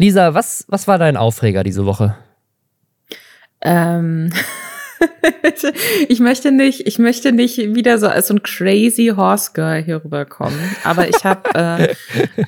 Lisa, 0.00 0.32
was, 0.32 0.64
was 0.68 0.88
war 0.88 0.96
dein 0.96 1.18
Aufreger 1.18 1.62
diese 1.62 1.84
Woche? 1.84 2.16
Ähm. 3.60 4.32
ich 6.08 6.20
möchte 6.20 6.52
nicht, 6.52 6.86
ich 6.86 6.98
möchte 6.98 7.32
nicht 7.32 7.58
wieder 7.74 7.98
so 7.98 8.08
als 8.08 8.28
so 8.28 8.34
ein 8.34 8.42
crazy 8.42 9.12
Horse 9.14 9.50
Girl 9.52 9.82
hier 9.82 10.02
rüberkommen. 10.02 10.58
Aber 10.84 11.06
ich 11.06 11.22
habe 11.22 11.50
äh, 11.54 11.94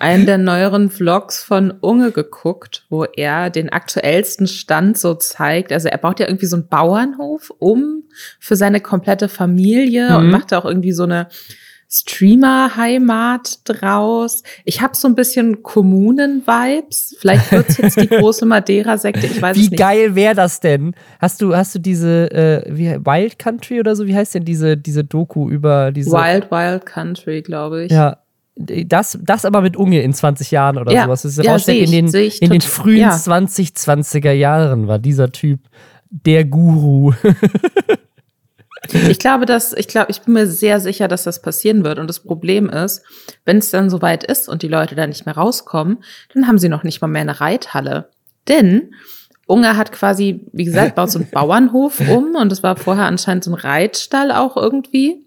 einen 0.00 0.24
der 0.24 0.38
neueren 0.38 0.88
Vlogs 0.88 1.42
von 1.42 1.72
Unge 1.72 2.10
geguckt, 2.10 2.86
wo 2.88 3.04
er 3.04 3.50
den 3.50 3.68
aktuellsten 3.68 4.46
Stand 4.46 4.96
so 4.96 5.12
zeigt. 5.12 5.72
Also 5.72 5.88
er 5.88 5.98
baut 5.98 6.20
ja 6.20 6.28
irgendwie 6.28 6.46
so 6.46 6.56
einen 6.56 6.68
Bauernhof 6.68 7.52
um 7.58 8.04
für 8.40 8.56
seine 8.56 8.80
komplette 8.80 9.28
Familie 9.28 10.08
mhm. 10.08 10.16
und 10.16 10.30
macht 10.30 10.54
auch 10.54 10.64
irgendwie 10.64 10.92
so 10.92 11.02
eine 11.02 11.28
Streamer-Heimat 11.92 13.60
draus. 13.64 14.42
Ich 14.64 14.80
habe 14.80 14.96
so 14.96 15.06
ein 15.06 15.14
bisschen 15.14 15.62
Kommunen-Vibes. 15.62 17.16
Vielleicht 17.20 17.52
wird's 17.52 17.76
jetzt 17.76 18.00
die 18.00 18.08
große 18.08 18.46
Madeira-Sekte. 18.46 19.26
Ich 19.26 19.42
weiß 19.42 19.56
wie 19.56 19.60
nicht. 19.60 19.72
Wie 19.72 19.76
geil 19.76 20.14
wäre 20.14 20.34
das 20.34 20.60
denn? 20.60 20.94
Hast 21.20 21.42
du, 21.42 21.54
hast 21.54 21.74
du 21.74 21.78
diese 21.78 22.30
äh, 22.30 22.64
wie, 22.66 22.88
Wild 23.04 23.38
Country 23.38 23.78
oder 23.78 23.94
so? 23.94 24.06
Wie 24.06 24.16
heißt 24.16 24.34
denn 24.34 24.44
diese, 24.44 24.78
diese 24.78 25.04
Doku 25.04 25.50
über 25.50 25.92
diese. 25.92 26.12
Wild 26.12 26.50
Wild 26.50 26.86
Country, 26.86 27.42
glaube 27.42 27.84
ich. 27.84 27.92
Ja. 27.92 28.18
Das, 28.56 29.18
das 29.22 29.44
aber 29.44 29.60
mit 29.60 29.76
Unge 29.76 30.02
in 30.02 30.14
20 30.14 30.50
Jahren 30.50 30.78
oder 30.78 30.92
ja. 30.92 31.04
sowas. 31.04 31.22
Das 31.22 31.38
ist 31.38 31.44
ja, 31.44 31.56
in 31.72 31.90
den, 31.90 32.06
in 32.06 32.50
den 32.50 32.60
frühen 32.60 32.98
ja. 32.98 33.14
2020er 33.14 34.32
Jahren 34.32 34.88
war 34.88 34.98
dieser 34.98 35.30
Typ 35.30 35.60
der 36.10 36.44
Guru. 36.46 37.12
Ich 38.90 39.18
glaube, 39.18 39.46
dass, 39.46 39.72
ich 39.72 39.86
glaube, 39.86 40.10
ich 40.10 40.22
bin 40.22 40.34
mir 40.34 40.46
sehr 40.46 40.80
sicher, 40.80 41.08
dass 41.08 41.22
das 41.22 41.40
passieren 41.40 41.84
wird. 41.84 41.98
Und 41.98 42.08
das 42.08 42.20
Problem 42.20 42.68
ist, 42.68 43.02
wenn 43.44 43.58
es 43.58 43.70
dann 43.70 43.90
soweit 43.90 44.24
ist 44.24 44.48
und 44.48 44.62
die 44.62 44.68
Leute 44.68 44.94
da 44.94 45.06
nicht 45.06 45.24
mehr 45.24 45.36
rauskommen, 45.36 46.02
dann 46.34 46.48
haben 46.48 46.58
sie 46.58 46.68
noch 46.68 46.82
nicht 46.82 47.00
mal 47.00 47.08
mehr 47.08 47.22
eine 47.22 47.40
Reithalle. 47.40 48.10
Denn 48.48 48.92
Ungar 49.46 49.76
hat 49.76 49.92
quasi, 49.92 50.46
wie 50.52 50.64
gesagt, 50.64 50.94
baut 50.94 51.10
so 51.10 51.18
einen 51.18 51.30
Bauernhof 51.32 52.00
um 52.08 52.34
und 52.34 52.50
es 52.52 52.62
war 52.62 52.76
vorher 52.76 53.06
anscheinend 53.06 53.44
so 53.44 53.52
ein 53.52 53.54
Reitstall 53.54 54.32
auch 54.32 54.56
irgendwie. 54.56 55.26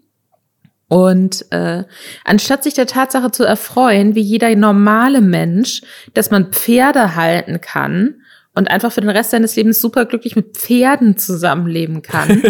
Und 0.88 1.50
äh, 1.50 1.84
anstatt 2.24 2.62
sich 2.62 2.74
der 2.74 2.86
Tatsache 2.86 3.32
zu 3.32 3.44
erfreuen, 3.44 4.14
wie 4.14 4.20
jeder 4.20 4.54
normale 4.54 5.20
Mensch, 5.20 5.82
dass 6.14 6.30
man 6.30 6.52
Pferde 6.52 7.16
halten 7.16 7.60
kann 7.60 8.22
und 8.54 8.70
einfach 8.70 8.92
für 8.92 9.00
den 9.00 9.10
Rest 9.10 9.30
seines 9.30 9.56
Lebens 9.56 9.80
superglücklich 9.80 10.36
mit 10.36 10.56
Pferden 10.56 11.16
zusammenleben 11.18 12.02
kann, 12.02 12.40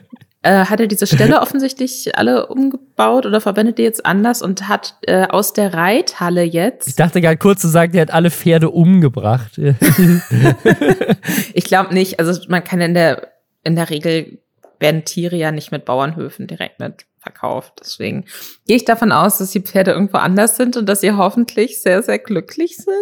äh, 0.42 0.66
hat 0.66 0.80
er 0.80 0.86
diese 0.86 1.06
Stelle 1.06 1.40
offensichtlich 1.42 2.16
alle 2.16 2.46
umgebaut 2.46 3.26
oder 3.26 3.40
verwendet 3.40 3.78
die 3.78 3.82
jetzt 3.82 4.04
anders 4.06 4.42
und 4.42 4.68
hat 4.68 4.96
äh, 5.02 5.26
aus 5.26 5.52
der 5.52 5.74
Reithalle 5.74 6.42
jetzt. 6.42 6.88
Ich 6.88 6.96
dachte 6.96 7.20
gerade 7.20 7.36
kurz 7.36 7.60
zu 7.60 7.68
sagen, 7.68 7.92
der 7.92 8.02
hat 8.02 8.12
alle 8.12 8.30
Pferde 8.30 8.70
umgebracht. 8.70 9.58
ich 11.52 11.64
glaube 11.64 11.94
nicht. 11.94 12.20
Also 12.20 12.40
man 12.48 12.64
kann 12.64 12.80
in 12.80 12.94
der 12.94 13.28
in 13.64 13.74
der 13.74 13.90
Regel 13.90 14.38
werden 14.78 15.04
Tiere 15.04 15.36
ja 15.36 15.50
nicht 15.50 15.72
mit 15.72 15.84
Bauernhöfen 15.84 16.46
direkt 16.46 16.80
mit 16.80 17.06
verkauft. 17.18 17.80
Deswegen 17.80 18.24
gehe 18.66 18.76
ich 18.76 18.84
davon 18.84 19.10
aus, 19.10 19.38
dass 19.38 19.50
die 19.50 19.60
Pferde 19.60 19.90
irgendwo 19.90 20.18
anders 20.18 20.56
sind 20.56 20.76
und 20.76 20.88
dass 20.88 21.00
sie 21.00 21.12
hoffentlich 21.12 21.82
sehr, 21.82 22.02
sehr 22.02 22.20
glücklich 22.20 22.76
sind. 22.76 22.94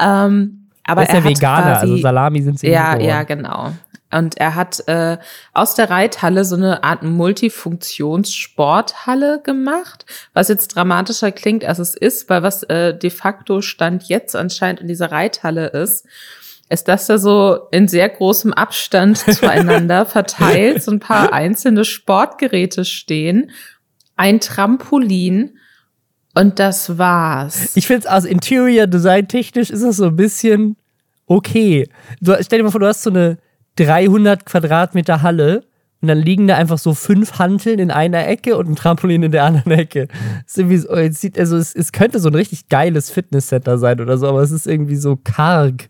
Ähm, 0.00 0.70
aber 0.84 1.02
er 1.02 1.08
ist 1.08 1.14
ja 1.14 1.24
Veganer, 1.24 1.72
quasi, 1.72 1.90
also 1.90 1.96
Salami 1.96 2.42
sind 2.42 2.60
sie 2.60 2.68
Ja, 2.68 2.98
ja, 2.98 3.22
genau. 3.22 3.72
Und 4.14 4.38
er 4.38 4.54
hat 4.54 4.86
äh, 4.86 5.18
aus 5.52 5.74
der 5.74 5.90
Reithalle 5.90 6.44
so 6.44 6.54
eine 6.54 6.84
Art 6.84 7.02
Multifunktionssporthalle 7.02 9.40
gemacht, 9.42 10.06
was 10.34 10.46
jetzt 10.48 10.68
dramatischer 10.68 11.32
klingt, 11.32 11.64
als 11.64 11.80
es 11.80 11.96
ist, 11.96 12.30
weil 12.30 12.44
was 12.44 12.62
äh, 12.64 12.96
de 12.96 13.10
facto 13.10 13.60
Stand 13.60 14.04
jetzt 14.04 14.36
anscheinend 14.36 14.80
in 14.80 14.86
dieser 14.86 15.10
Reithalle 15.10 15.66
ist, 15.66 16.06
ist, 16.68 16.86
dass 16.86 17.06
da 17.06 17.18
so 17.18 17.66
in 17.72 17.88
sehr 17.88 18.08
großem 18.08 18.52
Abstand 18.52 19.18
zueinander 19.18 20.06
verteilt 20.06 20.80
so 20.82 20.92
ein 20.92 21.00
paar 21.00 21.32
einzelne 21.32 21.84
Sportgeräte 21.84 22.84
stehen, 22.84 23.50
ein 24.14 24.38
Trampolin 24.38 25.58
und 26.34 26.60
das 26.60 26.98
war's. 26.98 27.74
Ich 27.74 27.88
finde 27.88 28.06
es 28.06 28.08
aus 28.12 28.24
Interior 28.24 28.86
Design 28.86 29.26
technisch 29.26 29.70
ist 29.70 29.82
das 29.82 29.96
so 29.96 30.06
ein 30.06 30.16
bisschen 30.16 30.76
okay. 31.26 31.88
Du, 32.20 32.36
stell 32.40 32.58
dir 32.58 32.64
mal 32.64 32.70
vor, 32.70 32.80
du 32.80 32.86
hast 32.86 33.02
so 33.02 33.10
eine 33.10 33.38
300 33.76 34.46
Quadratmeter 34.46 35.22
Halle 35.22 35.64
und 36.04 36.08
dann 36.08 36.18
liegen 36.18 36.46
da 36.46 36.56
einfach 36.56 36.76
so 36.76 36.92
fünf 36.92 37.38
Hanteln 37.38 37.78
in 37.78 37.90
einer 37.90 38.28
Ecke 38.28 38.58
und 38.58 38.68
ein 38.68 38.76
Trampolin 38.76 39.22
in 39.22 39.32
der 39.32 39.44
anderen 39.44 39.72
Ecke. 39.72 40.08
Es, 40.46 40.56
sieht, 41.18 41.38
also 41.38 41.56
es, 41.56 41.74
es 41.74 41.92
könnte 41.92 42.20
so 42.20 42.28
ein 42.28 42.34
richtig 42.34 42.68
geiles 42.68 43.10
Fitnesscenter 43.10 43.78
sein 43.78 44.02
oder 44.02 44.18
so, 44.18 44.28
aber 44.28 44.42
es 44.42 44.50
ist 44.50 44.66
irgendwie 44.66 44.96
so 44.96 45.16
karg. 45.16 45.88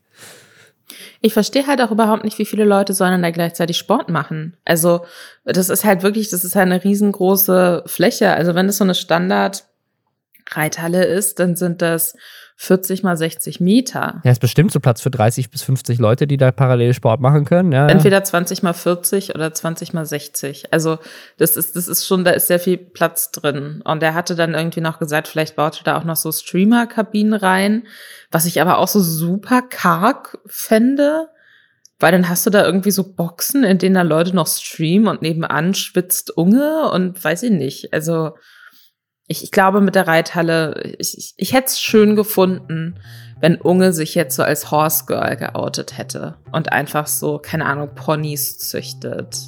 Ich 1.21 1.33
verstehe 1.33 1.67
halt 1.67 1.81
auch 1.81 1.91
überhaupt 1.91 2.22
nicht, 2.22 2.39
wie 2.39 2.45
viele 2.45 2.65
Leute 2.65 2.95
sollen 2.95 3.22
da 3.22 3.31
gleichzeitig 3.31 3.77
Sport 3.77 4.09
machen. 4.09 4.56
Also, 4.65 5.05
das 5.45 5.69
ist 5.69 5.84
halt 5.84 6.05
wirklich, 6.05 6.31
das 6.31 6.45
ist 6.45 6.55
halt 6.55 6.66
eine 6.66 6.84
riesengroße 6.84 7.83
Fläche. 7.87 8.34
Also, 8.34 8.55
wenn 8.55 8.69
es 8.69 8.77
so 8.77 8.84
eine 8.84 8.95
Standard-Reithalle 8.95 11.06
ist, 11.06 11.41
dann 11.41 11.56
sind 11.56 11.83
das 11.83 12.15
40 12.56 13.03
mal 13.03 13.16
60 13.16 13.60
Meter. 13.60 14.20
Ja, 14.25 14.31
ist 14.31 14.41
bestimmt 14.41 14.70
so 14.70 14.78
Platz 14.78 15.00
für 15.00 15.10
30 15.10 15.50
bis 15.50 15.62
50 15.62 15.98
Leute, 15.98 16.26
die 16.26 16.37
da 16.37 16.53
parallel 16.53 16.94
Sport 16.94 17.20
machen 17.20 17.44
können. 17.44 17.72
Ja, 17.72 17.88
Entweder 17.88 18.22
20 18.22 18.62
mal 18.62 18.72
40 18.72 19.34
oder 19.34 19.53
20 19.53 19.92
mal 19.92 20.06
60. 20.06 20.72
Also 20.72 20.98
das 21.37 21.56
ist, 21.56 21.75
das 21.75 21.88
ist 21.88 22.06
schon, 22.06 22.25
da 22.25 22.31
ist 22.31 22.47
sehr 22.47 22.60
viel 22.60 22.76
Platz 22.78 23.32
drin. 23.32 23.82
Und 23.84 24.03
er 24.03 24.15
hatte 24.15 24.37
dann 24.37 24.54
irgendwie 24.54 24.81
noch 24.81 25.00
gesagt, 25.00 25.26
vielleicht 25.26 25.56
baut 25.56 25.81
er 25.81 25.84
da 25.84 25.98
auch 25.98 26.04
noch 26.04 26.16
so 26.16 26.31
Streamer-Kabinen 26.31 27.34
rein, 27.34 27.87
was 28.31 28.47
ich 28.47 28.60
aber 28.60 28.78
auch 28.78 28.88
so 28.88 29.00
super 29.00 29.62
karg 29.62 30.38
fände. 30.47 31.28
Weil 31.98 32.12
dann 32.12 32.28
hast 32.28 32.44
du 32.47 32.50
da 32.50 32.65
irgendwie 32.65 32.91
so 32.91 33.15
Boxen, 33.15 33.65
in 33.65 33.78
denen 33.78 33.94
da 33.94 34.03
Leute 34.03 34.34
noch 34.34 34.48
streamen 34.48 35.09
und 35.09 35.22
nebenan 35.22 35.75
schwitzt 35.75 36.36
Unge 36.36 36.91
und 36.91 37.22
weiß 37.22 37.44
ich 37.44 37.53
nicht. 37.53 37.92
Also 37.92 38.32
ich, 39.27 39.43
ich 39.43 39.51
glaube, 39.51 39.81
mit 39.81 39.95
der 39.95 40.07
Reithalle, 40.07 40.97
ich, 40.99 41.17
ich, 41.17 41.35
ich 41.37 41.53
hätte 41.53 41.69
es 41.69 41.81
schön 41.81 42.15
gefunden, 42.15 42.97
wenn 43.41 43.57
Unge 43.57 43.93
sich 43.93 44.15
jetzt 44.15 44.37
so 44.37 44.43
als 44.43 44.71
Horse 44.71 45.05
Girl 45.07 45.37
geoutet 45.37 45.97
hätte 45.97 46.37
und 46.53 46.73
einfach 46.73 47.07
so, 47.07 47.39
keine 47.39 47.65
Ahnung, 47.67 47.91
Ponys 47.95 48.59
züchtet. 48.59 49.39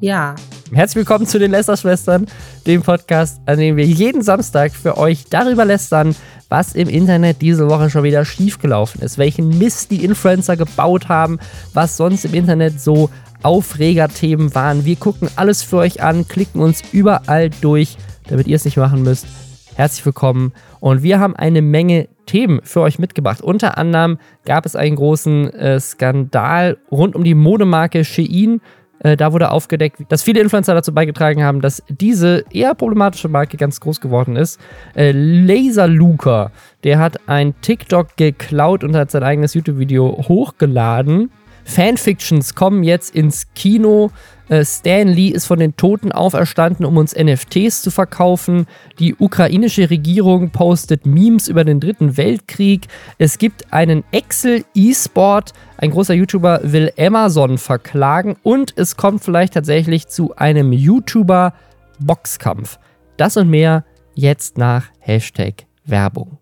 Ja. 0.00 0.34
Herzlich 0.72 0.96
willkommen 0.96 1.26
zu 1.26 1.38
den 1.38 1.50
Lästerschwestern, 1.50 2.26
dem 2.66 2.82
Podcast, 2.82 3.40
an 3.46 3.58
dem 3.58 3.76
wir 3.76 3.86
jeden 3.86 4.20
Samstag 4.20 4.72
für 4.72 4.98
euch 4.98 5.24
darüber 5.30 5.64
lästern, 5.64 6.14
was 6.50 6.74
im 6.74 6.88
Internet 6.88 7.40
diese 7.40 7.68
Woche 7.70 7.88
schon 7.88 8.04
wieder 8.04 8.24
schiefgelaufen 8.26 9.00
ist, 9.00 9.16
welchen 9.16 9.56
Mist 9.56 9.90
die 9.90 10.04
Influencer 10.04 10.58
gebaut 10.58 11.08
haben, 11.08 11.38
was 11.72 11.96
sonst 11.96 12.26
im 12.26 12.34
Internet 12.34 12.80
so 12.80 13.08
Aufregerthemen 13.42 14.54
waren. 14.54 14.84
Wir 14.84 14.96
gucken 14.96 15.30
alles 15.36 15.62
für 15.62 15.78
euch 15.78 16.02
an, 16.02 16.28
klicken 16.28 16.60
uns 16.60 16.82
überall 16.92 17.48
durch 17.48 17.96
damit 18.28 18.46
ihr 18.46 18.56
es 18.56 18.64
nicht 18.64 18.76
machen 18.76 19.02
müsst. 19.02 19.26
Herzlich 19.74 20.06
willkommen. 20.06 20.52
Und 20.80 21.02
wir 21.02 21.20
haben 21.20 21.36
eine 21.36 21.60
Menge 21.60 22.08
Themen 22.24 22.60
für 22.62 22.80
euch 22.80 22.98
mitgebracht. 22.98 23.42
Unter 23.42 23.78
anderem 23.78 24.18
gab 24.44 24.66
es 24.66 24.74
einen 24.74 24.96
großen 24.96 25.52
äh, 25.52 25.80
Skandal 25.80 26.78
rund 26.90 27.14
um 27.14 27.24
die 27.24 27.34
Modemarke 27.34 28.04
Shein. 28.04 28.60
Äh, 29.00 29.16
da 29.16 29.32
wurde 29.32 29.50
aufgedeckt, 29.50 30.00
dass 30.08 30.22
viele 30.22 30.40
Influencer 30.40 30.74
dazu 30.74 30.94
beigetragen 30.94 31.44
haben, 31.44 31.60
dass 31.60 31.82
diese 31.88 32.44
eher 32.50 32.74
problematische 32.74 33.28
Marke 33.28 33.56
ganz 33.56 33.80
groß 33.80 34.00
geworden 34.00 34.36
ist. 34.36 34.58
Äh, 34.94 35.12
Laser 35.12 35.88
Luca, 35.88 36.52
der 36.84 36.98
hat 36.98 37.28
ein 37.28 37.54
TikTok 37.60 38.16
geklaut 38.16 38.82
und 38.82 38.96
hat 38.96 39.10
sein 39.10 39.22
eigenes 39.22 39.54
YouTube-Video 39.54 40.24
hochgeladen. 40.26 41.30
Fanfictions 41.64 42.54
kommen 42.54 42.82
jetzt 42.84 43.14
ins 43.14 43.52
Kino. 43.54 44.10
Äh, 44.48 44.64
Stan 44.64 45.08
Lee 45.08 45.28
ist 45.28 45.44
von 45.46 45.58
den 45.58 45.76
Toten 45.76 46.12
auferstanden, 46.12 46.86
um 46.86 46.96
uns 46.96 47.14
NFTs 47.14 47.82
zu 47.82 47.90
verkaufen. 47.90 48.66
Die 48.98 49.14
ukrainische 49.14 49.90
Regierung 49.90 50.48
postet 50.50 51.04
Memes 51.06 51.48
über 51.48 51.64
den 51.64 51.80
Dritten 51.80 52.16
Weltkrieg. 52.16 52.86
Es 53.18 53.36
gibt 53.38 53.72
einen 53.72 54.04
Excel 54.12 54.64
E-Sport. 54.74 55.52
Ein 55.78 55.90
großer 55.90 56.14
YouTuber 56.14 56.60
will 56.62 56.92
Amazon 56.98 57.58
verklagen. 57.58 58.36
Und 58.42 58.72
es 58.76 58.96
kommt 58.96 59.24
vielleicht 59.24 59.54
tatsächlich 59.54 60.08
zu 60.08 60.36
einem 60.36 60.72
YouTuber-Boxkampf. 60.72 62.78
Das 63.16 63.36
und 63.36 63.50
mehr 63.50 63.84
jetzt 64.14 64.58
nach 64.58 64.84
Hashtag 65.00 65.66
Werbung. 65.84 66.38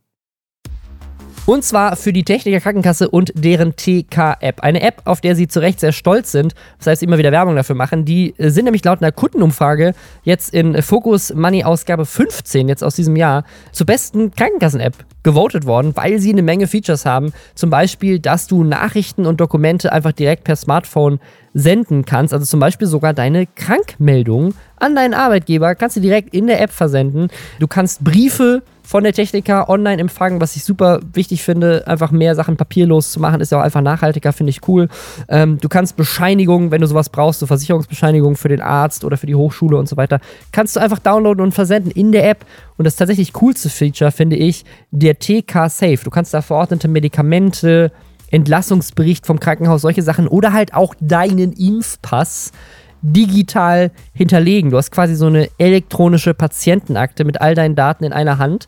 Und 1.47 1.63
zwar 1.63 1.97
für 1.97 2.15
die 2.15 2.25
Techniker 2.25 2.59
Krankenkasse 2.59 3.11
und 3.11 3.31
deren 3.35 3.77
TK-App. 3.77 4.63
Eine 4.63 4.81
App, 4.81 5.03
auf 5.05 5.21
der 5.21 5.37
sie 5.37 5.47
zu 5.47 5.61
Recht 5.61 5.79
sehr 5.79 5.93
stolz 5.93 6.33
sind. 6.33 6.55
Das 6.79 6.87
heißt, 6.87 7.03
immer 7.03 7.19
wieder 7.19 7.33
Werbung 7.33 7.55
dafür 7.55 7.77
machen. 7.77 8.07
Die 8.07 8.35
sind 8.39 8.65
nämlich 8.65 8.83
laut 8.83 9.03
einer 9.03 9.13
Kundenumfrage 9.13 9.93
jetzt 10.23 10.55
in 10.55 10.81
Focus 10.81 11.35
Money 11.35 11.63
Ausgabe 11.65 12.07
15, 12.07 12.67
jetzt 12.67 12.83
aus 12.83 12.97
diesem 12.97 13.15
Jahr, 13.15 13.45
zur 13.73 13.85
besten 13.85 14.31
Krankenkassen-App 14.31 14.95
gewotet 15.23 15.67
worden, 15.67 15.95
weil 15.95 16.19
sie 16.19 16.33
eine 16.33 16.43
Menge 16.43 16.67
Features 16.67 17.05
haben. 17.05 17.35
Zum 17.55 17.69
Beispiel, 17.69 18.21
dass 18.21 18.47
du 18.47 18.65
Nachrichten 18.65 19.27
und 19.27 19.39
Dokumente 19.39 19.93
einfach 19.93 20.13
direkt 20.13 20.45
per 20.45 20.57
Smartphone 20.57 21.21
senden 21.55 22.05
kannst. 22.05 22.35
Also 22.35 22.45
zum 22.45 22.61
Beispiel 22.61 22.89
sogar 22.89 23.15
deine 23.15 23.47
Krankmeldung 23.47 24.55
an 24.77 24.95
deinen 24.95 25.15
Arbeitgeber 25.15 25.75
kannst 25.77 25.97
du 25.97 26.01
direkt 26.01 26.35
in 26.35 26.49
der 26.49 26.61
App 26.61 26.71
versenden. 26.71 27.29
Du 27.61 27.67
kannst 27.67 28.05
Briefe 28.05 28.63
von 28.83 29.03
der 29.03 29.15
Techniker 29.15 29.71
online 29.71 30.01
empfangen, 30.01 30.43
was 30.43 30.57
ich 30.57 30.65
super 30.65 31.01
wichtig 31.15 31.43
finde, 31.43 31.87
einfach 31.87 32.11
mehr 32.11 32.35
Sachen 32.35 32.57
papierlos 32.57 33.13
zu 33.13 33.21
machen, 33.21 33.41
ist 33.41 33.51
ja 33.51 33.59
auch 33.59 33.63
einfach 33.63 33.81
nachhaltiger, 33.81 34.33
finde 34.35 34.51
ich 34.51 34.69
cool. 34.69 34.89
Ähm, 35.29 35.59
du 35.59 35.71
kannst 35.71 35.97
Bescheinigungen, 35.97 36.71
wenn 36.71 36.83
du 36.83 36.87
sowas 36.87 37.09
brauchst, 37.09 37.41
so 37.41 37.47
Versicherungsbescheinigungen 37.47 38.37
für 38.37 38.49
den 38.49 38.61
Arzt 38.61 39.05
oder 39.05 39.17
für 39.17 39.27
die 39.27 39.35
Hochschule 39.35 39.79
und 39.79 39.89
so 39.89 39.97
weiter, 39.97 40.21
kannst 40.53 40.77
du 40.77 40.81
einfach 40.81 40.99
downloaden 40.99 41.43
und 41.43 41.53
versenden 41.53 41.91
in 41.93 42.13
der 42.13 42.29
App. 42.29 42.45
Und 42.77 42.85
das 42.85 42.97
tatsächlich 42.97 43.33
coolste 43.33 43.71
Feature 43.71 44.11
finde 44.11 44.37
ich 44.37 44.65
der 44.91 45.19
TK 45.19 45.71
Safe. 45.71 46.01
Du 46.05 46.11
kannst 46.11 46.35
da 46.35 46.43
verordnete 46.43 46.89
Medikamente, 46.89 47.91
Entlassungsbericht 48.35 49.27
vom 49.27 49.39
Krankenhaus, 49.39 49.83
solche 49.83 50.03
Sachen 50.03 50.27
oder 50.27 50.53
halt 50.53 50.75
auch 50.75 50.95
deinen 51.01 51.53
Impfpass 51.53 52.53
digital 53.01 53.93
hinterlegen. 54.13 54.71
Du 54.71 54.77
hast 54.77 54.91
quasi 54.91 55.15
so 55.15 55.27
eine 55.27 55.49
elektronische 55.59 56.35
Patientenakte 56.35 57.25
mit 57.25 57.41
all 57.41 57.55
deinen 57.55 57.77
Daten 57.77 58.03
in 58.05 58.13
einer 58.13 58.39
Hand. 58.39 58.67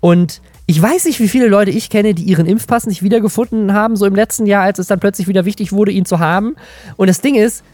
Und 0.00 0.40
ich 0.66 0.80
weiß 0.80 1.04
nicht, 1.04 1.20
wie 1.20 1.28
viele 1.28 1.48
Leute 1.48 1.70
ich 1.70 1.90
kenne, 1.90 2.14
die 2.14 2.22
ihren 2.22 2.46
Impfpass 2.46 2.86
nicht 2.86 3.02
wiedergefunden 3.02 3.74
haben, 3.74 3.96
so 3.96 4.06
im 4.06 4.14
letzten 4.14 4.46
Jahr, 4.46 4.62
als 4.62 4.78
es 4.78 4.86
dann 4.86 5.00
plötzlich 5.00 5.28
wieder 5.28 5.44
wichtig 5.44 5.72
wurde, 5.72 5.92
ihn 5.92 6.06
zu 6.06 6.18
haben. 6.18 6.54
Und 6.96 7.08
das 7.08 7.20
Ding 7.20 7.34
ist, 7.34 7.64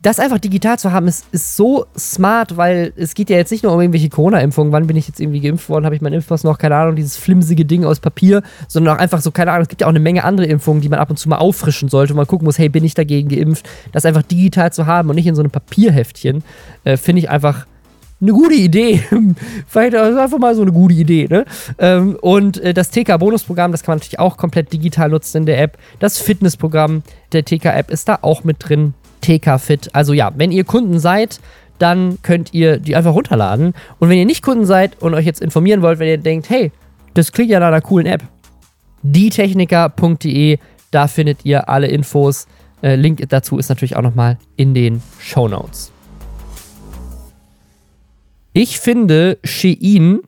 das 0.00 0.20
einfach 0.20 0.38
digital 0.38 0.78
zu 0.78 0.92
haben, 0.92 1.08
ist, 1.08 1.26
ist 1.32 1.56
so 1.56 1.86
smart, 1.96 2.56
weil 2.56 2.92
es 2.96 3.14
geht 3.14 3.30
ja 3.30 3.36
jetzt 3.36 3.50
nicht 3.50 3.64
nur 3.64 3.72
um 3.72 3.80
irgendwelche 3.80 4.08
Corona-Impfungen. 4.08 4.72
Wann 4.72 4.86
bin 4.86 4.96
ich 4.96 5.08
jetzt 5.08 5.20
irgendwie 5.20 5.40
geimpft 5.40 5.68
worden? 5.68 5.84
Habe 5.84 5.96
ich 5.96 6.00
meinen 6.00 6.14
Impfpass 6.14 6.44
noch? 6.44 6.58
Keine 6.58 6.76
Ahnung, 6.76 6.94
dieses 6.94 7.16
flimsige 7.16 7.64
Ding 7.64 7.84
aus 7.84 7.98
Papier, 7.98 8.42
sondern 8.68 8.96
auch 8.96 9.00
einfach 9.00 9.20
so, 9.20 9.32
keine 9.32 9.50
Ahnung, 9.50 9.62
es 9.62 9.68
gibt 9.68 9.80
ja 9.80 9.88
auch 9.88 9.92
eine 9.92 9.98
Menge 10.00 10.22
andere 10.22 10.46
Impfungen, 10.46 10.80
die 10.82 10.88
man 10.88 11.00
ab 11.00 11.10
und 11.10 11.16
zu 11.16 11.28
mal 11.28 11.38
auffrischen 11.38 11.88
sollte 11.88 12.12
und 12.12 12.16
mal 12.16 12.26
gucken 12.26 12.44
muss, 12.44 12.58
hey, 12.58 12.68
bin 12.68 12.84
ich 12.84 12.94
dagegen 12.94 13.28
geimpft? 13.28 13.68
Das 13.90 14.04
einfach 14.04 14.22
digital 14.22 14.72
zu 14.72 14.86
haben 14.86 15.08
und 15.08 15.16
nicht 15.16 15.26
in 15.26 15.34
so 15.34 15.42
einem 15.42 15.50
Papierheftchen, 15.50 16.44
äh, 16.84 16.96
finde 16.96 17.20
ich 17.20 17.30
einfach 17.30 17.66
eine 18.20 18.32
gute 18.32 18.54
Idee. 18.54 19.02
Vielleicht 19.66 19.94
ist 19.94 20.16
einfach 20.16 20.38
mal 20.38 20.54
so 20.54 20.62
eine 20.62 20.72
gute 20.72 20.94
Idee. 20.94 21.26
Ne? 21.28 21.44
Ähm, 21.78 22.16
und 22.20 22.58
äh, 22.58 22.74
das 22.74 22.90
TK-Bonusprogramm, 22.90 23.72
das 23.72 23.82
kann 23.82 23.92
man 23.92 23.98
natürlich 23.98 24.18
auch 24.18 24.36
komplett 24.36 24.72
digital 24.72 25.08
nutzen 25.08 25.38
in 25.38 25.46
der 25.46 25.60
App. 25.60 25.78
Das 25.98 26.18
Fitnessprogramm 26.18 27.02
der 27.32 27.44
TK-App 27.44 27.90
ist 27.90 28.08
da 28.08 28.18
auch 28.22 28.44
mit 28.44 28.56
drin. 28.60 28.94
TK 29.20 29.58
Fit. 29.58 29.94
Also 29.94 30.12
ja, 30.12 30.32
wenn 30.36 30.52
ihr 30.52 30.64
Kunden 30.64 30.98
seid, 30.98 31.40
dann 31.78 32.18
könnt 32.22 32.54
ihr 32.54 32.78
die 32.78 32.96
einfach 32.96 33.14
runterladen. 33.14 33.74
Und 33.98 34.08
wenn 34.08 34.18
ihr 34.18 34.26
nicht 34.26 34.42
Kunden 34.42 34.66
seid 34.66 35.00
und 35.00 35.14
euch 35.14 35.26
jetzt 35.26 35.40
informieren 35.40 35.82
wollt, 35.82 35.98
wenn 35.98 36.08
ihr 36.08 36.18
denkt, 36.18 36.50
hey, 36.50 36.72
das 37.14 37.32
klingt 37.32 37.50
ja 37.50 37.60
nach 37.60 37.68
einer 37.68 37.80
coolen 37.80 38.06
App, 38.06 38.22
dietechniker.de, 39.02 40.58
da 40.90 41.06
findet 41.06 41.44
ihr 41.44 41.68
alle 41.68 41.86
Infos. 41.86 42.46
Äh, 42.82 42.96
Link 42.96 43.22
dazu 43.28 43.58
ist 43.58 43.68
natürlich 43.68 43.96
auch 43.96 44.02
nochmal 44.02 44.38
in 44.56 44.74
den 44.74 45.02
Show 45.20 45.48
Notes. 45.48 45.92
Ich 48.52 48.80
finde, 48.80 49.38
Shein 49.44 50.20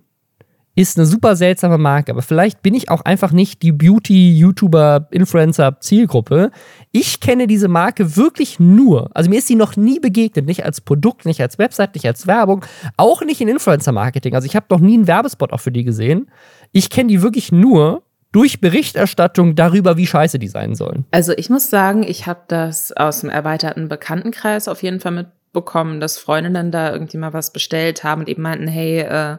ist 0.81 0.97
eine 0.97 1.07
super 1.07 1.37
seltsame 1.37 1.77
Marke, 1.79 2.13
aber 2.13 2.23
vielleicht 2.23 2.63
bin 2.63 2.75
ich 2.75 2.89
auch 2.89 3.03
einfach 3.03 3.33
nicht 3.33 3.63
die 3.63 3.73
Beauty-YouTuber, 3.73 5.09
Influencer-Zielgruppe. 5.11 6.51
Ich 6.91 7.21
kenne 7.21 7.47
diese 7.47 7.69
Marke 7.69 8.17
wirklich 8.17 8.59
nur, 8.59 9.11
also 9.15 9.29
mir 9.29 9.41
ist 9.41 9.47
sie 9.47 9.57
noch 9.57 9.77
nie 9.77 10.01
begegnet, 10.01 10.47
nicht 10.47 10.65
als 10.65 10.81
Produkt, 10.81 11.27
nicht 11.27 11.41
als 11.43 11.59
Website, 11.59 11.95
nicht 11.95 12.07
als 12.07 12.27
Werbung, 12.27 12.65
auch 12.97 13.23
nicht 13.23 13.41
in 13.43 13.49
Influencer-Marketing. 13.49 14.35
Also 14.35 14.47
ich 14.47 14.57
habe 14.57 14.67
noch 14.71 14.81
nie 14.81 14.95
einen 14.95 15.07
Werbespot 15.07 15.53
auch 15.53 15.61
für 15.61 15.73
die 15.73 15.85
gesehen. 15.85 16.31
Ich 16.73 16.89
kenne 16.89 17.09
die 17.09 17.21
wirklich 17.21 17.53
nur 17.53 18.03
durch 18.33 18.61
Berichterstattung 18.61 19.57
darüber, 19.57 19.97
wie 19.97 20.07
scheiße 20.07 20.39
die 20.39 20.49
sein 20.49 20.75
sollen. 20.75 21.05
Also 21.11 21.33
ich 21.37 21.51
muss 21.51 21.69
sagen, 21.69 22.05
ich 22.05 22.27
habe 22.27 22.41
das 22.49 22.93
aus 22.93 23.21
dem 23.21 23.29
erweiterten 23.29 23.89
Bekanntenkreis 23.89 24.69
auf 24.69 24.83
jeden 24.83 25.01
Fall 25.01 25.13
mit 25.13 25.27
bekommen, 25.53 26.01
dass 26.01 26.19
Freundinnen 26.19 26.71
da 26.71 26.93
irgendwie 26.93 27.19
mal 27.19 27.33
was 27.33 27.53
bestellt 27.53 28.05
haben 28.05 28.23
und 28.23 28.29
eben 28.29 28.43
meinten, 28.43 28.69
hey, 28.69 29.01
äh, 29.01 29.39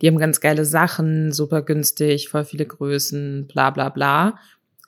die 0.00 0.08
haben 0.08 0.18
ganz 0.18 0.40
geile 0.40 0.64
Sachen, 0.64 1.32
super 1.32 1.62
günstig, 1.62 2.28
voll 2.28 2.44
viele 2.44 2.66
Größen, 2.66 3.46
bla 3.46 3.70
bla 3.70 3.88
bla. 3.88 4.38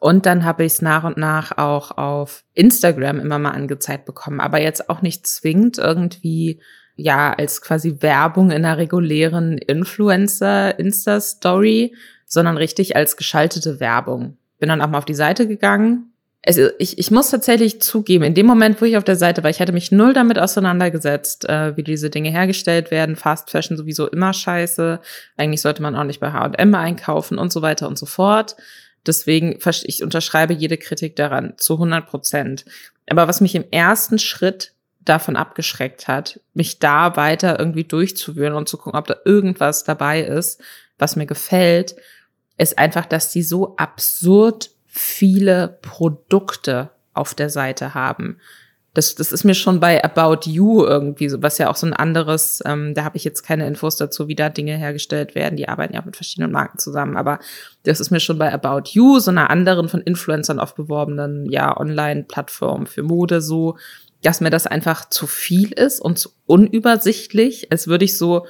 Und 0.01 0.27
dann 0.27 0.45
habe 0.45 0.65
ich 0.65 0.73
es 0.73 0.83
nach 0.83 1.05
und 1.05 1.17
nach 1.17 1.59
auch 1.59 1.97
auf 1.97 2.45
Instagram 2.55 3.21
immer 3.21 3.39
mal 3.39 3.51
angezeigt 3.51 4.05
bekommen, 4.05 4.41
aber 4.41 4.61
jetzt 4.61 4.91
auch 4.91 5.03
nicht 5.03 5.27
zwingend 5.27 5.79
irgendwie 5.79 6.61
ja 6.97 7.33
als 7.33 7.63
quasi 7.63 7.99
Werbung 8.01 8.51
in 8.51 8.65
einer 8.65 8.79
regulären 8.79 9.59
Influencer 9.59 10.79
Insta 10.79 11.21
Story, 11.21 11.95
sondern 12.27 12.57
richtig 12.57 12.97
als 12.97 13.17
geschaltete 13.17 13.79
Werbung. 13.79 14.39
Bin 14.59 14.69
dann 14.69 14.81
auch 14.81 14.89
mal 14.89 14.99
auf 14.99 15.05
die 15.05 15.15
Seite 15.15 15.47
gegangen, 15.47 16.12
also 16.45 16.71
ich, 16.79 16.99
ich 16.99 17.11
muss 17.11 17.31
tatsächlich 17.31 17.81
zugeben, 17.81 18.25
in 18.25 18.35
dem 18.35 18.47
Moment, 18.47 18.81
wo 18.81 18.85
ich 18.85 18.97
auf 18.97 19.05
der 19.05 19.17
Seite 19.17 19.45
war, 19.45 19.51
ich 19.51 19.61
hatte 19.61 19.73
mich 19.73 19.93
null 19.93 20.13
damit 20.13 20.39
auseinandergesetzt, 20.39 21.49
äh, 21.49 21.77
wie 21.77 21.85
diese 21.85 22.11
Dinge 22.11 22.31
hergestellt 22.31 22.91
werden. 22.91 23.15
Fast 23.15 23.51
Fashion 23.51 23.77
sowieso 23.77 24.09
immer 24.09 24.33
scheiße. 24.33 25.01
Eigentlich 25.37 25.61
sollte 25.61 25.83
man 25.83 25.95
auch 25.95 26.05
nicht 26.05 26.19
bei 26.19 26.33
H&M 26.33 26.75
einkaufen 26.75 27.39
und 27.39 27.53
so 27.53 27.63
weiter 27.63 27.87
und 27.87 27.97
so 27.97 28.07
fort. 28.07 28.57
Deswegen, 29.07 29.59
ich 29.85 30.03
unterschreibe 30.03 30.53
jede 30.53 30.79
Kritik 30.79 31.17
daran 31.17 31.55
zu 31.59 31.75
100 31.75 32.07
Prozent. 32.07 32.65
Aber 33.09 33.29
was 33.29 33.41
mich 33.41 33.55
im 33.55 33.65
ersten 33.71 34.19
Schritt 34.19 34.73
davon 35.01 35.37
abgeschreckt 35.37 36.09
hat, 36.09 36.41
mich 36.55 36.79
da 36.79 37.17
weiter 37.17 37.59
irgendwie 37.59 37.85
durchzuwühlen 37.85 38.55
und 38.55 38.69
zu 38.69 38.79
gucken, 38.79 38.99
ob 38.99 39.07
da 39.07 39.17
irgendwas 39.25 39.85
dabei 39.85 40.23
ist, 40.23 40.61
was 40.99 41.17
mir 41.17 41.27
gefällt, 41.27 41.97
ist 42.59 42.79
einfach, 42.79 43.07
dass 43.07 43.31
die 43.31 43.43
so 43.43 43.77
absurd 43.77 44.71
viele 44.95 45.79
Produkte 45.81 46.91
auf 47.15 47.35
der 47.35 47.49
Seite 47.49 47.95
haben. 47.95 48.37
Das, 48.93 49.15
das 49.15 49.33
ist 49.33 49.43
mir 49.43 49.55
schon 49.55 49.81
bei 49.81 50.05
About 50.05 50.51
You 50.51 50.85
irgendwie 50.85 51.31
so, 51.31 51.43
was 51.43 51.57
ja 51.57 51.71
auch 51.71 51.77
so 51.77 51.87
ein 51.87 51.95
anderes, 51.95 52.63
ähm, 52.67 52.93
da 52.93 53.05
habe 53.05 53.17
ich 53.17 53.25
jetzt 53.25 53.43
keine 53.43 53.67
Infos 53.67 53.97
dazu, 53.97 54.29
wie 54.29 54.35
da 54.35 54.51
Dinge 54.51 54.77
hergestellt 54.77 55.35
werden. 55.35 55.57
Die 55.57 55.67
arbeiten 55.67 55.95
ja 55.95 56.03
auch 56.03 56.05
mit 56.05 56.17
verschiedenen 56.17 56.53
Marken 56.53 56.79
zusammen, 56.79 57.17
aber 57.17 57.39
das 57.85 58.01
ist 58.01 58.11
mir 58.11 58.21
schon 58.21 58.37
bei 58.37 58.53
About 58.53 58.91
You, 58.91 59.19
so 59.19 59.31
einer 59.31 59.49
anderen 59.49 59.89
von 59.89 60.03
Influencern 60.03 60.59
oft 60.59 60.77
beworbenen, 60.77 61.51
ja, 61.51 61.75
Online-Plattform 61.75 62.85
für 62.85 63.03
Mode 63.03 63.41
so, 63.41 63.79
dass 64.21 64.43
mir 64.43 64.51
das 64.51 64.67
einfach 64.67 65.09
zu 65.09 65.27
viel 65.27 65.73
ist 65.73 65.99
und 65.99 66.19
zu 66.19 66.29
unübersichtlich, 66.45 67.73
als 67.73 67.87
würde 67.89 68.05
ich 68.05 68.19
so 68.19 68.45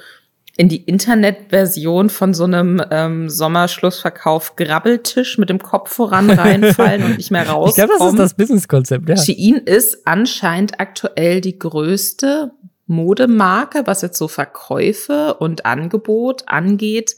in 0.55 0.69
die 0.69 0.83
Internetversion 0.83 2.09
von 2.09 2.33
so 2.33 2.43
einem 2.43 2.81
ähm, 2.91 3.27
Sommerschlussverkauf 3.29 4.55
Grabbeltisch 4.55 5.39
mit 5.39 5.49
dem 5.49 5.59
Kopf 5.59 5.91
voran 5.91 6.29
reinfallen 6.29 7.03
und 7.03 7.17
nicht 7.17 7.31
mehr 7.31 7.49
rauskommen. 7.49 7.69
Ich 7.69 7.75
glaube, 7.75 7.93
das 7.97 8.11
ist 8.11 8.19
das 8.19 8.33
Businesskonzept, 8.35 9.09
ja. 9.09 9.17
Shein 9.17 9.57
ist 9.65 10.05
anscheinend 10.05 10.79
aktuell 10.79 11.41
die 11.41 11.57
größte 11.57 12.51
Modemarke, 12.85 13.83
was 13.85 14.03
jetzt 14.03 14.17
so 14.17 14.27
Verkäufe 14.27 15.35
und 15.35 15.65
Angebot 15.65 16.43
angeht 16.47 17.15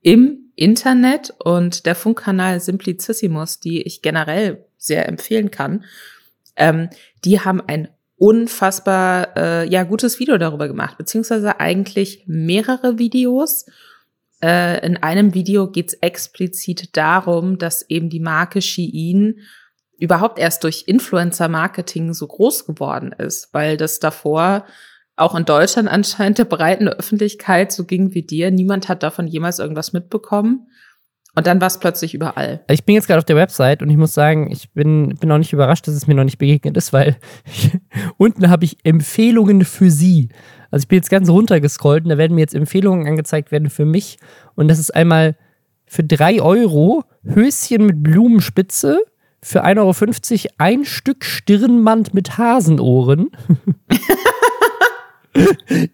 im 0.00 0.50
Internet 0.56 1.34
und 1.38 1.84
der 1.84 1.94
Funkkanal 1.94 2.60
Simplicissimus, 2.60 3.60
die 3.60 3.82
ich 3.82 4.00
generell 4.00 4.64
sehr 4.78 5.06
empfehlen 5.06 5.50
kann. 5.50 5.84
Ähm, 6.56 6.88
die 7.24 7.40
haben 7.40 7.60
ein 7.66 7.88
unfassbar 8.20 9.34
äh, 9.34 9.68
ja 9.68 9.82
gutes 9.82 10.20
Video 10.20 10.36
darüber 10.36 10.68
gemacht, 10.68 10.98
beziehungsweise 10.98 11.58
eigentlich 11.58 12.24
mehrere 12.26 12.98
Videos. 12.98 13.64
Äh, 14.42 14.86
in 14.86 14.98
einem 14.98 15.32
Video 15.32 15.70
geht 15.70 15.88
es 15.88 15.94
explizit 15.94 16.94
darum, 16.98 17.56
dass 17.56 17.88
eben 17.88 18.10
die 18.10 18.20
Marke 18.20 18.60
Shein 18.60 19.36
überhaupt 19.98 20.38
erst 20.38 20.64
durch 20.64 20.84
Influencer-Marketing 20.86 22.12
so 22.12 22.26
groß 22.26 22.66
geworden 22.66 23.12
ist, 23.12 23.54
weil 23.54 23.78
das 23.78 24.00
davor 24.00 24.66
auch 25.16 25.34
in 25.34 25.46
Deutschland 25.46 25.88
anscheinend 25.88 26.36
der 26.36 26.44
breiten 26.44 26.88
Öffentlichkeit 26.88 27.72
so 27.72 27.84
ging 27.84 28.12
wie 28.12 28.22
dir. 28.22 28.50
Niemand 28.50 28.90
hat 28.90 29.02
davon 29.02 29.28
jemals 29.28 29.58
irgendwas 29.58 29.94
mitbekommen. 29.94 30.68
Und 31.34 31.46
dann 31.46 31.60
war 31.60 31.68
es 31.68 31.78
plötzlich 31.78 32.14
überall. 32.14 32.60
Ich 32.68 32.84
bin 32.84 32.96
jetzt 32.96 33.06
gerade 33.06 33.18
auf 33.18 33.24
der 33.24 33.36
Website 33.36 33.82
und 33.82 33.90
ich 33.90 33.96
muss 33.96 34.14
sagen, 34.14 34.50
ich 34.50 34.72
bin, 34.72 35.14
bin 35.20 35.30
auch 35.30 35.38
nicht 35.38 35.52
überrascht, 35.52 35.86
dass 35.86 35.94
es 35.94 36.06
mir 36.06 36.14
noch 36.14 36.24
nicht 36.24 36.38
begegnet 36.38 36.76
ist, 36.76 36.92
weil 36.92 37.16
unten 38.16 38.50
habe 38.50 38.64
ich 38.64 38.78
Empfehlungen 38.84 39.64
für 39.64 39.90
Sie. 39.90 40.28
Also 40.70 40.84
ich 40.84 40.88
bin 40.88 40.96
jetzt 40.96 41.10
ganz 41.10 41.28
runtergescrollt 41.28 42.04
und 42.04 42.10
da 42.10 42.18
werden 42.18 42.34
mir 42.34 42.40
jetzt 42.40 42.54
Empfehlungen 42.54 43.06
angezeigt 43.06 43.52
werden 43.52 43.70
für 43.70 43.84
mich. 43.84 44.18
Und 44.54 44.68
das 44.68 44.78
ist 44.78 44.94
einmal 44.94 45.36
für 45.86 46.04
3 46.04 46.40
Euro 46.42 47.04
Höschen 47.24 47.86
mit 47.86 48.02
Blumenspitze, 48.02 48.98
für 49.42 49.64
1,50 49.64 50.44
Euro 50.44 50.54
ein 50.58 50.84
Stück 50.84 51.24
Stirnband 51.24 52.12
mit 52.12 52.38
Hasenohren. 52.38 53.30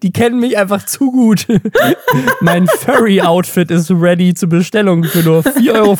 Die 0.03 0.11
kennen 0.11 0.39
mich 0.39 0.57
einfach 0.57 0.85
zu 0.85 1.11
gut. 1.11 1.47
mein 2.41 2.67
Furry-Outfit 2.67 3.71
ist 3.71 3.91
ready 3.91 4.33
zur 4.33 4.49
Bestellung 4.49 5.03
für 5.03 5.23
nur 5.23 5.41
4,50 5.41 5.71
Euro. 5.73 5.97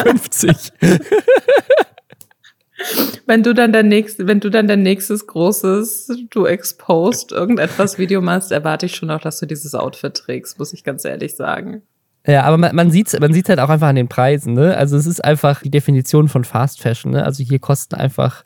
wenn 3.26 3.44
du 3.44 3.54
dann 3.54 3.74
dein 3.74 3.88
nächstes, 3.88 4.28
wenn 4.28 4.40
du 4.40 4.50
dann 4.50 4.68
dein 4.68 4.84
nächstes 4.84 5.28
großes 5.28 6.12
du 6.30 6.46
exposed 6.46 7.32
irgendetwas 7.32 7.98
Video 7.98 8.22
machst, 8.22 8.52
erwarte 8.52 8.86
ich 8.86 8.96
schon 8.96 9.08
noch, 9.08 9.22
dass 9.22 9.40
du 9.40 9.46
dieses 9.46 9.74
Outfit 9.74 10.14
trägst, 10.14 10.60
muss 10.60 10.74
ich 10.74 10.84
ganz 10.84 11.04
ehrlich 11.06 11.36
sagen. 11.36 11.82
Ja, 12.28 12.44
aber 12.44 12.58
man, 12.58 12.76
man 12.76 12.92
sieht 12.92 13.18
man 13.20 13.32
sieht's 13.34 13.48
halt 13.48 13.60
auch 13.60 13.70
einfach 13.70 13.88
an 13.88 13.96
den 13.96 14.10
Preisen, 14.10 14.54
ne? 14.54 14.76
Also 14.76 14.98
es 14.98 15.06
ist 15.06 15.24
einfach 15.24 15.62
die 15.62 15.72
Definition 15.72 16.28
von 16.28 16.44
Fast 16.44 16.82
Fashion, 16.82 17.12
ne? 17.12 17.24
Also 17.24 17.42
hier 17.44 17.60
kosten 17.60 17.96
einfach 17.96 18.44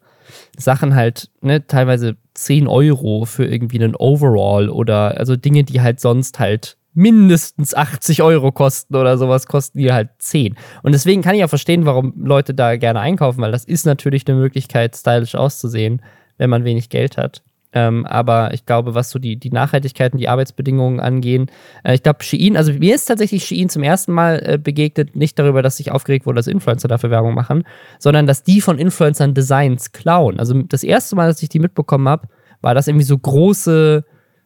Sachen 0.58 0.96
halt, 0.96 1.30
ne, 1.42 1.66
teilweise 1.66 2.18
10 2.34 2.68
Euro 2.68 3.26
für 3.26 3.46
irgendwie 3.46 3.82
einen 3.82 3.96
Overall 3.96 4.70
oder 4.70 5.18
also 5.18 5.36
Dinge, 5.36 5.64
die 5.64 5.82
halt 5.82 6.00
sonst 6.00 6.40
halt 6.40 6.78
mindestens 6.94 7.74
80 7.74 8.22
Euro 8.22 8.52
kosten 8.52 8.96
oder 8.96 9.18
sowas, 9.18 9.48
kosten 9.48 9.80
die 9.80 9.94
halt 9.94 10.10
10. 10.20 10.58
Und 10.84 10.92
deswegen 10.92 11.22
kann 11.22 11.36
ich 11.36 11.44
auch 11.44 11.50
verstehen, 11.50 11.86
warum 11.86 12.14
Leute 12.18 12.54
da 12.54 12.76
gerne 12.76 13.00
einkaufen, 13.00 13.42
weil 13.42 13.52
das 13.52 13.66
ist 13.66 13.86
natürlich 13.86 14.28
eine 14.28 14.38
Möglichkeit, 14.38 14.96
stylisch 14.96 15.36
auszusehen, 15.36 16.02
wenn 16.38 16.50
man 16.50 16.66
wenig 16.66 16.90
Geld 16.90 17.18
hat. 17.18 17.44
Ähm, 17.74 18.06
aber 18.06 18.54
ich 18.54 18.66
glaube, 18.66 18.96
was 18.96 19.10
so 19.12 19.20
die, 19.20 19.38
die 19.38 19.50
Nachhaltigkeit 19.50 20.12
und 20.14 20.20
die 20.20 20.28
Arbeitsbedingungen 20.28 21.00
angehen, 21.00 21.50
äh, 21.84 21.96
ich 21.96 22.04
glaube, 22.04 22.24
Shein, 22.24 22.58
also 22.58 22.74
mir 22.74 22.96
ist 22.96 23.06
tatsächlich 23.06 23.46
Shein 23.46 23.70
zum 23.70 23.84
ersten 23.84 24.12
Mal 24.12 24.42
äh, 24.46 24.58
begegnet, 24.58 25.16
nicht 25.16 25.40
darüber, 25.40 25.62
dass 25.62 25.78
sich 25.78 25.92
aufgeregt 25.92 26.26
wurde, 26.26 26.38
dass 26.38 26.48
Influencer 26.48 26.88
dafür 26.88 27.12
Werbung 27.12 27.34
machen, 27.34 27.64
sondern 28.00 28.28
dass 28.28 28.44
die 28.44 28.62
von 28.62 28.78
Influencern 28.78 29.34
Designs 29.34 29.94
klauen. 29.94 30.40
Also 30.40 30.62
das 30.64 30.84
erste 30.84 31.16
Mal, 31.16 31.28
dass 31.28 31.42
ich 31.42 31.50
die 31.50 31.60
mitbekommen 31.60 32.10
habe, 32.10 32.28
war 32.62 32.76
das 32.76 32.88
irgendwie 32.88 33.06
so 33.06 33.18
große 33.18 34.04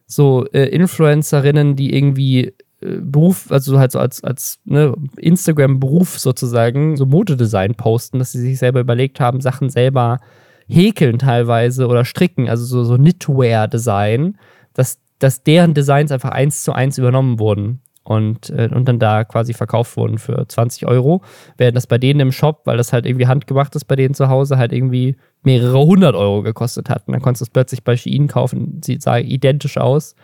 so 0.07 0.45
äh, 0.53 0.67
Influencerinnen, 0.67 1.75
die 1.75 1.95
irgendwie 1.95 2.53
äh, 2.81 2.99
Beruf, 3.01 3.51
also 3.51 3.79
halt 3.79 3.91
so 3.91 3.99
als, 3.99 4.23
als 4.23 4.59
ne, 4.65 4.93
Instagram-Beruf 5.17 6.19
sozusagen, 6.19 6.95
so 6.95 7.05
Modedesign 7.05 7.75
posten, 7.75 8.19
dass 8.19 8.31
sie 8.31 8.41
sich 8.41 8.59
selber 8.59 8.81
überlegt 8.81 9.19
haben, 9.19 9.41
Sachen 9.41 9.69
selber 9.69 10.19
häkeln 10.67 11.19
teilweise 11.19 11.87
oder 11.87 12.05
stricken, 12.05 12.49
also 12.49 12.65
so, 12.65 12.83
so 12.83 12.95
Knitwear-Design, 12.95 14.37
dass, 14.73 14.99
dass 15.19 15.43
deren 15.43 15.73
Designs 15.73 16.11
einfach 16.11 16.31
eins 16.31 16.63
zu 16.63 16.73
eins 16.73 16.97
übernommen 16.97 17.39
wurden 17.39 17.81
und, 18.05 18.51
äh, 18.51 18.69
und 18.71 18.87
dann 18.87 18.99
da 18.99 19.23
quasi 19.23 19.53
verkauft 19.53 19.97
wurden 19.97 20.17
für 20.17 20.47
20 20.47 20.85
Euro. 20.85 21.23
Während 21.57 21.75
das 21.75 21.87
bei 21.87 21.97
denen 21.97 22.19
im 22.19 22.31
Shop, 22.31 22.61
weil 22.65 22.77
das 22.77 22.93
halt 22.93 23.05
irgendwie 23.05 23.27
handgemacht 23.27 23.75
ist 23.75 23.85
bei 23.85 23.95
denen 23.95 24.13
zu 24.13 24.29
Hause, 24.29 24.57
halt 24.57 24.71
irgendwie 24.71 25.17
mehrere 25.43 25.79
hundert 25.85 26.15
Euro 26.15 26.43
gekostet 26.43 26.89
hat. 26.89 27.07
Und 27.07 27.13
dann 27.13 27.21
konntest 27.21 27.41
du 27.41 27.45
es 27.45 27.49
plötzlich 27.49 27.83
bei 27.83 27.97
Shein 27.97 28.27
kaufen, 28.27 28.81
sieht 28.83 29.01
sah 29.01 29.17
identisch 29.17 29.77
aus 29.77 30.15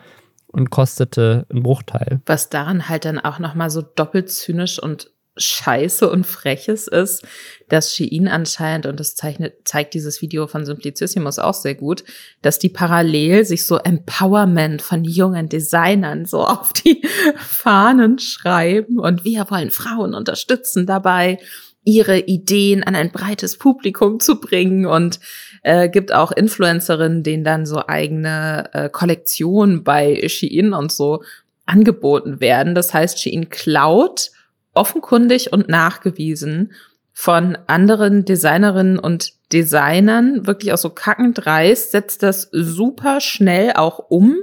und 0.46 0.70
kostete 0.70 1.46
einen 1.50 1.62
Bruchteil. 1.62 2.20
Was 2.26 2.50
daran 2.50 2.88
halt 2.88 3.04
dann 3.04 3.18
auch 3.18 3.38
nochmal 3.38 3.70
so 3.70 3.82
doppelt 3.82 4.30
zynisch 4.30 4.80
und 4.80 5.10
scheiße 5.36 6.10
und 6.10 6.26
freches 6.26 6.88
ist, 6.88 7.24
dass 7.68 7.94
Shein 7.94 8.28
anscheinend, 8.28 8.86
und 8.86 9.00
das 9.00 9.14
zeichnet, 9.14 9.54
zeigt 9.64 9.94
dieses 9.94 10.20
Video 10.20 10.46
von 10.46 10.66
Simplicissimus 10.66 11.38
auch 11.38 11.54
sehr 11.54 11.74
gut, 11.74 12.04
dass 12.42 12.58
die 12.58 12.68
parallel 12.68 13.44
sich 13.44 13.66
so 13.66 13.78
Empowerment 13.78 14.82
von 14.82 15.04
jungen 15.04 15.48
Designern 15.48 16.26
so 16.26 16.40
auf 16.46 16.72
die 16.72 17.02
Fahnen 17.36 18.18
schreiben 18.18 18.98
und 18.98 19.24
wir 19.24 19.50
wollen 19.50 19.70
Frauen 19.70 20.14
unterstützen 20.14 20.86
dabei, 20.86 21.38
ihre 21.84 22.18
Ideen 22.18 22.84
an 22.84 22.94
ein 22.94 23.10
breites 23.10 23.58
Publikum 23.58 24.20
zu 24.20 24.38
bringen 24.38 24.86
und 24.86 25.18
äh, 25.62 25.88
gibt 25.88 26.12
auch 26.12 26.30
Influencerinnen, 26.30 27.22
denen 27.22 27.42
dann 27.42 27.66
so 27.66 27.82
eigene 27.86 28.70
äh, 28.72 28.88
Kollektionen 28.88 29.82
bei 29.82 30.28
Shein 30.28 30.74
und 30.74 30.92
so 30.92 31.24
angeboten 31.66 32.40
werden. 32.40 32.74
Das 32.74 32.94
heißt, 32.94 33.18
Shein 33.18 33.48
klaut 33.48 34.30
offenkundig 34.74 35.52
und 35.52 35.68
nachgewiesen 35.68 36.72
von 37.12 37.58
anderen 37.66 38.24
Designerinnen 38.24 38.98
und 38.98 39.32
Designern, 39.52 40.46
wirklich 40.46 40.72
auch 40.72 40.78
so 40.78 40.90
kackend 40.90 41.44
dreist, 41.44 41.90
setzt 41.90 42.22
das 42.22 42.48
super 42.52 43.20
schnell 43.20 43.72
auch 43.74 43.98
um. 44.08 44.36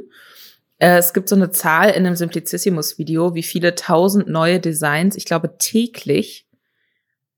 Äh, 0.77 0.97
es 0.97 1.13
gibt 1.13 1.29
so 1.29 1.35
eine 1.35 1.49
Zahl 1.49 1.89
in 1.89 2.05
einem 2.05 2.15
Simplicissimus-Video, 2.15 3.33
wie 3.33 3.43
viele 3.43 3.73
tausend 3.73 4.27
neue 4.27 4.59
Designs, 4.59 5.15
ich 5.15 5.25
glaube 5.25 5.57
täglich 5.57 6.47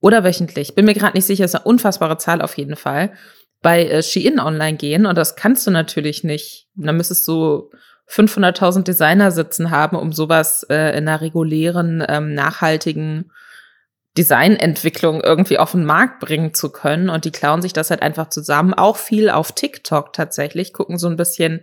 oder 0.01 0.23
wöchentlich, 0.23 0.75
bin 0.75 0.85
mir 0.85 0.93
gerade 0.93 1.15
nicht 1.15 1.25
sicher, 1.25 1.45
ist 1.45 1.55
eine 1.55 1.63
unfassbare 1.63 2.17
Zahl 2.17 2.41
auf 2.41 2.57
jeden 2.57 2.75
Fall, 2.75 3.13
bei 3.61 3.85
äh, 3.85 4.03
Shein 4.03 4.39
online 4.39 4.77
gehen. 4.77 5.05
Und 5.05 5.17
das 5.17 5.35
kannst 5.35 5.65
du 5.65 5.71
natürlich 5.71 6.23
nicht. 6.23 6.67
Da 6.75 6.91
müsstest 6.91 7.27
du 7.27 7.69
500.000 8.11 8.83
Designer 8.83 9.31
sitzen 9.31 9.71
haben, 9.71 9.95
um 9.95 10.11
sowas 10.11 10.63
äh, 10.69 10.97
in 10.97 11.07
einer 11.07 11.21
regulären, 11.21 12.03
ähm, 12.07 12.33
nachhaltigen 12.33 13.31
Designentwicklung 14.17 15.21
irgendwie 15.21 15.57
auf 15.57 15.71
den 15.71 15.85
Markt 15.85 16.19
bringen 16.19 16.53
zu 16.53 16.71
können. 16.71 17.09
Und 17.09 17.23
die 17.23 17.31
klauen 17.31 17.61
sich 17.61 17.71
das 17.71 17.89
halt 17.89 18.01
einfach 18.01 18.29
zusammen. 18.29 18.73
Auch 18.73 18.97
viel 18.97 19.29
auf 19.29 19.53
TikTok 19.53 20.11
tatsächlich, 20.11 20.73
gucken 20.73 20.97
so 20.97 21.07
ein 21.07 21.15
bisschen, 21.15 21.61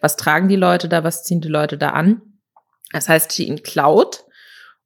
was 0.00 0.16
tragen 0.16 0.48
die 0.48 0.56
Leute 0.56 0.88
da, 0.88 1.04
was 1.04 1.24
ziehen 1.24 1.42
die 1.42 1.48
Leute 1.48 1.76
da 1.76 1.90
an. 1.90 2.22
Das 2.92 3.08
heißt, 3.08 3.30
sie 3.32 3.46
ihn 3.46 3.62
klaut 3.62 4.24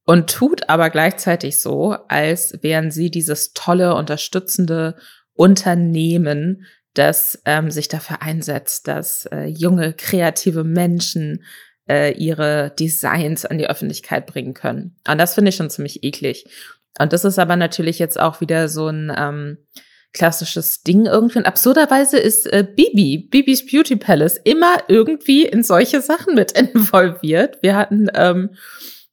und 0.05 0.29
tut 0.29 0.69
aber 0.69 0.91
gleichzeitig 0.91 1.61
so, 1.61 1.97
als 2.09 2.59
wären 2.63 2.91
sie 2.91 3.11
dieses 3.11 3.53
tolle, 3.53 3.95
unterstützende 3.95 4.97
Unternehmen, 5.33 6.67
das 6.95 7.41
ähm, 7.45 7.71
sich 7.71 7.89
dafür 7.89 8.23
einsetzt, 8.23 8.89
dass 8.89 9.27
äh, 9.27 9.45
junge, 9.47 9.93
kreative 9.93 10.65
Menschen 10.65 11.45
äh, 11.89 12.13
ihre 12.13 12.73
Designs 12.79 13.45
an 13.45 13.59
die 13.59 13.69
Öffentlichkeit 13.69 14.27
bringen 14.27 14.55
können. 14.55 14.97
Und 15.07 15.19
das 15.19 15.35
finde 15.35 15.51
ich 15.51 15.57
schon 15.57 15.71
ziemlich 15.71 16.03
eklig. 16.05 16.47
Und 16.99 17.13
das 17.13 17.25
ist 17.25 17.39
aber 17.39 17.57
natürlich 17.57 17.99
jetzt 17.99 18.19
auch 18.19 18.41
wieder 18.41 18.69
so 18.69 18.89
ein 18.89 19.13
ähm, 19.17 19.59
klassisches 20.13 20.83
Ding 20.83 21.07
irgendwie. 21.07 21.39
Und 21.39 21.47
absurderweise 21.47 22.19
ist 22.19 22.47
äh, 22.47 22.65
Bibi, 22.65 23.29
Bibis 23.31 23.67
Beauty 23.67 23.97
Palace, 23.97 24.39
immer 24.45 24.77
irgendwie 24.89 25.45
in 25.45 25.63
solche 25.63 26.01
Sachen 26.01 26.35
mit 26.35 26.53
involviert. 26.59 27.59
Wir 27.63 27.77
hatten 27.77 28.09
ähm, 28.15 28.51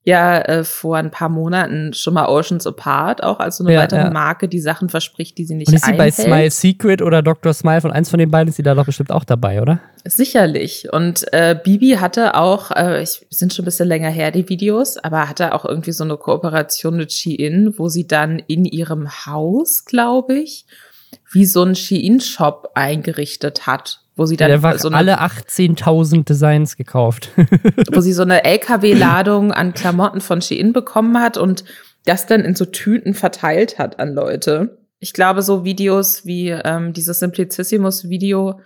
ja 0.04 0.40
äh, 0.40 0.64
vor 0.64 0.98
ein 0.98 1.12
paar 1.12 1.30
Monaten 1.30 1.94
schon 1.94 2.16
mal 2.16 2.26
Oceans 2.26 2.66
Apart, 2.66 3.24
auch 3.24 3.40
als 3.40 3.58
so 3.58 3.64
eine 3.64 3.74
ja, 3.74 3.82
weitere 3.82 4.02
ja. 4.02 4.10
Marke, 4.10 4.48
die 4.48 4.60
Sachen 4.60 4.90
verspricht, 4.90 5.38
die 5.38 5.46
sie 5.46 5.56
nicht 5.56 5.68
Und 5.68 5.76
ist 5.76 5.84
einhält. 5.84 6.16
sie 6.16 6.24
bei 6.24 6.28
Smile 6.28 6.52
Secret 6.52 7.02
oder 7.02 7.22
Dr. 7.22 7.54
Smile 7.54 7.82
von 7.82 7.92
eins 7.92 8.10
von 8.10 8.20
den 8.20 8.32
beiden 8.32 8.50
ist 8.50 8.56
sie 8.56 8.64
da 8.64 8.74
doch 8.74 8.86
bestimmt 8.86 9.12
auch 9.12 9.24
dabei, 9.24 9.62
oder? 9.62 9.80
Sicherlich. 10.04 10.92
Und 10.92 11.32
äh, 11.34 11.56
Bibi 11.62 11.98
hatte 12.00 12.36
auch, 12.36 12.72
äh, 12.72 13.04
ich 13.04 13.26
sind 13.30 13.54
schon 13.54 13.64
ein 13.64 13.66
bisschen 13.66 13.88
länger 13.88 14.10
her, 14.10 14.32
die 14.32 14.50
Videos, 14.50 14.98
aber 14.98 15.30
hatte 15.30 15.54
auch 15.54 15.66
irgendwie 15.66 15.92
so 15.92 16.04
eine 16.04 16.18
Kooperation 16.18 16.98
mit 16.98 17.14
Shein, 17.14 17.76
wo 17.78 17.88
sie 17.88 18.08
dann 18.08 18.40
in 18.40 18.66
ihrem 18.66 19.08
Haus, 19.28 19.86
glaube 19.86 20.40
ich, 20.40 20.66
wie 21.32 21.46
so 21.46 21.64
ein 21.64 21.76
Shein-Shop 21.76 22.72
eingerichtet 22.76 23.68
hat 23.68 24.02
wo 24.16 24.26
sie 24.26 24.38
dann 24.38 24.52
ja, 24.52 24.78
so 24.78 24.88
eine, 24.88 24.98
alle 24.98 25.22
18.000 25.22 26.26
Designs 26.26 26.78
gekauft. 26.78 27.30
wo 27.92 28.02
sie 28.02 28.14
so 28.14 28.22
eine 28.22 28.44
LKW-Ladung 28.46 29.52
an 29.52 29.74
Klamotten 29.74 30.22
von 30.22 30.42
Shein 30.42 30.74
bekommen 30.74 31.20
hat 31.20 31.38
und 31.38 31.64
das 32.06 32.28
dann 32.28 32.42
in 32.42 32.54
so 32.54 32.66
Tüten 32.66 33.14
verteilt 33.14 33.80
hat 33.80 34.00
an 34.00 34.14
Leute. 34.14 34.78
Ich 35.00 35.14
glaube, 35.14 35.42
so 35.42 35.64
Videos 35.66 36.26
wie 36.26 36.50
ähm, 36.50 36.94
dieses 36.94 37.20
Simplicissimus-Video, 37.20 38.60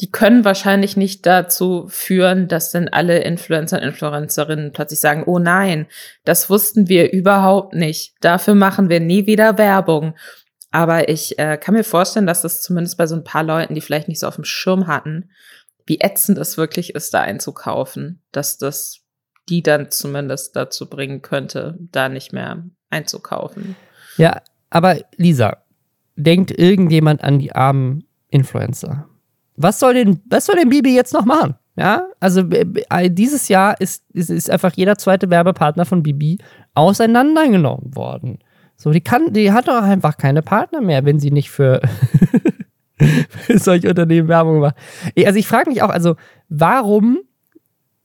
die 0.00 0.10
können 0.10 0.44
wahrscheinlich 0.44 0.96
nicht 0.96 1.24
dazu 1.24 1.86
führen, 1.88 2.48
dass 2.48 2.70
dann 2.70 2.88
alle 2.88 3.20
Influencer 3.20 3.78
und 3.78 3.84
Influencerinnen 3.84 4.72
plötzlich 4.72 5.00
sagen, 5.00 5.24
oh 5.26 5.38
nein, 5.38 5.86
das 6.24 6.50
wussten 6.50 6.88
wir 6.88 7.12
überhaupt 7.12 7.74
nicht. 7.74 8.14
Dafür 8.20 8.54
machen 8.54 8.88
wir 8.88 9.00
nie 9.00 9.26
wieder 9.26 9.56
Werbung. 9.56 10.14
Aber 10.74 11.08
ich 11.08 11.38
äh, 11.38 11.56
kann 11.56 11.76
mir 11.76 11.84
vorstellen, 11.84 12.26
dass 12.26 12.42
das 12.42 12.60
zumindest 12.60 12.98
bei 12.98 13.06
so 13.06 13.14
ein 13.14 13.22
paar 13.22 13.44
Leuten, 13.44 13.76
die 13.76 13.80
vielleicht 13.80 14.08
nicht 14.08 14.18
so 14.18 14.26
auf 14.26 14.34
dem 14.34 14.42
Schirm 14.42 14.88
hatten, 14.88 15.30
wie 15.86 16.00
ätzend 16.00 16.36
es 16.36 16.56
wirklich 16.56 16.96
ist, 16.96 17.14
da 17.14 17.20
einzukaufen, 17.20 18.20
dass 18.32 18.58
das 18.58 19.02
die 19.48 19.62
dann 19.62 19.92
zumindest 19.92 20.56
dazu 20.56 20.90
bringen 20.90 21.22
könnte, 21.22 21.78
da 21.92 22.08
nicht 22.08 22.32
mehr 22.32 22.64
einzukaufen. 22.90 23.76
Ja, 24.16 24.42
aber 24.68 24.96
Lisa, 25.16 25.58
denkt 26.16 26.50
irgendjemand 26.50 27.22
an 27.22 27.38
die 27.38 27.52
armen 27.52 28.08
Influencer? 28.30 29.06
Was 29.54 29.78
soll 29.78 29.94
denn, 29.94 30.22
was 30.28 30.46
soll 30.46 30.56
denn 30.56 30.70
Bibi 30.70 30.92
jetzt 30.92 31.14
noch 31.14 31.24
machen? 31.24 31.54
Ja, 31.76 32.08
also 32.18 32.42
dieses 32.42 33.46
Jahr 33.46 33.80
ist, 33.80 34.02
ist, 34.12 34.30
ist 34.30 34.50
einfach 34.50 34.72
jeder 34.74 34.98
zweite 34.98 35.30
Werbepartner 35.30 35.84
von 35.84 36.02
Bibi 36.02 36.38
auseinandergenommen 36.74 37.94
worden. 37.94 38.40
So, 38.76 38.90
die 38.90 39.00
kann, 39.00 39.32
die 39.32 39.52
hat 39.52 39.68
doch 39.68 39.82
einfach 39.82 40.16
keine 40.16 40.42
Partner 40.42 40.80
mehr, 40.80 41.04
wenn 41.04 41.20
sie 41.20 41.30
nicht 41.30 41.50
für, 41.50 41.80
für 42.98 43.58
solche 43.58 43.88
Unternehmen 43.88 44.28
Werbung 44.28 44.60
macht. 44.60 44.76
Also 45.24 45.38
ich 45.38 45.46
frage 45.46 45.70
mich 45.70 45.82
auch, 45.82 45.90
also 45.90 46.16
warum, 46.48 47.18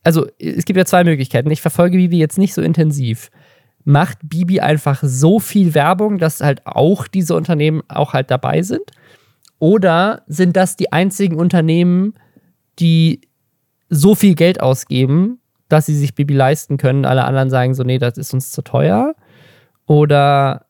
also 0.03 0.27
es 0.37 0.65
gibt 0.65 0.77
ja 0.77 0.85
zwei 0.85 1.03
Möglichkeiten. 1.03 1.51
Ich 1.51 1.61
verfolge 1.61 1.97
Bibi 1.97 2.17
jetzt 2.17 2.37
nicht 2.37 2.53
so 2.53 2.61
intensiv. 2.61 3.29
Macht 3.83 4.19
Bibi 4.23 4.59
einfach 4.59 4.99
so 5.03 5.39
viel 5.39 5.73
Werbung, 5.73 6.17
dass 6.17 6.41
halt 6.41 6.65
auch 6.65 7.07
diese 7.07 7.35
Unternehmen 7.35 7.81
auch 7.87 8.13
halt 8.13 8.29
dabei 8.29 8.61
sind? 8.61 8.91
Oder 9.57 10.23
sind 10.27 10.55
das 10.55 10.75
die 10.77 10.91
einzigen 10.91 11.35
Unternehmen, 11.35 12.13
die 12.79 13.21
so 13.89 14.15
viel 14.15 14.35
Geld 14.35 14.61
ausgeben, 14.61 15.39
dass 15.67 15.85
sie 15.85 15.95
sich 15.95 16.15
Bibi 16.15 16.33
leisten 16.33 16.77
können? 16.77 17.05
Alle 17.05 17.25
anderen 17.25 17.49
sagen 17.49 17.73
so, 17.73 17.83
nee, 17.83 17.97
das 17.97 18.17
ist 18.17 18.33
uns 18.33 18.51
zu 18.51 18.61
teuer. 18.61 19.15
Oder 19.89 20.67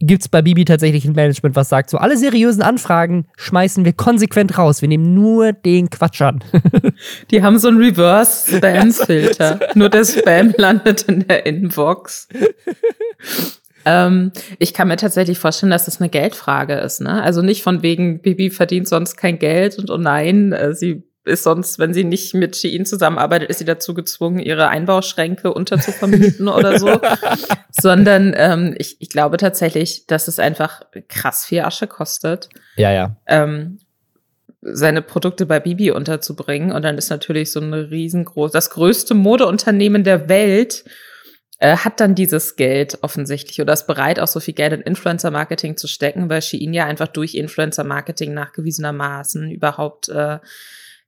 gibt 0.00 0.22
es 0.22 0.28
bei 0.28 0.42
Bibi 0.42 0.64
tatsächlich 0.64 1.04
ein 1.04 1.12
Management, 1.12 1.54
was 1.54 1.68
sagt, 1.68 1.88
so 1.88 1.98
alle 1.98 2.16
seriösen 2.16 2.60
Anfragen 2.60 3.28
schmeißen 3.36 3.84
wir 3.84 3.92
konsequent 3.92 4.58
raus. 4.58 4.82
Wir 4.82 4.88
nehmen 4.88 5.14
nur 5.14 5.52
den 5.52 5.88
Quatsch 5.88 6.20
an. 6.20 6.42
Die 7.30 7.44
haben 7.44 7.60
so 7.60 7.68
einen 7.68 7.78
Reverse-Spam-Filter. 7.78 9.60
nur 9.76 9.88
der 9.88 10.04
Spam 10.04 10.52
landet 10.56 11.02
in 11.02 11.28
der 11.28 11.46
Inbox. 11.46 12.26
ähm, 13.84 14.32
ich 14.58 14.74
kann 14.74 14.88
mir 14.88 14.96
tatsächlich 14.96 15.38
vorstellen, 15.38 15.70
dass 15.70 15.84
das 15.84 16.00
eine 16.00 16.10
Geldfrage 16.10 16.74
ist. 16.74 17.02
Ne? 17.02 17.22
Also 17.22 17.40
nicht 17.40 17.62
von 17.62 17.84
wegen, 17.84 18.20
Bibi 18.20 18.50
verdient 18.50 18.88
sonst 18.88 19.16
kein 19.16 19.38
Geld 19.38 19.78
und 19.78 19.90
oh 19.90 19.96
nein, 19.96 20.52
äh, 20.52 20.74
sie 20.74 21.04
ist 21.24 21.44
sonst, 21.44 21.78
wenn 21.78 21.94
sie 21.94 22.04
nicht 22.04 22.34
mit 22.34 22.56
Shein 22.56 22.84
zusammenarbeitet, 22.84 23.48
ist 23.50 23.58
sie 23.58 23.64
dazu 23.64 23.94
gezwungen, 23.94 24.40
ihre 24.40 24.68
Einbauschränke 24.68 25.52
unterzuvermieten 25.52 26.48
oder 26.48 26.78
so. 26.78 27.00
Sondern 27.70 28.34
ähm, 28.36 28.74
ich, 28.78 28.96
ich 29.00 29.08
glaube 29.08 29.36
tatsächlich, 29.36 30.06
dass 30.06 30.28
es 30.28 30.38
einfach 30.38 30.82
krass 31.08 31.44
viel 31.44 31.60
Asche 31.60 31.86
kostet. 31.86 32.48
Ja, 32.76 32.90
ja. 32.90 33.16
Ähm, 33.26 33.78
seine 34.62 35.02
Produkte 35.02 35.46
bei 35.46 35.60
Bibi 35.60 35.90
unterzubringen. 35.90 36.72
Und 36.72 36.82
dann 36.82 36.98
ist 36.98 37.10
natürlich 37.10 37.52
so 37.52 37.60
ein 37.60 37.72
riesengroß, 37.72 38.52
das 38.52 38.70
größte 38.70 39.14
Modeunternehmen 39.14 40.04
der 40.04 40.28
Welt 40.28 40.84
äh, 41.58 41.76
hat 41.76 42.00
dann 42.00 42.14
dieses 42.14 42.56
Geld 42.56 42.98
offensichtlich 43.02 43.60
oder 43.60 43.72
ist 43.72 43.86
bereit, 43.86 44.18
auch 44.18 44.28
so 44.28 44.40
viel 44.40 44.54
Geld 44.54 44.72
in 44.72 44.80
Influencer-Marketing 44.80 45.76
zu 45.76 45.86
stecken, 45.86 46.28
weil 46.28 46.42
Shein 46.42 46.72
ja 46.72 46.86
einfach 46.86 47.08
durch 47.08 47.34
Influencer-Marketing 47.34 48.34
nachgewiesenermaßen 48.34 49.50
überhaupt 49.50 50.08
äh, 50.08 50.38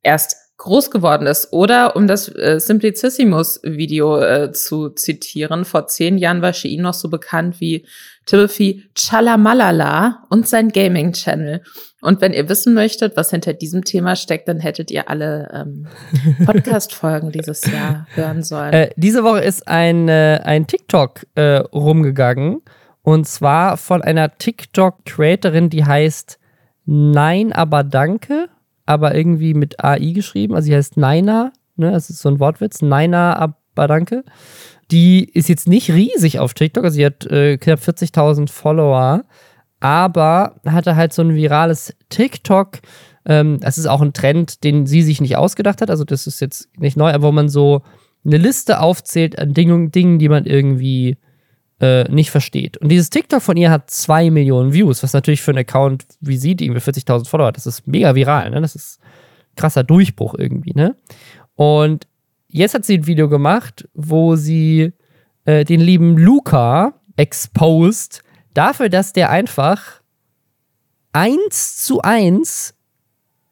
erst 0.04 0.36
groß 0.56 0.90
geworden 0.90 1.26
ist. 1.26 1.52
Oder 1.52 1.96
um 1.96 2.06
das 2.06 2.28
äh, 2.28 2.58
Simplicissimus-Video 2.58 4.20
äh, 4.20 4.52
zu 4.52 4.90
zitieren, 4.90 5.64
vor 5.64 5.88
zehn 5.88 6.16
Jahren 6.16 6.42
war 6.42 6.52
Shein 6.52 6.80
noch 6.80 6.94
so 6.94 7.08
bekannt 7.08 7.60
wie 7.60 7.86
Timothy 8.26 8.84
Chalamalala 8.96 10.24
und 10.30 10.48
sein 10.48 10.70
Gaming-Channel. 10.70 11.62
Und 12.00 12.20
wenn 12.20 12.32
ihr 12.32 12.48
wissen 12.48 12.74
möchtet, 12.74 13.16
was 13.16 13.30
hinter 13.30 13.52
diesem 13.52 13.84
Thema 13.84 14.14
steckt, 14.14 14.46
dann 14.48 14.60
hättet 14.60 14.90
ihr 14.90 15.08
alle 15.08 15.50
ähm, 15.52 15.86
Podcast-Folgen 16.46 17.32
dieses 17.32 17.64
Jahr 17.70 18.06
hören 18.14 18.42
sollen. 18.42 18.72
Äh, 18.72 18.90
diese 18.96 19.24
Woche 19.24 19.40
ist 19.40 19.66
ein, 19.66 20.08
äh, 20.08 20.40
ein 20.44 20.66
TikTok 20.66 21.26
äh, 21.34 21.56
rumgegangen. 21.56 22.62
Und 23.02 23.26
zwar 23.26 23.76
von 23.76 24.02
einer 24.02 24.38
TikTok-Creatorin, 24.38 25.68
die 25.68 25.84
heißt 25.84 26.38
Nein, 26.86 27.52
aber 27.52 27.82
danke 27.82 28.48
aber 28.86 29.14
irgendwie 29.14 29.54
mit 29.54 29.82
AI 29.82 30.12
geschrieben. 30.12 30.54
Also 30.54 30.66
sie 30.66 30.74
heißt 30.74 30.96
Naina, 30.96 31.52
ne? 31.76 31.92
Das 31.92 32.10
ist 32.10 32.20
so 32.20 32.28
ein 32.28 32.40
Wortwitz. 32.40 32.82
Naina 32.82 33.36
Abadanke. 33.38 34.24
Die 34.90 35.24
ist 35.24 35.48
jetzt 35.48 35.66
nicht 35.66 35.90
riesig 35.90 36.38
auf 36.38 36.54
TikTok, 36.54 36.84
also 36.84 36.94
sie 36.94 37.06
hat 37.06 37.24
äh, 37.26 37.56
knapp 37.56 37.80
40.000 37.80 38.50
Follower, 38.50 39.24
aber 39.80 40.60
hatte 40.66 40.94
halt 40.94 41.12
so 41.14 41.22
ein 41.22 41.34
virales 41.34 41.94
TikTok. 42.10 42.80
Ähm, 43.24 43.60
das 43.60 43.78
ist 43.78 43.86
auch 43.86 44.02
ein 44.02 44.12
Trend, 44.12 44.62
den 44.62 44.86
sie 44.86 45.02
sich 45.02 45.20
nicht 45.22 45.36
ausgedacht 45.36 45.80
hat. 45.80 45.90
Also 45.90 46.04
das 46.04 46.26
ist 46.26 46.40
jetzt 46.40 46.68
nicht 46.78 46.96
neu, 46.96 47.12
aber 47.12 47.28
wo 47.28 47.32
man 47.32 47.48
so 47.48 47.82
eine 48.26 48.36
Liste 48.36 48.80
aufzählt 48.80 49.38
an 49.38 49.54
Dingen, 49.54 49.90
Dingen 49.90 50.18
die 50.18 50.28
man 50.28 50.44
irgendwie 50.44 51.16
äh, 51.84 52.10
nicht 52.10 52.30
versteht. 52.30 52.78
Und 52.78 52.88
dieses 52.88 53.10
TikTok 53.10 53.42
von 53.42 53.58
ihr 53.58 53.70
hat 53.70 53.90
zwei 53.90 54.30
Millionen 54.30 54.72
Views, 54.72 55.02
was 55.02 55.12
natürlich 55.12 55.42
für 55.42 55.50
einen 55.50 55.58
Account 55.58 56.06
wie 56.20 56.38
sie, 56.38 56.56
die 56.56 56.64
irgendwie 56.64 56.80
40.000 56.80 57.28
Follower 57.28 57.48
hat, 57.48 57.58
das 57.58 57.66
ist 57.66 57.86
mega 57.86 58.14
viral, 58.14 58.50
ne? 58.50 58.62
Das 58.62 58.74
ist 58.74 58.98
krasser 59.54 59.84
Durchbruch 59.84 60.34
irgendwie, 60.38 60.72
ne? 60.74 60.96
Und 61.56 62.06
jetzt 62.48 62.72
hat 62.72 62.86
sie 62.86 62.94
ein 62.98 63.06
Video 63.06 63.28
gemacht, 63.28 63.86
wo 63.92 64.34
sie 64.34 64.92
äh, 65.44 65.64
den 65.64 65.80
lieben 65.80 66.16
Luca 66.16 66.94
exposed 67.16 68.22
dafür, 68.54 68.88
dass 68.88 69.12
der 69.12 69.28
einfach 69.28 70.00
eins 71.12 71.84
zu 71.84 72.00
eins 72.00 72.74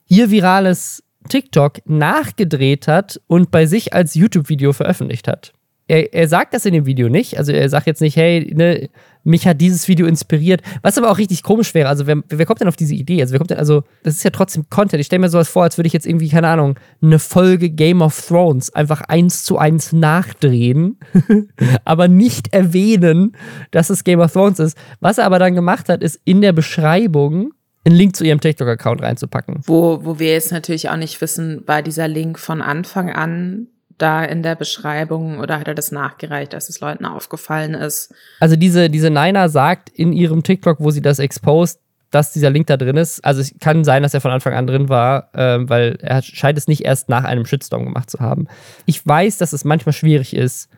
ihr 0.09 0.31
virales 0.31 1.05
TikTok 1.29 1.87
nachgedreht 1.87 2.89
hat 2.89 3.21
und 3.27 3.51
bei 3.51 3.67
sich 3.67 3.93
als 3.93 4.15
YouTube-Video 4.15 4.73
veröffentlicht 4.73 5.29
hat 5.29 5.53
er, 5.89 6.13
er 6.15 6.29
sagt 6.29 6.55
das 6.55 6.65
in 6.65 6.73
dem 6.73 6.87
Video 6.87 7.09
nicht. 7.09 7.39
Also 7.39 7.53
er 7.53 7.69
sagt 7.69 7.87
jetzt 7.87 8.01
nicht, 8.01 8.17
hey, 8.17 8.53
ne, 8.55 8.89
mich 9.25 9.47
hat 9.47 9.61
dieses 9.61 9.89
Video 9.89 10.07
inspiriert. 10.07 10.63
Was 10.83 10.99
aber 10.99 11.11
auch 11.11 11.19
richtig 11.19 11.43
komisch 11.43 11.75
wäre. 11.75 11.89
Also 11.89 12.07
wer, 12.07 12.23
wer 12.29 12.47
kommt 12.47 12.61
denn 12.61 12.69
auf 12.69 12.77
diese 12.77 12.95
Idee? 12.95 13.21
Also 13.21 13.33
wer 13.33 13.39
kommt 13.39 13.51
denn, 13.51 13.59
also 13.59 13.83
das 14.03 14.17
ist 14.17 14.25
ja 14.25 14.31
trotzdem 14.31 14.69
Content. 14.71 15.01
Ich 15.01 15.07
stelle 15.07 15.21
mir 15.21 15.29
sowas 15.29 15.49
vor, 15.49 15.65
als 15.65 15.79
würde 15.79 15.87
ich 15.87 15.93
jetzt 15.93 16.07
irgendwie, 16.07 16.29
keine 16.29 16.49
Ahnung, 16.49 16.79
eine 17.03 17.19
Folge 17.19 17.71
Game 17.71 18.01
of 18.01 18.27
Thrones 18.27 18.75
einfach 18.75 19.03
eins 19.03 19.45
zu 19.45 19.59
eins 19.59 19.93
nachdrehen, 19.93 20.99
aber 21.85 22.09
nicht 22.09 22.53
erwähnen, 22.55 23.37
dass 23.71 23.91
es 23.91 24.05
Game 24.05 24.21
of 24.21 24.33
Thrones 24.33 24.59
ist. 24.59 24.77
Was 25.01 25.19
er 25.19 25.27
aber 25.27 25.39
dann 25.39 25.55
gemacht 25.55 25.89
hat, 25.89 26.03
ist 26.03 26.21
in 26.25 26.41
der 26.41 26.53
Beschreibung 26.53 27.53
einen 27.85 27.97
Link 27.97 28.15
zu 28.17 28.25
ihrem 28.25 28.41
TikTok-Account 28.41 29.03
reinzupacken. 29.03 29.61
Wo, 29.67 30.05
wo 30.05 30.19
wir 30.19 30.33
jetzt 30.33 30.53
natürlich 30.53 30.89
auch 30.89 30.97
nicht 30.97 31.21
wissen, 31.21 31.63
war 31.67 31.83
dieser 31.83 32.07
Link 32.07 32.39
von 32.39 32.63
Anfang 32.63 33.11
an 33.11 33.67
da 33.99 34.25
in 34.25 34.43
der 34.43 34.55
Beschreibung 34.55 35.39
oder 35.39 35.59
hat 35.59 35.69
er 35.69 35.75
das 35.75 35.93
nachgereicht, 35.93 36.53
dass 36.53 36.69
es 36.69 36.81
Leuten 36.81 37.05
aufgefallen 37.05 37.75
ist? 37.75 38.15
Also 38.41 38.57
diese, 38.57 38.91
diese 38.91 39.11
Nina 39.11 39.49
sagt 39.49 39.89
in 39.91 40.13
ihrem 40.13 40.43
TikTok, 40.43 40.81
wo 40.81 40.91
sie 40.91 41.03
das 41.03 41.19
exposed, 41.19 41.81
dass 42.11 42.33
dieser 42.33 42.51
Link 42.51 42.67
da 42.67 42.77
drin 42.77 42.97
ist. 42.97 43.25
Also 43.25 43.41
es 43.41 43.55
kann 43.59 43.85
sein, 43.85 44.03
dass 44.03 44.15
er 44.15 44.21
von 44.21 44.31
Anfang 44.31 44.53
an 44.53 44.67
drin 44.67 44.89
war, 44.89 45.31
äh, 45.35 45.59
weil 45.69 45.97
er 46.01 46.23
scheint 46.23 46.59
es 46.59 46.69
nicht 46.69 46.85
erst 46.85 47.09
nach 47.09 47.25
einem 47.25 47.47
Shitstorm 47.47 47.85
gemacht 47.85 48.11
zu 48.11 48.21
haben. 48.21 48.49
Ich 48.87 49.05
weiß, 49.05 49.39
dass 49.39 49.53
es 49.53 49.65
manchmal 49.65 49.95
schwierig 49.95 50.37
ist, 50.37 50.69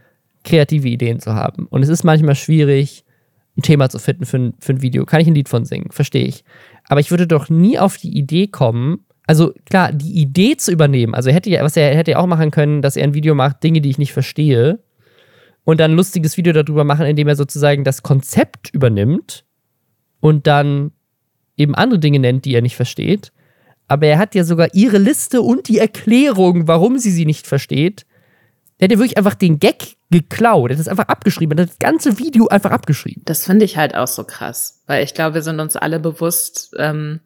kreative 0.44 0.88
Ideen 0.88 1.20
zu 1.20 1.34
haben. 1.34 1.66
Und 1.66 1.82
es 1.82 1.88
ist 1.88 2.04
manchmal 2.04 2.36
schwierig, 2.36 3.04
ein 3.56 3.62
Thema 3.62 3.88
zu 3.88 3.98
finden 3.98 4.26
für 4.26 4.36
ein, 4.36 4.54
für 4.60 4.72
ein 4.72 4.82
Video. 4.82 5.04
Kann 5.04 5.20
ich 5.20 5.26
ein 5.26 5.34
Lied 5.34 5.48
von 5.48 5.64
singen, 5.64 5.90
verstehe 5.90 6.26
ich. 6.26 6.44
Aber 6.88 7.00
ich 7.00 7.10
würde 7.10 7.26
doch 7.26 7.48
nie 7.48 7.78
auf 7.78 7.96
die 7.96 8.16
Idee 8.16 8.46
kommen, 8.46 9.04
also 9.26 9.52
klar, 9.66 9.92
die 9.92 10.20
Idee 10.20 10.56
zu 10.56 10.70
übernehmen, 10.70 11.14
also 11.14 11.30
hätte 11.30 11.50
ja, 11.50 11.62
was 11.62 11.76
er 11.76 11.94
hätte 11.96 12.12
ja 12.12 12.18
auch 12.18 12.26
machen 12.26 12.50
können, 12.50 12.82
dass 12.82 12.96
er 12.96 13.04
ein 13.04 13.14
Video 13.14 13.34
macht, 13.34 13.62
Dinge, 13.62 13.80
die 13.80 13.90
ich 13.90 13.98
nicht 13.98 14.12
verstehe, 14.12 14.80
und 15.64 15.80
dann 15.80 15.92
ein 15.92 15.96
lustiges 15.96 16.36
Video 16.36 16.52
darüber 16.52 16.84
machen, 16.84 17.06
indem 17.06 17.28
er 17.28 17.36
sozusagen 17.36 17.84
das 17.84 18.02
Konzept 18.02 18.68
übernimmt 18.72 19.44
und 20.20 20.46
dann 20.46 20.92
eben 21.56 21.74
andere 21.74 21.98
Dinge 21.98 22.18
nennt, 22.18 22.44
die 22.44 22.54
er 22.54 22.62
nicht 22.62 22.76
versteht. 22.76 23.32
Aber 23.88 24.06
er 24.06 24.18
hat 24.18 24.34
ja 24.34 24.44
sogar 24.44 24.68
ihre 24.74 24.98
Liste 24.98 25.42
und 25.42 25.68
die 25.68 25.78
Erklärung, 25.78 26.68
warum 26.68 26.98
sie 26.98 27.10
sie 27.10 27.26
nicht 27.26 27.46
versteht. 27.46 28.06
Er 28.78 28.86
hat 28.86 28.92
ja 28.92 28.98
wirklich 28.98 29.18
einfach 29.18 29.34
den 29.34 29.58
Gag 29.58 29.96
geklaut. 30.10 30.70
Er 30.70 30.74
hat 30.74 30.80
es 30.80 30.88
einfach 30.88 31.08
abgeschrieben. 31.08 31.56
Er 31.56 31.62
hat 31.62 31.70
das 31.70 31.78
ganze 31.78 32.18
Video 32.18 32.48
einfach 32.48 32.70
abgeschrieben. 32.70 33.22
Das 33.24 33.44
finde 33.44 33.64
ich 33.64 33.76
halt 33.76 33.94
auch 33.94 34.06
so 34.06 34.24
krass. 34.24 34.82
Weil 34.86 35.04
ich 35.04 35.14
glaube, 35.14 35.34
wir 35.34 35.42
sind 35.42 35.60
uns 35.60 35.76
alle 35.76 36.00
bewusst, 36.00 36.74
ähm, 36.78 37.20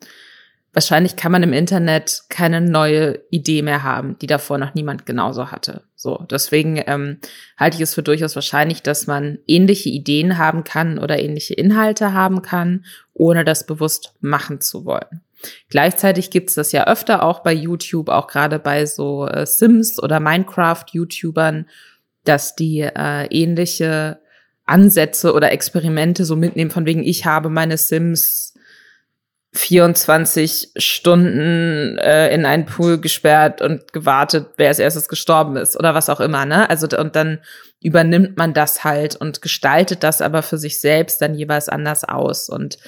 wahrscheinlich 0.78 1.16
kann 1.16 1.32
man 1.32 1.42
im 1.42 1.52
Internet 1.52 2.22
keine 2.28 2.60
neue 2.60 3.18
Idee 3.30 3.62
mehr 3.62 3.82
haben, 3.82 4.16
die 4.20 4.28
davor 4.28 4.58
noch 4.58 4.74
niemand 4.74 5.06
genauso 5.06 5.50
hatte. 5.50 5.82
So, 5.96 6.24
deswegen 6.30 6.80
ähm, 6.86 7.18
halte 7.56 7.74
ich 7.74 7.82
es 7.82 7.94
für 7.94 8.04
durchaus 8.04 8.36
wahrscheinlich, 8.36 8.80
dass 8.84 9.08
man 9.08 9.38
ähnliche 9.48 9.88
Ideen 9.88 10.38
haben 10.38 10.62
kann 10.62 11.00
oder 11.00 11.18
ähnliche 11.18 11.54
Inhalte 11.54 12.12
haben 12.12 12.42
kann, 12.42 12.84
ohne 13.12 13.44
das 13.44 13.66
bewusst 13.66 14.14
machen 14.20 14.60
zu 14.60 14.84
wollen. 14.84 15.20
Gleichzeitig 15.68 16.30
gibt's 16.30 16.54
das 16.54 16.70
ja 16.70 16.86
öfter 16.86 17.24
auch 17.24 17.40
bei 17.40 17.52
YouTube, 17.52 18.08
auch 18.08 18.28
gerade 18.28 18.60
bei 18.60 18.86
so 18.86 19.26
äh, 19.26 19.46
Sims 19.46 20.00
oder 20.00 20.20
Minecraft-YouTubern, 20.20 21.66
dass 22.22 22.54
die 22.54 22.82
äh, 22.82 23.26
ähnliche 23.30 24.20
Ansätze 24.64 25.32
oder 25.32 25.50
Experimente 25.50 26.24
so 26.24 26.36
mitnehmen, 26.36 26.70
von 26.70 26.86
wegen, 26.86 27.02
ich 27.02 27.26
habe 27.26 27.48
meine 27.48 27.78
Sims 27.78 28.54
24 29.58 30.72
Stunden 30.76 31.98
äh, 31.98 32.32
in 32.32 32.46
einen 32.46 32.64
Pool 32.64 33.00
gesperrt 33.00 33.60
und 33.60 33.92
gewartet, 33.92 34.46
wer 34.56 34.68
als 34.68 34.78
erstes 34.78 35.08
gestorben 35.08 35.56
ist 35.56 35.76
oder 35.76 35.94
was 35.94 36.08
auch 36.08 36.20
immer, 36.20 36.46
ne? 36.46 36.70
Also 36.70 36.86
und 36.96 37.16
dann 37.16 37.40
übernimmt 37.80 38.36
man 38.36 38.54
das 38.54 38.84
halt 38.84 39.16
und 39.16 39.42
gestaltet 39.42 40.04
das 40.04 40.22
aber 40.22 40.42
für 40.42 40.58
sich 40.58 40.80
selbst 40.80 41.20
dann 41.20 41.34
jeweils 41.34 41.68
anders 41.68 42.04
aus 42.04 42.48
und 42.48 42.78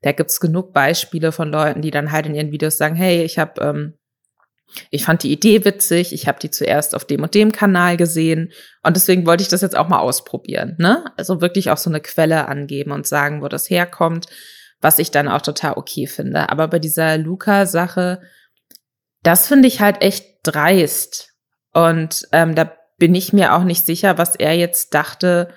da 0.00 0.12
gibt's 0.12 0.40
genug 0.40 0.72
Beispiele 0.72 1.32
von 1.32 1.50
Leuten, 1.50 1.82
die 1.82 1.90
dann 1.90 2.12
halt 2.12 2.26
in 2.26 2.34
ihren 2.34 2.52
Videos 2.52 2.78
sagen, 2.78 2.96
hey, 2.96 3.22
ich 3.22 3.38
habe 3.38 3.60
ähm, 3.60 3.94
ich 4.90 5.04
fand 5.04 5.22
die 5.22 5.32
Idee 5.32 5.64
witzig, 5.64 6.12
ich 6.12 6.26
habe 6.26 6.38
die 6.40 6.50
zuerst 6.50 6.94
auf 6.94 7.04
dem 7.04 7.22
und 7.22 7.34
dem 7.34 7.52
Kanal 7.52 7.98
gesehen 7.98 8.52
und 8.82 8.96
deswegen 8.96 9.26
wollte 9.26 9.42
ich 9.42 9.48
das 9.48 9.60
jetzt 9.60 9.76
auch 9.76 9.88
mal 9.88 10.00
ausprobieren, 10.00 10.76
ne? 10.78 11.04
Also 11.18 11.42
wirklich 11.42 11.70
auch 11.70 11.78
so 11.78 11.90
eine 11.90 12.00
Quelle 12.00 12.48
angeben 12.48 12.92
und 12.92 13.06
sagen, 13.06 13.42
wo 13.42 13.48
das 13.48 13.68
herkommt 13.68 14.26
was 14.80 14.98
ich 14.98 15.10
dann 15.10 15.28
auch 15.28 15.42
total 15.42 15.74
okay 15.74 16.06
finde. 16.06 16.50
Aber 16.50 16.68
bei 16.68 16.78
dieser 16.78 17.18
Luca-Sache, 17.18 18.20
das 19.22 19.48
finde 19.48 19.68
ich 19.68 19.80
halt 19.80 20.02
echt 20.02 20.38
dreist. 20.42 21.32
Und 21.72 22.28
ähm, 22.32 22.54
da 22.54 22.72
bin 22.98 23.14
ich 23.14 23.32
mir 23.32 23.54
auch 23.54 23.64
nicht 23.64 23.84
sicher, 23.84 24.18
was 24.18 24.36
er 24.36 24.56
jetzt 24.56 24.94
dachte, 24.94 25.48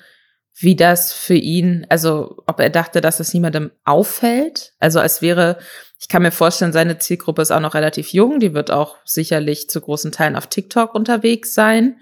wie 0.62 0.76
das 0.76 1.14
für 1.14 1.36
ihn, 1.36 1.86
also 1.90 2.44
ob 2.46 2.60
er 2.60 2.70
dachte, 2.70 3.00
dass 3.00 3.22
es 3.22 3.34
niemandem 3.34 3.72
auffällt. 3.86 4.74
Also 4.80 5.00
als 5.00 5.22
wäre, 5.22 5.58
ich 6.00 6.10
kann 6.10 6.22
mir 6.22 6.32
vorstellen, 6.32 6.74
seine 6.74 6.98
Zielgruppe 6.98 7.42
ist 7.42 7.52
auch 7.52 7.62
noch 7.62 7.76
relativ 7.76 8.12
jung, 8.12 8.40
die 8.42 8.54
wird 8.54 8.70
auch 8.70 8.98
sicherlich 9.06 9.70
zu 9.70 9.80
großen 9.80 10.12
Teilen 10.12 10.36
auf 10.36 10.48
TikTok 10.48 10.96
unterwegs 10.96 11.54
sein. 11.54 11.98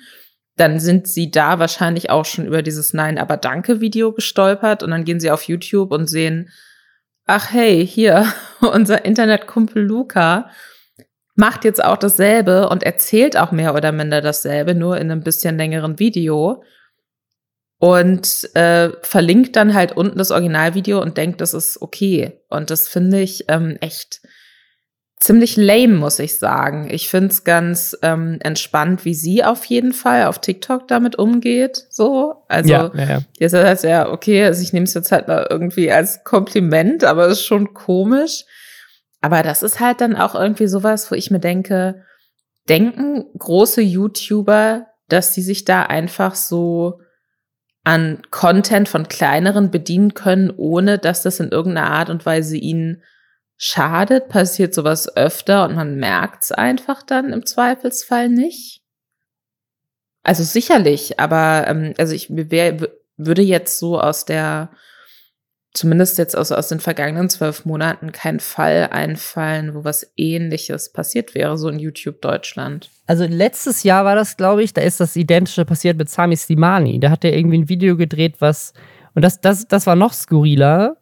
Dann 0.56 0.80
sind 0.80 1.08
sie 1.08 1.30
da 1.30 1.60
wahrscheinlich 1.60 2.10
auch 2.10 2.26
schon 2.26 2.48
über 2.48 2.64
dieses 2.64 2.94
Nein, 2.94 3.20
aber 3.20 3.38
danke 3.38 3.80
Video 3.80 4.12
gestolpert 4.12 4.82
und 4.82 4.90
dann 4.90 5.06
gehen 5.06 5.20
sie 5.20 5.30
auf 5.30 5.44
YouTube 5.44 5.92
und 5.92 6.08
sehen 6.08 6.50
ach 7.28 7.52
hey, 7.52 7.86
hier, 7.86 8.26
unser 8.62 9.06
Internetkumpel 9.06 9.84
Luca 9.84 10.50
macht 11.36 11.66
jetzt 11.66 11.84
auch 11.84 11.98
dasselbe 11.98 12.68
und 12.70 12.82
erzählt 12.82 13.38
auch 13.38 13.52
mehr 13.52 13.76
oder 13.76 13.92
minder 13.92 14.22
dasselbe, 14.22 14.74
nur 14.74 14.98
in 14.98 15.12
einem 15.12 15.22
bisschen 15.22 15.58
längeren 15.58 16.00
Video. 16.00 16.64
und 17.80 18.50
äh, 18.56 18.90
verlinkt 19.04 19.56
dann 19.56 19.76
halt 19.76 19.92
unten 19.96 20.18
das 20.18 20.32
Originalvideo 20.32 21.00
und 21.00 21.18
denkt, 21.18 21.42
das 21.42 21.54
ist 21.54 21.80
okay. 21.80 22.42
Und 22.50 22.72
das 22.72 22.88
finde 22.88 23.20
ich 23.22 23.46
ähm, 23.50 23.78
echt 23.82 24.22
ziemlich 25.20 25.58
lame, 25.58 25.96
muss 25.96 26.20
ich 26.20 26.38
sagen. 26.38 26.88
Ich 26.92 27.10
finde 27.10 27.30
es 27.30 27.44
ganz 27.44 27.98
ähm, 28.02 28.38
entspannt, 28.42 29.04
wie 29.04 29.16
sie 29.16 29.44
auf 29.44 29.66
jeden 29.66 29.94
Fall 29.94 30.26
auf 30.26 30.40
TikTok 30.40 30.88
damit 30.88 31.18
umgeht. 31.18 31.88
So, 31.90 32.44
also 32.48 32.70
ja, 32.70 32.92
ja, 32.94 33.04
ja. 33.04 33.20
jetzt 33.40 33.54
heißt 33.54 33.84
ja 33.84 34.10
okay, 34.10 34.46
also 34.46 34.62
ich 34.62 34.74
nehme 34.74 34.86
es 34.86 34.94
jetzt 34.94 35.12
halt 35.12 35.28
mal 35.28 35.48
irgendwie 35.50 35.92
als 35.92 36.24
Kompliment, 36.24 37.04
aber 37.04 37.28
es 37.28 37.40
ist 37.40 37.46
schon 37.46 37.74
komisch. 37.74 38.46
Aber 39.20 39.42
das 39.42 39.64
ist 39.64 39.80
halt 39.80 40.02
dann 40.02 40.16
auch 40.16 40.36
irgendwie 40.36 40.68
sowas, 40.68 41.10
wo 41.12 41.16
ich 41.16 41.32
mir 41.32 41.40
denke, 41.40 42.04
denken 42.70 43.26
große 43.38 43.82
YouTuber, 43.82 44.86
dass 45.10 45.34
sie 45.34 45.42
sich 45.42 45.66
da 45.66 45.84
einfach 45.84 46.36
so 46.36 47.00
an 47.84 48.22
Content 48.30 48.88
von 48.88 49.08
kleineren 49.08 49.72
bedienen 49.72 50.14
können, 50.14 50.52
ohne 50.56 51.00
dass 51.00 51.24
das 51.24 51.40
in 51.40 51.50
irgendeiner 51.50 51.90
Art 51.90 52.10
und 52.10 52.26
Weise 52.26 52.58
ihnen 52.58 53.02
schadet? 53.58 54.30
Passiert 54.30 54.74
sowas 54.74 55.16
öfter 55.16 55.66
und 55.66 55.76
man 55.76 55.96
merkt 55.96 56.44
es 56.44 56.52
einfach 56.52 57.04
dann 57.04 57.34
im 57.34 57.46
Zweifelsfall 57.46 58.30
nicht? 58.30 58.82
Also 60.24 60.44
sicherlich, 60.44 61.20
aber 61.20 61.66
ähm, 61.68 61.94
also 61.98 62.14
ich 62.14 62.28
wär, 62.30 62.78
würde 63.16 63.42
jetzt 63.42 63.80
so 63.80 63.98
aus 63.98 64.26
der, 64.26 64.70
zumindest 65.74 66.18
jetzt 66.18 66.36
aus, 66.36 66.52
aus 66.52 66.68
den 66.68 66.82
vergangenen 66.82 67.30
zwölf 67.30 67.64
Monaten, 67.64 68.12
kein 68.12 68.42
Fall 68.42 68.90
einfallen, 68.92 69.74
wo 69.74 69.86
was 69.86 70.12
ähnliches 70.18 70.92
passiert 70.92 71.34
wäre, 71.34 71.58
so 71.58 71.70
in 71.70 71.80
YouTube 71.80 72.22
Deutschland. 72.22 72.90
Also 73.06 73.26
letztes 73.26 73.84
Jahr 73.84 74.04
war 74.04 74.16
das, 74.16 74.36
glaube 74.36 74.64
ich, 74.64 74.74
da 74.74 74.82
ist 74.82 75.00
das 75.00 75.16
Identische 75.16 75.64
passiert 75.64 75.98
mit 75.98 76.10
Sami 76.10 76.36
Slimani. 76.36 77.00
Da 77.00 77.10
hat 77.10 77.24
er 77.24 77.34
irgendwie 77.34 77.60
ein 77.60 77.70
Video 77.70 77.96
gedreht, 77.96 78.36
was, 78.40 78.74
und 79.16 79.22
das, 79.22 79.40
das, 79.40 79.68
das 79.68 79.88
war 79.88 79.96
noch 79.96 80.12
skurriler, 80.12 80.98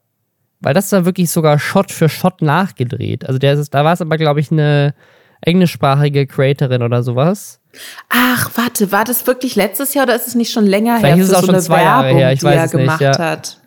weil 0.59 0.73
das 0.73 0.91
war 0.91 1.05
wirklich 1.05 1.29
sogar 1.29 1.59
Shot 1.59 1.91
für 1.91 2.09
Shot 2.09 2.41
nachgedreht. 2.41 3.25
Also 3.25 3.39
der 3.39 3.53
ist, 3.53 3.73
da 3.73 3.83
war 3.83 3.93
es 3.93 4.01
aber, 4.01 4.17
glaube 4.17 4.39
ich, 4.39 4.51
eine 4.51 4.93
englischsprachige 5.41 6.27
Creatorin 6.27 6.81
oder 6.81 7.03
sowas. 7.03 7.61
Ach, 8.09 8.51
warte, 8.55 8.91
war 8.91 9.03
das 9.03 9.27
wirklich 9.27 9.55
letztes 9.55 9.93
Jahr 9.93 10.05
oder 10.05 10.15
ist 10.15 10.27
es 10.27 10.35
nicht 10.35 10.51
schon 10.51 10.65
länger 10.65 10.97
Vielleicht 10.97 11.15
her? 11.15 11.23
Ist 11.23 11.29
es 11.29 11.35
auch 11.35 11.41
so 11.41 11.47
schon 11.51 11.59
zwei 11.59 11.77
Werbung, 11.77 11.87
Jahre 11.87 12.13
her, 12.13 12.31
ich 12.31 12.43
weiß 12.43 12.65
es 12.65 12.71
gemacht 12.71 13.01
nicht, 13.01 13.17
ja. 13.17 13.19
hat. 13.19 13.57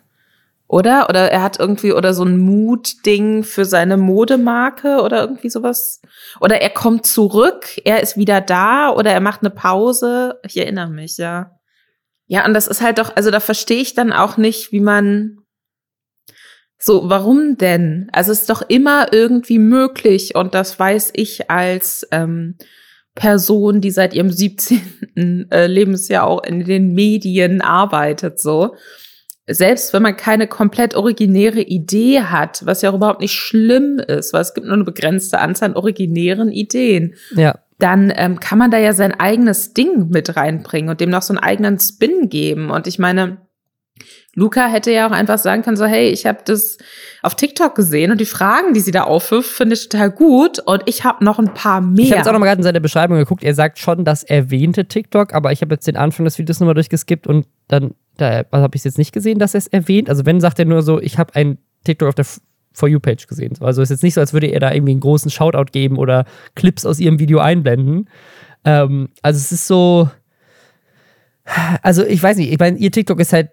Oder? 0.67 1.09
Oder 1.09 1.31
er 1.31 1.41
hat 1.41 1.59
irgendwie 1.59 1.93
oder 1.93 2.13
so 2.13 2.23
ein 2.23 2.37
Mut-Ding 2.37 3.43
für 3.43 3.65
seine 3.65 3.97
Modemarke 3.97 5.01
oder 5.01 5.21
irgendwie 5.21 5.49
sowas. 5.49 6.01
Oder 6.39 6.61
er 6.61 6.69
kommt 6.69 7.07
zurück, 7.07 7.65
er 7.85 8.01
ist 8.01 8.17
wieder 8.17 8.39
da 8.39 8.91
oder 8.91 9.11
er 9.11 9.19
macht 9.19 9.41
eine 9.41 9.49
Pause. 9.49 10.39
Ich 10.43 10.57
erinnere 10.57 10.89
mich, 10.89 11.17
ja. 11.17 11.51
Ja, 12.27 12.45
und 12.45 12.53
das 12.53 12.67
ist 12.67 12.81
halt 12.81 12.99
doch, 12.99 13.15
also 13.15 13.31
da 13.31 13.39
verstehe 13.39 13.81
ich 13.81 13.95
dann 13.95 14.13
auch 14.13 14.37
nicht, 14.37 14.71
wie 14.71 14.79
man 14.79 15.39
so, 16.81 17.09
warum 17.09 17.57
denn? 17.57 18.07
Also 18.13 18.31
es 18.31 18.41
ist 18.41 18.49
doch 18.49 18.61
immer 18.61 19.11
irgendwie 19.11 19.59
möglich 19.59 20.35
und 20.35 20.55
das 20.55 20.79
weiß 20.79 21.11
ich 21.13 21.51
als 21.51 22.07
ähm, 22.11 22.55
Person, 23.15 23.81
die 23.81 23.91
seit 23.91 24.13
ihrem 24.13 24.31
17. 24.31 24.81
Äh, 25.51 25.67
Lebensjahr 25.67 26.25
auch 26.25 26.43
in 26.43 26.63
den 26.63 26.93
Medien 26.93 27.61
arbeitet, 27.61 28.39
so. 28.39 28.75
Selbst 29.47 29.91
wenn 29.93 30.03
man 30.03 30.15
keine 30.15 30.47
komplett 30.47 30.95
originäre 30.95 31.61
Idee 31.61 32.21
hat, 32.21 32.65
was 32.65 32.81
ja 32.81 32.91
auch 32.91 32.95
überhaupt 32.95 33.19
nicht 33.19 33.33
schlimm 33.33 33.99
ist, 33.99 34.31
weil 34.31 34.41
es 34.41 34.53
gibt 34.53 34.67
nur 34.67 34.75
eine 34.75 34.85
begrenzte 34.85 35.39
Anzahl 35.39 35.69
an 35.69 35.75
originären 35.75 36.51
Ideen. 36.51 37.15
Ja. 37.35 37.59
Dann 37.79 38.13
ähm, 38.15 38.39
kann 38.39 38.59
man 38.59 38.71
da 38.71 38.77
ja 38.77 38.93
sein 38.93 39.19
eigenes 39.19 39.73
Ding 39.73 40.09
mit 40.09 40.37
reinbringen 40.37 40.89
und 40.89 41.01
dem 41.01 41.09
noch 41.09 41.23
so 41.23 41.33
einen 41.33 41.43
eigenen 41.43 41.79
Spin 41.79 42.29
geben. 42.29 42.69
Und 42.69 42.87
ich 42.87 42.99
meine, 42.99 43.39
Luca 44.39 44.67
hätte 44.67 44.91
ja 44.91 45.07
auch 45.07 45.11
einfach 45.11 45.37
sagen 45.37 45.63
können, 45.63 45.75
so, 45.75 45.85
hey, 45.85 46.07
ich 46.09 46.25
habe 46.25 46.39
das 46.45 46.77
auf 47.21 47.35
TikTok 47.35 47.75
gesehen 47.75 48.11
und 48.11 48.21
die 48.21 48.25
Fragen, 48.25 48.73
die 48.73 48.79
sie 48.79 48.91
da 48.91 49.03
aufwirft, 49.03 49.49
finde 49.49 49.75
ich 49.75 49.89
total 49.89 50.11
gut 50.11 50.59
und 50.59 50.83
ich 50.85 51.03
habe 51.03 51.25
noch 51.25 51.39
ein 51.39 51.53
paar 51.53 51.81
mehr. 51.81 52.05
Ich 52.05 52.11
habe 52.11 52.19
jetzt 52.19 52.27
auch 52.27 52.33
noch 52.33 52.39
mal 52.39 52.45
gerade 52.45 52.59
in 52.59 52.63
seine 52.63 52.79
Beschreibung 52.79 53.17
geguckt. 53.17 53.43
Er 53.43 53.53
sagt 53.53 53.79
schon 53.79 54.05
das 54.05 54.23
erwähnte 54.23 54.85
TikTok, 54.85 55.33
aber 55.33 55.51
ich 55.51 55.61
habe 55.61 55.75
jetzt 55.75 55.87
den 55.87 55.97
Anfang 55.97 56.23
des 56.23 56.37
Videos 56.37 56.59
nochmal 56.61 56.73
durchgeskippt 56.73 57.27
und 57.27 57.47
dann 57.67 57.95
da 58.15 58.45
habe 58.51 58.75
ich 58.75 58.81
es 58.81 58.85
jetzt 58.85 58.97
nicht 58.97 59.11
gesehen, 59.11 59.39
dass 59.39 59.53
er 59.53 59.59
es 59.59 59.67
erwähnt. 59.67 60.09
Also 60.09 60.25
wenn, 60.25 60.41
sagt 60.41 60.59
er 60.59 60.65
nur 60.65 60.81
so, 60.81 60.99
ich 60.99 61.17
habe 61.17 61.35
ein 61.35 61.57
TikTok 61.83 62.09
auf 62.09 62.15
der 62.15 62.25
For 62.73 62.87
You-Page 62.87 63.27
gesehen. 63.27 63.53
Also 63.59 63.81
ist 63.81 63.89
jetzt 63.89 64.03
nicht 64.03 64.13
so, 64.13 64.21
als 64.21 64.33
würde 64.33 64.47
er 64.47 64.59
da 64.59 64.71
irgendwie 64.71 64.91
einen 64.91 64.99
großen 65.01 65.31
Shoutout 65.31 65.71
geben 65.71 65.97
oder 65.97 66.25
Clips 66.55 66.85
aus 66.85 66.99
ihrem 66.99 67.19
Video 67.19 67.39
einblenden. 67.39 68.09
Ähm, 68.63 69.09
also 69.21 69.37
es 69.37 69.51
ist 69.51 69.67
so, 69.67 70.09
also 71.81 72.05
ich 72.05 72.21
weiß 72.21 72.37
nicht, 72.37 72.51
ich 72.51 72.59
meine, 72.59 72.77
ihr 72.77 72.91
TikTok 72.91 73.19
ist 73.19 73.33
halt 73.33 73.49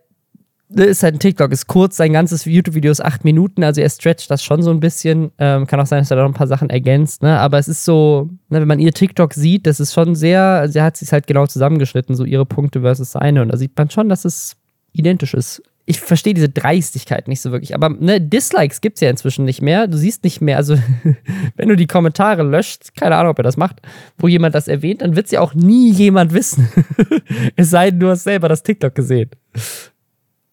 ist 0.68 1.02
halt 1.02 1.14
ein 1.14 1.18
TikTok, 1.20 1.52
ist 1.52 1.68
kurz, 1.68 1.96
sein 1.96 2.12
ganzes 2.12 2.44
YouTube-Video 2.44 2.90
ist 2.90 3.04
acht 3.04 3.24
Minuten, 3.24 3.62
also 3.62 3.80
er 3.80 3.88
stretcht 3.88 4.30
das 4.30 4.42
schon 4.42 4.62
so 4.62 4.70
ein 4.70 4.80
bisschen. 4.80 5.30
Ähm, 5.38 5.66
kann 5.66 5.80
auch 5.80 5.86
sein, 5.86 6.00
dass 6.00 6.10
er 6.10 6.16
da 6.16 6.22
noch 6.24 6.30
ein 6.30 6.34
paar 6.34 6.48
Sachen 6.48 6.70
ergänzt, 6.70 7.22
ne? 7.22 7.38
Aber 7.38 7.58
es 7.58 7.68
ist 7.68 7.84
so, 7.84 8.30
ne, 8.48 8.60
wenn 8.60 8.68
man 8.68 8.80
ihr 8.80 8.92
TikTok 8.92 9.34
sieht, 9.34 9.66
das 9.66 9.78
ist 9.78 9.94
schon 9.94 10.14
sehr, 10.16 10.68
sie 10.68 10.82
hat 10.82 10.96
sich 10.96 11.12
halt 11.12 11.26
genau 11.26 11.46
zusammengeschnitten, 11.46 12.16
so 12.16 12.24
ihre 12.24 12.46
Punkte 12.46 12.80
versus 12.80 13.12
seine. 13.12 13.42
Und 13.42 13.50
da 13.50 13.56
sieht 13.56 13.76
man 13.76 13.90
schon, 13.90 14.08
dass 14.08 14.24
es 14.24 14.56
identisch 14.92 15.34
ist. 15.34 15.62
Ich 15.88 16.00
verstehe 16.00 16.34
diese 16.34 16.48
Dreistigkeit 16.48 17.28
nicht 17.28 17.40
so 17.40 17.52
wirklich. 17.52 17.72
Aber 17.72 17.90
ne, 17.90 18.20
Dislikes 18.20 18.80
gibt 18.80 18.96
es 18.96 19.02
ja 19.02 19.10
inzwischen 19.10 19.44
nicht 19.44 19.62
mehr. 19.62 19.86
Du 19.86 19.96
siehst 19.96 20.24
nicht 20.24 20.40
mehr, 20.40 20.56
also 20.56 20.76
wenn 21.56 21.68
du 21.68 21.76
die 21.76 21.86
Kommentare 21.86 22.42
löscht, 22.42 22.96
keine 22.96 23.16
Ahnung, 23.16 23.30
ob 23.30 23.38
er 23.38 23.44
das 23.44 23.56
macht, 23.56 23.76
wo 24.18 24.26
jemand 24.26 24.56
das 24.56 24.66
erwähnt, 24.66 25.02
dann 25.02 25.14
wird 25.14 25.26
es 25.26 25.32
ja 25.32 25.40
auch 25.40 25.54
nie 25.54 25.92
jemand 25.92 26.34
wissen. 26.34 26.68
es 27.56 27.70
sei 27.70 27.92
denn, 27.92 28.00
du 28.00 28.08
hast 28.08 28.24
selber 28.24 28.48
das 28.48 28.64
TikTok 28.64 28.96
gesehen. 28.96 29.30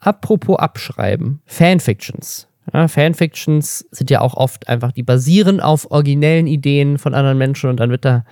Apropos 0.04 0.60
Abschreiben. 0.60 1.42
Fanfictions. 1.46 2.48
Ja, 2.74 2.88
Fanfictions 2.88 3.86
sind 3.92 4.10
ja 4.10 4.22
auch 4.22 4.36
oft 4.36 4.68
einfach, 4.68 4.92
die 4.92 5.04
basieren 5.04 5.60
auf 5.60 5.92
originellen 5.92 6.48
Ideen 6.48 6.98
von 6.98 7.14
anderen 7.14 7.38
Menschen 7.38 7.70
und 7.70 7.80
dann 7.80 7.90
wird 7.90 8.06
da 8.06 8.26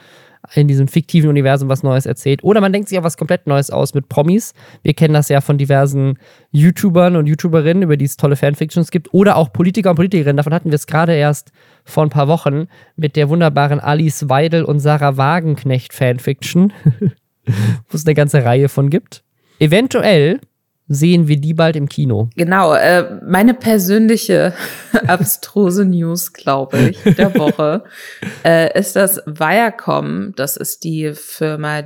in 0.53 0.67
diesem 0.67 0.87
fiktiven 0.87 1.29
Universum 1.29 1.69
was 1.69 1.83
Neues 1.83 2.05
erzählt. 2.05 2.43
Oder 2.43 2.61
man 2.61 2.73
denkt 2.73 2.89
sich 2.89 2.97
auch 2.97 3.03
was 3.03 3.15
komplett 3.17 3.47
Neues 3.47 3.69
aus 3.69 3.93
mit 3.93 4.09
Promis. 4.09 4.53
Wir 4.81 4.93
kennen 4.93 5.13
das 5.13 5.29
ja 5.29 5.39
von 5.39 5.57
diversen 5.57 6.17
YouTubern 6.51 7.15
und 7.15 7.27
YouTuberinnen, 7.27 7.83
über 7.83 7.95
die 7.95 8.05
es 8.05 8.17
tolle 8.17 8.35
Fanfictions 8.35 8.91
gibt. 8.91 9.13
Oder 9.13 9.37
auch 9.37 9.53
Politiker 9.53 9.91
und 9.91 9.97
Politikerinnen. 9.97 10.37
Davon 10.37 10.53
hatten 10.53 10.71
wir 10.71 10.75
es 10.75 10.87
gerade 10.87 11.13
erst 11.13 11.51
vor 11.85 12.03
ein 12.03 12.09
paar 12.09 12.27
Wochen 12.27 12.67
mit 12.95 13.15
der 13.15 13.29
wunderbaren 13.29 13.79
Alice 13.79 14.29
Weidel 14.29 14.63
und 14.63 14.79
Sarah 14.79 15.15
Wagenknecht 15.15 15.93
Fanfiction, 15.93 16.73
wo 17.45 17.95
es 17.95 18.05
eine 18.05 18.15
ganze 18.15 18.43
Reihe 18.43 18.67
von 18.67 18.89
gibt. 18.89 19.23
Eventuell 19.59 20.41
sehen 20.87 21.27
wir 21.27 21.37
die 21.37 21.53
bald 21.53 21.75
im 21.75 21.87
Kino. 21.87 22.29
Genau, 22.35 22.73
äh, 22.73 23.19
meine 23.25 23.53
persönliche 23.53 24.53
abstruse 25.07 25.85
News, 25.85 26.33
glaube 26.33 26.89
ich, 26.89 27.15
der 27.15 27.33
Woche, 27.35 27.83
äh, 28.43 28.77
ist 28.77 28.95
das 28.95 29.21
Viacom, 29.25 30.33
das 30.35 30.57
ist 30.57 30.83
die 30.83 31.13
Firma 31.13 31.83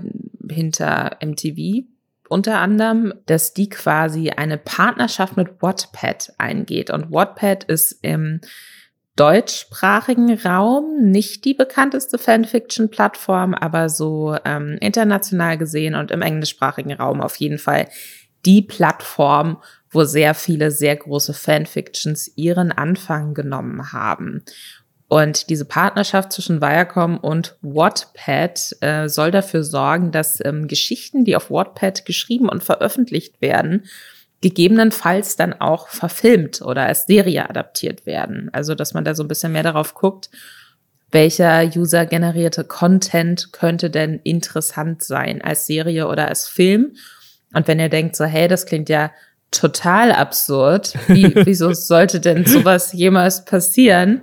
hinter 0.49 1.17
MTV 1.23 1.86
unter 2.27 2.60
anderem, 2.60 3.13
dass 3.27 3.53
die 3.53 3.69
quasi 3.69 4.31
eine 4.31 4.58
Partnerschaft 4.58 5.38
mit 5.38 5.62
Wattpad 5.62 6.34
eingeht. 6.38 6.89
Und 6.89 7.12
Wattpad 7.12 7.65
ist 7.65 7.99
im 8.01 8.41
deutschsprachigen 9.15 10.38
Raum 10.39 11.10
nicht 11.10 11.45
die 11.45 11.53
bekannteste 11.53 12.17
Fanfiction-Plattform, 12.17 13.53
aber 13.53 13.89
so 13.89 14.36
ähm, 14.43 14.77
international 14.81 15.58
gesehen 15.58 15.95
und 15.95 16.12
im 16.12 16.21
englischsprachigen 16.21 16.91
Raum 16.93 17.21
auf 17.21 17.38
jeden 17.38 17.60
Fall 17.60 17.88
die 18.45 18.62
Plattform, 18.62 19.62
wo 19.89 20.03
sehr 20.03 20.34
viele 20.34 20.71
sehr 20.71 20.95
große 20.95 21.34
Fanfictions 21.34 22.31
ihren 22.36 22.71
Anfang 22.71 23.34
genommen 23.34 23.91
haben. 23.93 24.43
Und 25.08 25.49
diese 25.49 25.65
Partnerschaft 25.65 26.31
zwischen 26.31 26.62
Viacom 26.62 27.17
und 27.17 27.58
Wattpad 27.62 28.75
äh, 28.81 29.08
soll 29.08 29.31
dafür 29.31 29.63
sorgen, 29.63 30.12
dass 30.12 30.43
ähm, 30.43 30.67
Geschichten, 30.67 31.25
die 31.25 31.36
auf 31.36 31.51
Wattpad 31.51 32.05
geschrieben 32.05 32.49
und 32.49 32.63
veröffentlicht 32.63 33.39
werden, 33.39 33.86
gegebenenfalls 34.41 35.36
dann 35.36 35.53
auch 35.53 35.88
verfilmt 35.88 36.62
oder 36.62 36.88
als 36.88 37.05
Serie 37.05 37.49
adaptiert 37.49 38.05
werden. 38.05 38.49
Also, 38.51 38.75
dass 38.75 38.93
man 38.93 39.05
da 39.05 39.15
so 39.15 39.23
ein 39.23 39.27
bisschen 39.27 39.51
mehr 39.51 39.63
darauf 39.63 39.93
guckt, 39.93 40.29
welcher 41.12 41.63
user-generierte 41.63 42.63
Content 42.63 43.53
könnte 43.53 43.89
denn 43.89 44.19
interessant 44.23 45.03
sein 45.03 45.41
als 45.41 45.67
Serie 45.67 46.08
oder 46.08 46.27
als 46.27 46.47
Film 46.47 46.95
und 47.53 47.67
wenn 47.67 47.79
ihr 47.79 47.89
denkt 47.89 48.15
so, 48.15 48.25
hey, 48.25 48.47
das 48.47 48.65
klingt 48.65 48.89
ja 48.89 49.12
total 49.51 50.12
absurd, 50.12 50.93
wie, 51.08 51.34
wieso 51.45 51.73
sollte 51.73 52.19
denn 52.19 52.45
sowas 52.45 52.93
jemals 52.93 53.45
passieren? 53.45 54.21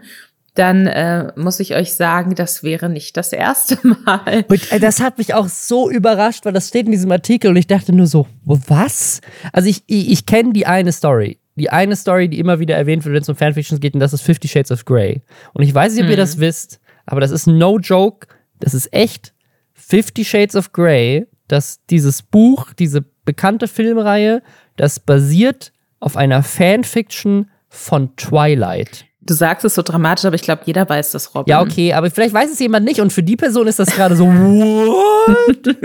dann 0.55 0.87
äh, 0.87 1.33
muss 1.37 1.61
ich 1.61 1.75
euch 1.75 1.95
sagen, 1.95 2.35
das 2.35 2.63
wäre 2.63 2.91
nicht 2.91 3.17
das 3.17 3.33
erste 3.33 3.79
Mal. 4.05 4.45
Und 4.49 4.73
äh, 4.73 4.81
das 4.81 5.01
hat 5.01 5.19
mich 5.19 5.35
auch 5.35 5.49
so 5.49 5.91
überrascht, 5.91 6.45
weil 6.45 6.53
das 6.53 6.69
steht 6.69 6.87
in 6.87 6.93
diesem 6.93 7.11
Artikel 7.11 7.51
und 7.51 7.57
ich 7.57 7.67
dachte 7.67 7.95
nur 7.95 8.07
so, 8.07 8.27
was? 8.45 9.21
Also 9.53 9.69
ich, 9.69 9.83
ich, 9.87 10.11
ich 10.11 10.27
kenne 10.27 10.53
die 10.53 10.67
eine 10.67 10.93
Story. 10.93 11.39
Die 11.55 11.71
eine 11.71 11.97
Story, 11.97 12.29
die 12.29 12.39
immer 12.39 12.61
wieder 12.61 12.77
erwähnt 12.77 13.05
wird, 13.05 13.15
wenn 13.15 13.23
es 13.23 13.29
um 13.29 13.37
Fanfictions 13.37 13.81
geht, 13.81 13.95
und 13.95 14.01
das 14.01 14.13
ist 14.13 14.23
Fifty 14.23 14.49
Shades 14.49 14.71
of 14.71 14.85
Grey. 14.85 15.23
Und 15.53 15.63
ich 15.63 15.75
weiß 15.75 15.95
nicht, 15.95 16.05
ob 16.05 16.11
ihr 16.11 16.17
das 16.17 16.39
wisst, 16.39 16.81
aber 17.05 17.21
das 17.21 17.31
ist 17.31 17.47
no 17.47 17.79
joke. 17.79 18.27
Das 18.61 18.75
ist 18.75 18.93
echt 18.93 19.35
Fifty 19.73 20.25
Shades 20.25 20.57
of 20.57 20.73
Grey, 20.73 21.27
dass 21.49 21.85
dieses 21.87 22.23
Buch, 22.23 22.73
diese 22.73 23.05
bekannte 23.25 23.69
Filmreihe, 23.69 24.43
das 24.77 25.01
basiert 25.01 25.73
auf 26.01 26.17
einer 26.17 26.43
Fanfiction 26.43 27.51
von 27.69 28.17
Twilight. 28.17 29.07
Du 29.21 29.35
sagst 29.35 29.65
es 29.65 29.77
so 29.77 29.83
dramatisch, 29.83 30.25
aber 30.25 30.35
ich 30.35 30.43
glaube, 30.43 30.63
jeder 30.65 30.89
weiß 30.89 31.13
das, 31.13 31.35
Robin. 31.35 31.51
Ja, 31.51 31.61
okay, 31.61 31.93
aber 31.93 32.11
vielleicht 32.11 32.35
weiß 32.35 32.51
es 32.51 32.59
jemand 32.59 32.85
nicht 32.85 33.01
und 33.01 33.13
für 33.13 33.23
die 33.23 33.37
Person 33.37 33.69
ist 33.69 33.79
das 33.79 33.95
gerade 33.95 34.17
so, 34.17 34.27
what? 34.27 35.77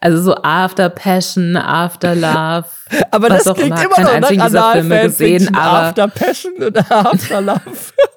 Also 0.01 0.23
so 0.23 0.35
After 0.43 0.91
Passion, 0.91 1.57
After 1.57 2.15
Love. 2.15 2.67
Aber 3.11 3.31
das 3.31 3.45
klingt 3.45 3.83
immer, 3.83 3.97
immer 3.97 4.21
noch 4.21 4.31
nach 4.31 4.47
Anal-Fanfiction. 4.47 5.57
After 5.57 6.09
Passion 6.09 6.63
und 6.63 6.91
After 6.91 7.41
Love. 7.41 7.61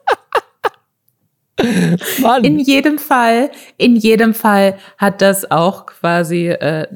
Mann. 2.19 2.43
In 2.43 2.59
jedem 2.59 2.99
Fall, 2.99 3.49
in 3.77 3.95
jedem 3.95 4.33
Fall 4.33 4.77
hat 4.97 5.21
das 5.21 5.49
auch 5.49 5.87
quasi 5.87 6.49
äh, 6.49 6.87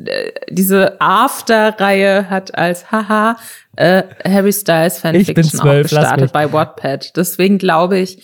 diese 0.50 1.00
After-Reihe 1.00 2.30
hat 2.30 2.56
als 2.56 2.92
Haha 2.92 3.38
äh, 3.76 4.04
Harry 4.24 4.54
Styles 4.54 5.00
Fanfiction 5.00 5.60
auch 5.62 5.82
gestartet 5.82 6.32
bei 6.32 6.52
Wattpad. 6.52 7.16
Deswegen 7.16 7.58
glaube 7.58 7.98
ich, 7.98 8.24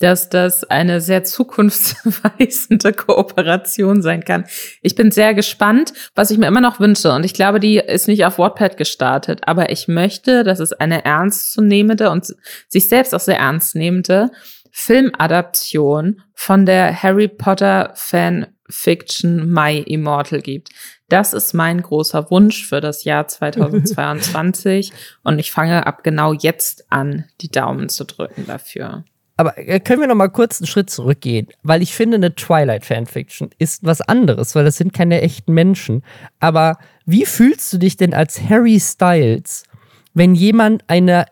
dass 0.00 0.28
das 0.28 0.64
eine 0.64 1.00
sehr 1.00 1.24
zukunftsweisende 1.24 2.92
Kooperation 2.96 4.02
sein 4.02 4.24
kann. 4.24 4.44
Ich 4.82 4.94
bin 4.94 5.10
sehr 5.10 5.34
gespannt, 5.34 5.92
was 6.14 6.30
ich 6.30 6.38
mir 6.38 6.46
immer 6.46 6.60
noch 6.60 6.80
wünsche. 6.80 7.12
Und 7.12 7.24
ich 7.24 7.34
glaube, 7.34 7.60
die 7.60 7.78
ist 7.78 8.08
nicht 8.08 8.24
auf 8.24 8.38
Wattpad 8.38 8.76
gestartet. 8.76 9.40
Aber 9.46 9.70
ich 9.70 9.88
möchte, 9.88 10.44
dass 10.44 10.60
es 10.60 10.72
eine 10.72 11.04
ernstzunehmende 11.04 12.10
und 12.10 12.34
sich 12.68 12.88
selbst 12.88 13.14
auch 13.14 13.20
sehr 13.20 13.38
ernstnehmende 13.38 14.30
Filmadaption 14.70 16.22
von 16.34 16.64
der 16.64 17.02
Harry 17.02 17.26
Potter 17.26 17.92
Fanfiction 17.94 19.50
My 19.50 19.78
Immortal 19.78 20.40
gibt. 20.40 20.68
Das 21.08 21.32
ist 21.32 21.54
mein 21.54 21.82
großer 21.82 22.30
Wunsch 22.30 22.66
für 22.66 22.80
das 22.80 23.04
Jahr 23.04 23.26
2022 23.28 24.92
und 25.24 25.38
ich 25.38 25.50
fange 25.50 25.86
ab 25.86 26.04
genau 26.04 26.32
jetzt 26.32 26.92
an, 26.92 27.24
die 27.40 27.50
Daumen 27.50 27.88
zu 27.88 28.04
drücken 28.04 28.46
dafür. 28.46 29.04
Aber 29.38 29.56
äh, 29.56 29.78
können 29.78 30.00
wir 30.00 30.08
noch 30.08 30.16
mal 30.16 30.28
kurz 30.28 30.60
einen 30.60 30.66
Schritt 30.66 30.90
zurückgehen, 30.90 31.46
weil 31.62 31.80
ich 31.80 31.94
finde, 31.94 32.16
eine 32.16 32.34
Twilight 32.34 32.84
Fanfiction 32.84 33.50
ist 33.58 33.84
was 33.84 34.00
anderes, 34.02 34.54
weil 34.54 34.64
das 34.64 34.76
sind 34.76 34.92
keine 34.92 35.22
echten 35.22 35.54
Menschen. 35.54 36.02
Aber 36.40 36.76
wie 37.06 37.24
fühlst 37.24 37.72
du 37.72 37.78
dich 37.78 37.96
denn 37.96 38.12
als 38.12 38.42
Harry 38.50 38.80
Styles, 38.80 39.62
wenn 40.12 40.34
jemand 40.34 40.82
eine 40.88 41.26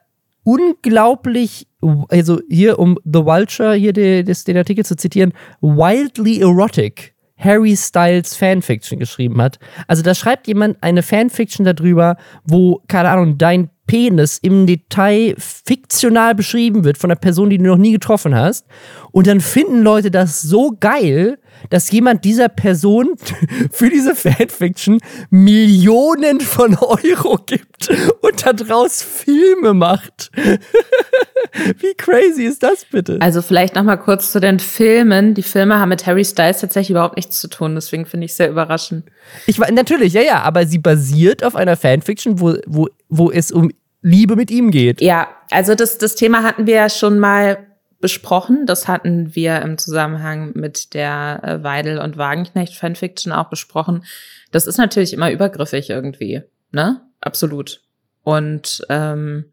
unglaublich, 0.44 1.66
also 2.08 2.40
hier 2.48 2.78
um 2.78 2.96
The 3.04 3.24
Vulture, 3.24 3.74
hier 3.74 3.92
das, 4.22 4.44
den 4.44 4.56
Artikel 4.56 4.84
zu 4.84 4.96
zitieren, 4.96 5.32
wildly 5.60 6.40
erotic 6.40 7.16
Harry 7.36 7.76
Styles 7.76 8.36
Fanfiction 8.36 9.00
geschrieben 9.00 9.42
hat. 9.42 9.58
Also 9.88 10.04
da 10.04 10.14
schreibt 10.14 10.46
jemand 10.46 10.80
eine 10.80 11.02
Fanfiction 11.02 11.64
darüber, 11.66 12.16
wo, 12.44 12.80
keine 12.86 13.10
Ahnung, 13.10 13.36
dein 13.36 13.70
Penis 13.86 14.38
im 14.42 14.66
Detail 14.66 15.34
fiktional 15.38 16.34
beschrieben 16.34 16.84
wird 16.84 16.98
von 16.98 17.10
einer 17.10 17.20
Person, 17.20 17.50
die 17.50 17.58
du 17.58 17.64
noch 17.64 17.76
nie 17.76 17.92
getroffen 17.92 18.34
hast. 18.34 18.66
Und 19.12 19.26
dann 19.26 19.40
finden 19.40 19.82
Leute 19.82 20.10
das 20.10 20.42
so 20.42 20.76
geil, 20.78 21.38
dass 21.70 21.90
jemand 21.90 22.24
dieser 22.24 22.48
Person 22.48 23.14
für 23.70 23.88
diese 23.88 24.14
Fanfiction 24.14 25.00
Millionen 25.30 26.40
von 26.40 26.76
Euro 26.76 27.38
gibt 27.46 27.90
und 28.20 28.46
daraus 28.46 29.02
Filme 29.02 29.74
macht. 29.74 30.30
Wie 31.78 31.94
crazy 31.94 32.44
ist 32.44 32.62
das 32.62 32.84
bitte? 32.84 33.18
Also 33.20 33.40
vielleicht 33.40 33.74
noch 33.74 33.82
mal 33.82 33.96
kurz 33.96 34.32
zu 34.32 34.40
den 34.40 34.58
Filmen. 34.60 35.34
Die 35.34 35.42
Filme 35.42 35.78
haben 35.78 35.88
mit 35.88 36.06
Harry 36.06 36.24
Styles 36.24 36.60
tatsächlich 36.60 36.90
überhaupt 36.90 37.16
nichts 37.16 37.40
zu 37.40 37.48
tun, 37.48 37.74
deswegen 37.74 38.04
finde 38.04 38.26
ich 38.26 38.32
es 38.32 38.36
sehr 38.36 38.50
überraschend. 38.50 39.06
Ich 39.46 39.58
natürlich, 39.58 40.12
ja, 40.12 40.22
ja, 40.22 40.42
aber 40.42 40.66
sie 40.66 40.78
basiert 40.78 41.42
auf 41.44 41.56
einer 41.56 41.76
Fanfiction, 41.76 42.40
wo, 42.40 42.54
wo, 42.66 42.88
wo 43.08 43.30
es 43.30 43.52
um 43.52 43.70
Liebe 44.02 44.36
mit 44.36 44.50
ihm 44.50 44.70
geht. 44.70 45.00
Ja, 45.00 45.28
also 45.50 45.74
das, 45.74 45.98
das 45.98 46.14
Thema 46.14 46.42
hatten 46.42 46.66
wir 46.66 46.74
ja 46.74 46.88
schon 46.88 47.18
mal 47.18 47.66
besprochen. 48.00 48.66
Das 48.66 48.88
hatten 48.88 49.34
wir 49.34 49.62
im 49.62 49.78
Zusammenhang 49.78 50.52
mit 50.54 50.94
der 50.94 51.40
äh, 51.42 51.62
Weidel 51.64 51.98
und 51.98 52.16
Wagenknecht 52.16 52.76
Fanfiction 52.76 53.32
auch 53.32 53.48
besprochen. 53.48 54.04
Das 54.52 54.66
ist 54.66 54.78
natürlich 54.78 55.12
immer 55.12 55.30
übergriffig 55.30 55.90
irgendwie, 55.90 56.42
ne? 56.70 57.02
Absolut. 57.20 57.80
Und 58.22 58.84
ähm, 58.88 59.52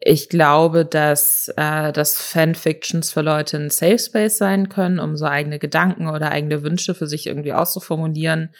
ich 0.00 0.28
glaube, 0.28 0.84
dass, 0.84 1.52
äh, 1.56 1.92
dass 1.92 2.20
Fanfictions 2.20 3.10
für 3.10 3.22
Leute 3.22 3.56
ein 3.56 3.70
Safe 3.70 3.98
Space 3.98 4.38
sein 4.38 4.68
können, 4.68 5.00
um 5.00 5.16
so 5.16 5.24
eigene 5.24 5.58
Gedanken 5.58 6.08
oder 6.08 6.30
eigene 6.30 6.62
Wünsche 6.62 6.94
für 6.94 7.06
sich 7.06 7.26
irgendwie 7.26 7.52
auszuformulieren 7.52 8.50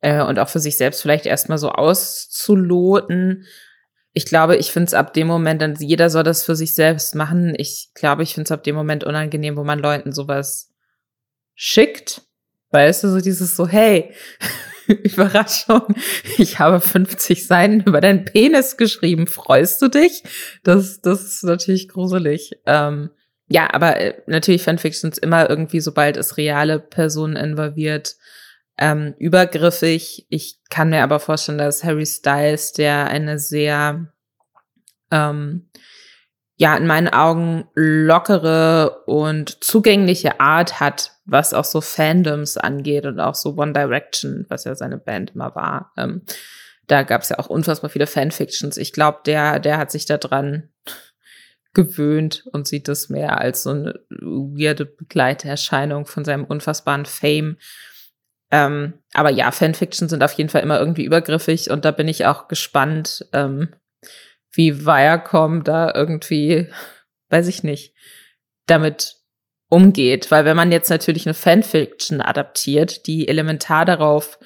äh, 0.00 0.22
und 0.22 0.38
auch 0.38 0.48
für 0.48 0.60
sich 0.60 0.76
selbst 0.76 1.02
vielleicht 1.02 1.26
erstmal 1.26 1.58
so 1.58 1.70
auszuloten 1.70 3.46
ich 4.16 4.24
glaube, 4.24 4.56
ich 4.56 4.72
finde 4.72 4.86
es 4.86 4.94
ab 4.94 5.12
dem 5.12 5.26
Moment, 5.26 5.60
dann 5.60 5.74
jeder 5.78 6.08
soll 6.08 6.22
das 6.22 6.42
für 6.42 6.56
sich 6.56 6.74
selbst 6.74 7.14
machen. 7.14 7.54
Ich 7.58 7.90
glaube, 7.92 8.22
ich 8.22 8.32
finde 8.32 8.46
es 8.46 8.50
ab 8.50 8.64
dem 8.64 8.74
Moment 8.74 9.04
unangenehm, 9.04 9.58
wo 9.58 9.62
man 9.62 9.78
Leuten 9.78 10.10
sowas 10.10 10.72
schickt. 11.54 12.22
Weißt 12.70 13.04
du, 13.04 13.08
so 13.08 13.20
dieses 13.20 13.56
so, 13.56 13.68
hey, 13.68 14.14
Überraschung, 14.86 15.82
ich 16.38 16.58
habe 16.58 16.80
50 16.80 17.46
Seiten 17.46 17.80
über 17.80 18.00
deinen 18.00 18.24
Penis 18.24 18.78
geschrieben. 18.78 19.26
Freust 19.26 19.82
du 19.82 19.88
dich? 19.88 20.22
Das, 20.64 21.02
das 21.02 21.22
ist 21.22 21.44
natürlich 21.44 21.86
gruselig. 21.86 22.52
Ähm, 22.64 23.10
ja, 23.48 23.68
aber 23.74 24.00
äh, 24.00 24.14
natürlich 24.26 24.62
Fanfictions 24.62 25.18
immer 25.18 25.50
irgendwie, 25.50 25.80
sobald 25.80 26.16
es 26.16 26.38
reale 26.38 26.80
Personen 26.80 27.36
involviert, 27.36 28.16
ähm, 28.78 29.14
übergriffig. 29.18 30.26
Ich 30.28 30.60
kann 30.70 30.90
mir 30.90 31.02
aber 31.02 31.20
vorstellen, 31.20 31.58
dass 31.58 31.84
Harry 31.84 32.06
Styles, 32.06 32.72
der 32.72 33.06
eine 33.06 33.38
sehr 33.38 34.12
ähm, 35.10 35.68
ja, 36.58 36.74
in 36.76 36.86
meinen 36.86 37.08
Augen 37.08 37.68
lockere 37.74 39.02
und 39.06 39.62
zugängliche 39.62 40.40
Art 40.40 40.80
hat, 40.80 41.12
was 41.26 41.52
auch 41.52 41.64
so 41.64 41.82
Fandoms 41.82 42.56
angeht 42.56 43.04
und 43.04 43.20
auch 43.20 43.34
so 43.34 43.56
One 43.56 43.74
Direction, 43.74 44.46
was 44.48 44.64
ja 44.64 44.74
seine 44.74 44.96
Band 44.96 45.32
immer 45.34 45.54
war. 45.54 45.92
Ähm, 45.98 46.22
da 46.86 47.02
gab 47.02 47.22
es 47.22 47.28
ja 47.28 47.38
auch 47.38 47.48
unfassbar 47.48 47.90
viele 47.90 48.06
Fanfictions. 48.06 48.78
Ich 48.78 48.92
glaube, 48.92 49.18
der, 49.26 49.58
der 49.58 49.76
hat 49.76 49.90
sich 49.90 50.06
daran 50.06 50.70
gewöhnt 51.74 52.44
und 52.52 52.66
sieht 52.66 52.88
das 52.88 53.10
mehr 53.10 53.38
als 53.38 53.64
so 53.64 53.70
eine 53.70 54.00
weirde 54.08 54.86
Begleiterscheinung 54.86 56.06
von 56.06 56.24
seinem 56.24 56.44
unfassbaren 56.44 57.04
Fame. 57.04 57.58
Ähm, 58.50 58.94
aber 59.12 59.30
ja, 59.30 59.50
Fanfiction 59.50 60.08
sind 60.08 60.22
auf 60.22 60.32
jeden 60.32 60.50
Fall 60.50 60.62
immer 60.62 60.78
irgendwie 60.78 61.04
übergriffig 61.04 61.70
und 61.70 61.84
da 61.84 61.90
bin 61.90 62.08
ich 62.08 62.26
auch 62.26 62.48
gespannt, 62.48 63.26
ähm, 63.32 63.74
wie 64.52 64.86
Viacom 64.86 65.64
da 65.64 65.92
irgendwie, 65.94 66.68
weiß 67.30 67.48
ich 67.48 67.62
nicht, 67.62 67.94
damit 68.66 69.16
umgeht. 69.68 70.30
Weil 70.30 70.44
wenn 70.44 70.56
man 70.56 70.72
jetzt 70.72 70.90
natürlich 70.90 71.26
eine 71.26 71.34
Fanfiction 71.34 72.20
adaptiert, 72.20 73.06
die 73.06 73.28
elementar 73.28 73.84
darauf 73.84 74.38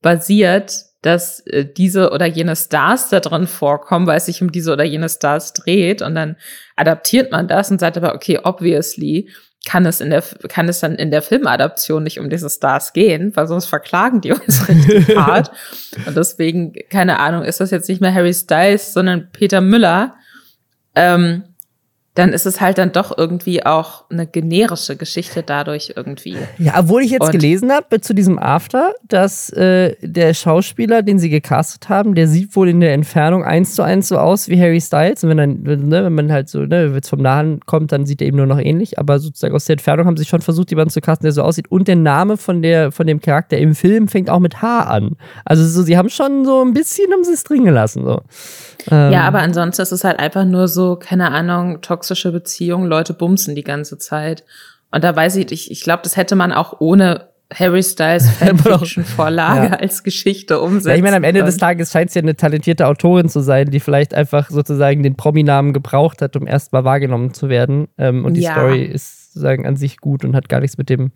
basiert, 0.00 0.87
dass 1.02 1.40
äh, 1.46 1.64
diese 1.64 2.10
oder 2.10 2.26
jene 2.26 2.56
Stars 2.56 3.08
da 3.08 3.20
drin 3.20 3.46
vorkommen, 3.46 4.06
weil 4.06 4.18
es 4.18 4.26
sich 4.26 4.42
um 4.42 4.50
diese 4.50 4.72
oder 4.72 4.84
jene 4.84 5.08
Stars 5.08 5.52
dreht 5.52 6.02
und 6.02 6.14
dann 6.14 6.36
adaptiert 6.76 7.30
man 7.30 7.48
das 7.48 7.70
und 7.70 7.80
sagt 7.80 7.96
aber, 7.96 8.14
okay, 8.14 8.40
obviously 8.42 9.28
kann 9.66 9.86
es 9.86 10.00
in 10.00 10.10
der, 10.10 10.22
kann 10.48 10.68
es 10.68 10.80
dann 10.80 10.94
in 10.94 11.10
der 11.10 11.22
Filmadaption 11.22 12.02
nicht 12.02 12.18
um 12.18 12.30
diese 12.30 12.48
Stars 12.48 12.92
gehen, 12.92 13.34
weil 13.36 13.46
sonst 13.46 13.66
verklagen 13.66 14.20
die 14.20 14.32
uns 14.32 14.68
richtig 14.68 15.16
hart. 15.16 15.50
Und 16.06 16.16
deswegen, 16.16 16.74
keine 16.90 17.18
Ahnung, 17.18 17.44
ist 17.44 17.60
das 17.60 17.70
jetzt 17.70 17.88
nicht 17.88 18.00
mehr 18.00 18.14
Harry 18.14 18.34
Styles, 18.34 18.92
sondern 18.92 19.28
Peter 19.32 19.60
Müller. 19.60 20.14
Ähm, 20.94 21.44
dann 22.18 22.32
ist 22.32 22.46
es 22.46 22.60
halt 22.60 22.78
dann 22.78 22.90
doch 22.90 23.16
irgendwie 23.16 23.64
auch 23.64 24.04
eine 24.10 24.26
generische 24.26 24.96
Geschichte 24.96 25.44
dadurch 25.44 25.92
irgendwie. 25.94 26.36
Ja, 26.58 26.74
obwohl 26.80 27.02
ich 27.02 27.12
jetzt 27.12 27.26
und 27.26 27.30
gelesen 27.30 27.70
habe 27.70 28.00
zu 28.00 28.12
diesem 28.12 28.40
After, 28.40 28.92
dass 29.06 29.50
äh, 29.50 29.94
der 30.02 30.34
Schauspieler, 30.34 31.02
den 31.02 31.20
sie 31.20 31.30
gecastet 31.30 31.88
haben, 31.88 32.16
der 32.16 32.26
sieht 32.26 32.56
wohl 32.56 32.70
in 32.70 32.80
der 32.80 32.92
Entfernung 32.92 33.44
eins 33.44 33.76
zu 33.76 33.82
eins 33.82 34.08
so 34.08 34.18
aus 34.18 34.48
wie 34.48 34.60
Harry 34.60 34.80
Styles. 34.80 35.22
Und 35.22 35.30
wenn 35.30 35.36
dann, 35.36 35.62
ne, 35.62 36.04
wenn 36.04 36.12
man 36.12 36.32
halt 36.32 36.48
so, 36.48 36.58
ne, 36.58 36.92
wenn 36.92 36.98
es 36.98 37.08
vom 37.08 37.22
Nahen 37.22 37.60
kommt, 37.66 37.92
dann 37.92 38.04
sieht 38.04 38.20
er 38.20 38.26
eben 38.26 38.36
nur 38.36 38.46
noch 38.46 38.58
ähnlich. 38.58 38.98
Aber 38.98 39.20
sozusagen 39.20 39.54
aus 39.54 39.66
der 39.66 39.74
Entfernung 39.74 40.06
haben 40.06 40.16
sie 40.16 40.24
schon 40.24 40.40
versucht, 40.40 40.70
jemanden 40.70 40.90
zu 40.90 41.00
casten, 41.00 41.24
der 41.24 41.32
so 41.32 41.44
aussieht. 41.44 41.70
Und 41.70 41.86
der 41.86 41.94
Name 41.94 42.36
von 42.36 42.62
der, 42.62 42.90
von 42.90 43.06
dem 43.06 43.20
Charakter 43.20 43.58
im 43.58 43.76
Film 43.76 44.08
fängt 44.08 44.28
auch 44.28 44.40
mit 44.40 44.60
H 44.60 44.80
an. 44.80 45.12
Also 45.44 45.64
so, 45.64 45.82
sie 45.82 45.96
haben 45.96 46.08
schon 46.08 46.44
so 46.44 46.64
ein 46.64 46.72
bisschen 46.72 47.14
um 47.14 47.20
es 47.20 47.44
drin 47.44 47.64
gelassen. 47.64 48.04
So. 48.04 48.22
Ähm, 48.90 49.12
ja, 49.12 49.22
aber 49.22 49.38
ansonsten 49.38 49.82
ist 49.82 49.92
es 49.92 50.04
halt 50.04 50.18
einfach 50.18 50.44
nur 50.44 50.66
so, 50.66 50.96
keine 50.96 51.30
Ahnung, 51.30 51.80
toxisch 51.80 52.07
toxische 52.08 52.32
Beziehung, 52.32 52.86
Leute 52.86 53.14
bumsen 53.14 53.54
die 53.54 53.64
ganze 53.64 53.98
Zeit. 53.98 54.44
Und 54.90 55.04
da 55.04 55.14
weiß 55.14 55.36
ich, 55.36 55.52
ich, 55.52 55.70
ich 55.70 55.82
glaube, 55.82 56.00
das 56.02 56.16
hätte 56.16 56.34
man 56.34 56.52
auch 56.52 56.80
ohne 56.80 57.28
Harry 57.52 57.82
Styles 57.82 58.28
Fanfiction-Vorlage 58.38 59.66
ja. 59.68 59.72
als 59.74 60.02
Geschichte 60.02 60.60
umsetzen. 60.60 60.88
Ja, 60.88 60.96
ich 60.96 61.02
meine, 61.02 61.16
am 61.16 61.24
Ende 61.24 61.44
des 61.44 61.58
Tages 61.58 61.92
scheint 61.92 62.08
es 62.08 62.14
ja 62.14 62.22
eine 62.22 62.36
talentierte 62.36 62.86
Autorin 62.86 63.28
zu 63.28 63.40
sein, 63.40 63.70
die 63.70 63.80
vielleicht 63.80 64.14
einfach 64.14 64.50
sozusagen 64.50 65.02
den 65.02 65.16
Prominamen 65.16 65.72
gebraucht 65.72 66.22
hat, 66.22 66.36
um 66.36 66.46
erstmal 66.46 66.84
wahrgenommen 66.84 67.34
zu 67.34 67.48
werden. 67.48 67.88
Ähm, 67.98 68.24
und 68.24 68.34
die 68.34 68.42
ja. 68.42 68.52
Story 68.52 68.82
ist 68.84 69.32
sozusagen 69.32 69.66
an 69.66 69.76
sich 69.76 69.98
gut 69.98 70.24
und 70.24 70.34
hat 70.34 70.48
gar 70.48 70.60
nichts 70.60 70.78
mit 70.78 70.88
dem 70.88 71.12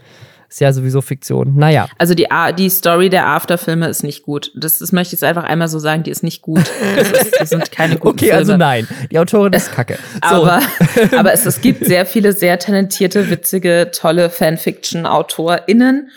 ist 0.52 0.60
ja 0.60 0.72
sowieso 0.72 1.00
Fiktion. 1.00 1.56
Naja. 1.56 1.88
Also 1.96 2.14
die, 2.14 2.28
die 2.58 2.68
Story 2.68 3.08
der 3.08 3.26
Afterfilme 3.26 3.88
ist 3.88 4.02
nicht 4.02 4.22
gut. 4.22 4.52
Das, 4.54 4.80
das 4.80 4.92
möchte 4.92 5.14
ich 5.14 5.20
jetzt 5.20 5.24
einfach 5.24 5.44
einmal 5.44 5.68
so 5.68 5.78
sagen, 5.78 6.02
die 6.02 6.10
ist 6.10 6.22
nicht 6.22 6.42
gut. 6.42 6.70
Das, 6.94 7.10
ist, 7.10 7.40
das 7.40 7.48
sind 7.48 7.72
keine 7.72 7.96
guten 7.96 8.18
Okay, 8.18 8.32
also 8.32 8.52
Filme. 8.52 8.66
also 8.66 8.86
nein. 8.92 9.06
Die 9.10 9.18
Autorin 9.18 9.54
ist 9.54 9.72
kacke. 9.72 9.98
So. 10.28 10.44
Aber, 10.44 10.60
aber 11.16 11.32
es, 11.32 11.46
es 11.46 11.62
gibt 11.62 11.86
sehr 11.86 12.04
viele 12.04 12.34
sehr 12.34 12.58
talentierte, 12.58 13.30
witzige, 13.30 13.90
tolle 13.94 14.28
Fanfiction-AutorInnen. 14.28 16.10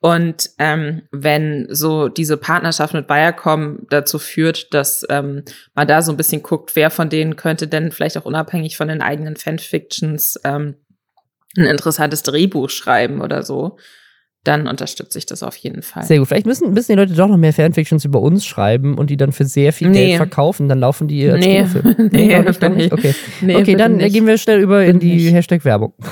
Und 0.00 0.50
ähm, 0.58 1.02
wenn 1.12 1.68
so 1.70 2.08
diese 2.08 2.36
Partnerschaft 2.36 2.92
mit 2.92 3.08
Viacom 3.08 3.86
dazu 3.88 4.18
führt, 4.18 4.74
dass 4.74 5.06
ähm, 5.10 5.44
man 5.74 5.86
da 5.86 6.02
so 6.02 6.12
ein 6.12 6.16
bisschen 6.16 6.42
guckt, 6.42 6.74
wer 6.74 6.90
von 6.90 7.08
denen 7.08 7.36
könnte 7.36 7.68
denn 7.68 7.92
vielleicht 7.92 8.18
auch 8.18 8.24
unabhängig 8.24 8.76
von 8.76 8.88
den 8.88 9.00
eigenen 9.00 9.36
Fanfictions 9.36 10.40
ähm, 10.44 10.74
ein 11.56 11.66
interessantes 11.66 12.22
Drehbuch 12.22 12.70
schreiben 12.70 13.20
oder 13.20 13.42
so, 13.42 13.76
dann 14.44 14.68
unterstütze 14.68 15.18
ich 15.18 15.26
das 15.26 15.42
auf 15.42 15.56
jeden 15.56 15.82
Fall. 15.82 16.04
Sehr 16.04 16.18
gut. 16.18 16.28
Vielleicht 16.28 16.46
müssen, 16.46 16.72
müssen 16.72 16.92
die 16.92 16.98
Leute 16.98 17.14
doch 17.14 17.26
noch 17.28 17.36
mehr 17.36 17.52
Fanfictions 17.52 18.04
über 18.04 18.20
uns 18.20 18.46
schreiben 18.46 18.96
und 18.96 19.10
die 19.10 19.16
dann 19.16 19.32
für 19.32 19.44
sehr 19.44 19.72
viel 19.72 19.88
nee. 19.88 20.06
Geld 20.06 20.16
verkaufen. 20.18 20.68
Dann 20.68 20.78
laufen 20.78 21.08
die 21.08 21.28
als 21.28 21.44
nee. 21.44 21.56
Kinofilm. 21.56 21.94
Nee, 22.12 22.26
nee, 22.28 22.52
nee, 22.60 22.68
nicht. 22.68 22.92
Okay, 22.92 23.14
nee, 23.40 23.56
okay 23.56 23.74
dann 23.74 23.96
nicht. 23.96 24.12
gehen 24.12 24.26
wir 24.26 24.38
schnell 24.38 24.60
über 24.60 24.84
in 24.84 25.00
die 25.00 25.30
Hashtag 25.30 25.64
Werbung. 25.64 25.94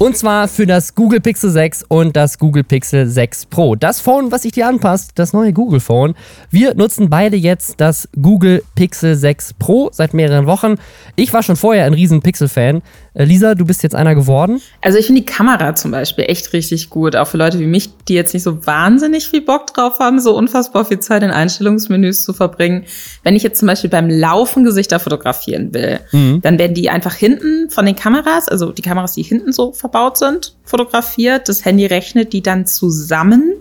Und 0.00 0.16
zwar 0.16 0.46
für 0.46 0.64
das 0.64 0.94
Google 0.94 1.20
Pixel 1.20 1.50
6 1.50 1.86
und 1.88 2.14
das 2.14 2.38
Google 2.38 2.62
Pixel 2.62 3.08
6 3.08 3.46
Pro. 3.46 3.74
Das 3.74 4.00
Phone, 4.00 4.30
was 4.30 4.42
sich 4.42 4.52
dir 4.52 4.68
anpasst, 4.68 5.10
das 5.16 5.32
neue 5.32 5.52
Google 5.52 5.80
Phone. 5.80 6.14
Wir 6.52 6.76
nutzen 6.76 7.10
beide 7.10 7.36
jetzt 7.36 7.80
das 7.80 8.08
Google 8.14 8.62
Pixel 8.76 9.16
6 9.16 9.54
Pro 9.54 9.90
seit 9.92 10.14
mehreren 10.14 10.46
Wochen. 10.46 10.76
Ich 11.16 11.32
war 11.32 11.42
schon 11.42 11.56
vorher 11.56 11.84
ein 11.84 11.94
riesen 11.94 12.22
Pixel-Fan. 12.22 12.80
Äh, 13.14 13.24
Lisa, 13.24 13.56
du 13.56 13.64
bist 13.64 13.82
jetzt 13.82 13.96
einer 13.96 14.14
geworden. 14.14 14.60
Also 14.82 14.98
ich 14.98 15.06
finde 15.06 15.22
die 15.22 15.26
Kamera 15.26 15.74
zum 15.74 15.90
Beispiel 15.90 16.26
echt 16.28 16.52
richtig 16.52 16.90
gut. 16.90 17.16
Auch 17.16 17.26
für 17.26 17.36
Leute 17.36 17.58
wie 17.58 17.66
mich, 17.66 17.90
die 18.06 18.14
jetzt 18.14 18.34
nicht 18.34 18.44
so 18.44 18.64
wahnsinnig 18.64 19.28
viel 19.28 19.40
Bock 19.40 19.66
drauf 19.66 19.98
haben, 19.98 20.20
so 20.20 20.36
unfassbar 20.36 20.84
viel 20.84 21.00
Zeit 21.00 21.24
in 21.24 21.32
Einstellungsmenüs 21.32 22.22
zu 22.22 22.32
verbringen. 22.32 22.84
Wenn 23.24 23.34
ich 23.34 23.42
jetzt 23.42 23.58
zum 23.58 23.66
Beispiel 23.66 23.90
beim 23.90 24.08
Laufen 24.08 24.62
Gesichter 24.62 25.00
fotografieren 25.00 25.74
will, 25.74 25.98
mhm. 26.12 26.40
dann 26.40 26.56
werden 26.56 26.74
die 26.74 26.88
einfach 26.88 27.14
hinten 27.14 27.68
von 27.68 27.84
den 27.84 27.96
Kameras, 27.96 28.48
also 28.48 28.70
die 28.70 28.82
Kameras, 28.82 29.14
die 29.14 29.22
hinten 29.22 29.52
so 29.52 29.72
verbaut 29.88 30.18
sind, 30.18 30.54
fotografiert. 30.64 31.48
Das 31.48 31.64
Handy 31.64 31.86
rechnet 31.86 32.32
die 32.32 32.42
dann 32.42 32.66
zusammen 32.66 33.54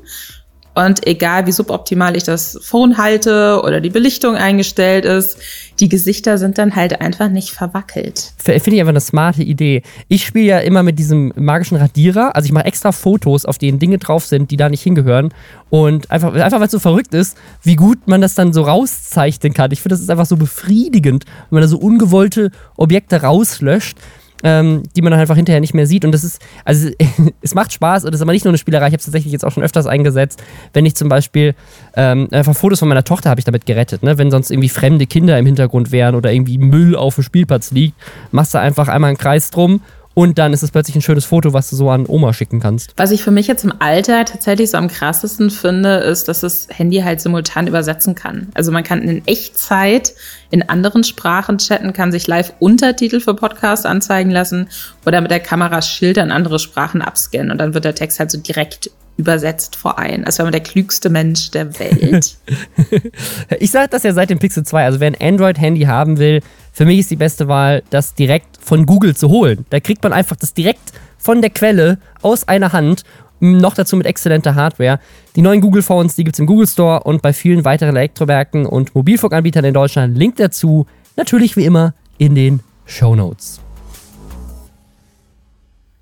und 0.77 1.07
egal 1.07 1.47
wie 1.47 1.51
suboptimal 1.51 2.15
ich 2.15 2.21
das 2.21 2.59
Phone 2.61 2.99
halte 2.99 3.61
oder 3.63 3.81
die 3.81 3.89
Belichtung 3.89 4.35
eingestellt 4.35 5.05
ist, 5.05 5.39
die 5.79 5.89
Gesichter 5.89 6.37
sind 6.37 6.59
dann 6.59 6.75
halt 6.75 7.01
einfach 7.01 7.29
nicht 7.29 7.49
verwackelt. 7.49 8.33
Finde 8.37 8.73
ich 8.73 8.79
einfach 8.79 8.89
eine 8.89 9.01
smarte 9.01 9.41
Idee. 9.41 9.81
Ich 10.07 10.23
spiele 10.23 10.45
ja 10.45 10.59
immer 10.59 10.83
mit 10.83 10.99
diesem 10.99 11.33
magischen 11.35 11.77
Radierer. 11.77 12.35
Also 12.35 12.45
ich 12.45 12.51
mache 12.51 12.65
extra 12.65 12.91
Fotos, 12.91 13.45
auf 13.45 13.57
denen 13.57 13.79
Dinge 13.79 13.97
drauf 13.97 14.27
sind, 14.27 14.51
die 14.51 14.57
da 14.57 14.69
nicht 14.69 14.83
hingehören. 14.83 15.33
Und 15.71 16.11
einfach, 16.11 16.31
einfach 16.35 16.59
weil 16.59 16.67
es 16.67 16.71
so 16.71 16.79
verrückt 16.79 17.15
ist, 17.15 17.37
wie 17.63 17.75
gut 17.75 18.07
man 18.07 18.21
das 18.21 18.35
dann 18.35 18.53
so 18.53 18.61
rauszeichnen 18.61 19.55
kann. 19.55 19.71
Ich 19.71 19.81
finde, 19.81 19.95
das 19.95 20.01
ist 20.01 20.11
einfach 20.11 20.27
so 20.27 20.37
befriedigend, 20.37 21.25
wenn 21.49 21.55
man 21.55 21.61
da 21.63 21.67
so 21.67 21.79
ungewollte 21.79 22.51
Objekte 22.75 23.23
rauslöscht 23.23 23.97
ähm, 24.43 24.83
die 24.95 25.01
man 25.01 25.11
dann 25.11 25.19
einfach 25.19 25.35
hinterher 25.35 25.59
nicht 25.59 25.73
mehr 25.73 25.87
sieht. 25.87 26.05
Und 26.05 26.11
das 26.11 26.23
ist, 26.23 26.41
also 26.65 26.89
es 27.41 27.55
macht 27.55 27.73
Spaß 27.73 28.05
und 28.05 28.11
das 28.11 28.19
ist 28.19 28.23
aber 28.23 28.33
nicht 28.33 28.45
nur 28.45 28.51
eine 28.51 28.57
Spielerei. 28.57 28.87
Ich 28.87 28.93
habe 28.93 28.99
es 28.99 29.05
tatsächlich 29.05 29.33
jetzt 29.33 29.45
auch 29.45 29.51
schon 29.51 29.63
öfters 29.63 29.87
eingesetzt, 29.87 30.41
wenn 30.73 30.85
ich 30.85 30.95
zum 30.95 31.09
Beispiel 31.09 31.55
ähm, 31.95 32.27
einfach 32.31 32.55
Fotos 32.55 32.79
von 32.79 32.87
meiner 32.87 33.03
Tochter 33.03 33.29
habe 33.29 33.39
ich 33.39 33.45
damit 33.45 33.65
gerettet. 33.65 34.03
Ne? 34.03 34.17
Wenn 34.17 34.31
sonst 34.31 34.51
irgendwie 34.51 34.69
fremde 34.69 35.07
Kinder 35.07 35.37
im 35.37 35.45
Hintergrund 35.45 35.91
wären 35.91 36.15
oder 36.15 36.31
irgendwie 36.31 36.57
Müll 36.57 36.95
auf 36.95 37.15
dem 37.15 37.23
Spielplatz 37.23 37.71
liegt, 37.71 37.95
machst 38.31 38.53
du 38.53 38.59
einfach 38.59 38.87
einmal 38.87 39.09
einen 39.09 39.17
Kreis 39.17 39.51
drum 39.51 39.81
und 40.17 40.39
dann 40.39 40.51
ist 40.51 40.63
es 40.63 40.71
plötzlich 40.71 40.95
ein 40.95 41.03
schönes 41.03 41.25
Foto, 41.25 41.53
was 41.53 41.69
du 41.69 41.75
so 41.75 41.91
an 41.91 42.07
Oma 42.07 42.33
schicken 42.33 42.59
kannst. 42.59 42.91
Was 42.97 43.11
ich 43.11 43.21
für 43.21 43.29
mich 43.29 43.45
jetzt 43.45 43.63
im 43.63 43.73
Alter 43.77 44.25
tatsächlich 44.25 44.71
so 44.71 44.77
am 44.79 44.87
krassesten 44.87 45.51
finde, 45.51 45.97
ist, 45.97 46.27
dass 46.27 46.39
das 46.39 46.67
Handy 46.71 47.01
halt 47.01 47.21
simultan 47.21 47.67
übersetzen 47.67 48.15
kann. 48.15 48.47
Also 48.55 48.71
man 48.71 48.83
kann 48.83 49.03
in 49.03 49.21
Echtzeit 49.27 50.15
in 50.49 50.67
anderen 50.67 51.03
Sprachen 51.03 51.59
chatten, 51.59 51.93
kann 51.93 52.11
sich 52.11 52.25
live 52.25 52.53
Untertitel 52.57 53.19
für 53.19 53.35
Podcasts 53.35 53.85
anzeigen 53.85 54.31
lassen 54.31 54.69
oder 55.05 55.21
mit 55.21 55.29
der 55.29 55.39
Kamera 55.39 55.83
Schilder 55.83 56.23
in 56.23 56.31
andere 56.31 56.57
Sprachen 56.57 57.03
abscannen 57.03 57.51
und 57.51 57.59
dann 57.59 57.75
wird 57.75 57.85
der 57.85 57.93
Text 57.93 58.19
halt 58.19 58.31
so 58.31 58.39
direkt 58.39 58.89
übersetzt 59.17 59.75
vor 59.75 59.99
ein, 59.99 60.25
als 60.25 60.37
wäre 60.39 60.45
man 60.45 60.51
der 60.51 60.61
klügste 60.61 61.09
Mensch 61.09 61.51
der 61.51 61.79
Welt. 61.79 62.37
ich 63.59 63.69
sage 63.69 63.89
das 63.89 64.03
ja 64.03 64.13
seit 64.13 64.29
dem 64.29 64.39
Pixel 64.39 64.63
2. 64.63 64.85
Also 64.85 64.99
wer 64.99 65.07
ein 65.07 65.17
Android-Handy 65.19 65.81
haben 65.81 66.17
will, 66.17 66.41
für 66.77 66.85
mich 66.85 66.99
ist 66.99 67.09
die 67.09 67.15
beste 67.15 67.47
Wahl, 67.47 67.81
das 67.89 68.13
direkt 68.13 68.59
von 68.61 68.85
Google 68.85 69.15
zu 69.15 69.29
holen. 69.29 69.65
Da 69.71 69.79
kriegt 69.79 70.03
man 70.03 70.13
einfach 70.13 70.35
das 70.35 70.53
direkt 70.53 70.93
von 71.17 71.41
der 71.41 71.49
Quelle 71.49 71.97
aus 72.21 72.47
einer 72.47 72.71
Hand. 72.71 73.03
Noch 73.39 73.73
dazu 73.73 73.97
mit 73.97 74.05
exzellenter 74.05 74.53
Hardware. 74.53 74.99
Die 75.35 75.41
neuen 75.41 75.59
Google 75.59 75.81
Phones, 75.81 76.13
die 76.13 76.23
gibt 76.23 76.35
es 76.35 76.39
im 76.39 76.45
Google 76.45 76.67
Store 76.67 77.01
und 77.01 77.23
bei 77.23 77.33
vielen 77.33 77.65
weiteren 77.65 77.95
Elektrowerken 77.95 78.67
und 78.67 78.93
Mobilfunkanbietern 78.93 79.65
in 79.65 79.73
Deutschland. 79.73 80.15
Link 80.19 80.35
dazu 80.35 80.85
natürlich 81.15 81.57
wie 81.57 81.65
immer 81.65 81.95
in 82.19 82.35
den 82.35 82.59
Show 82.85 83.15
Notes. 83.15 83.59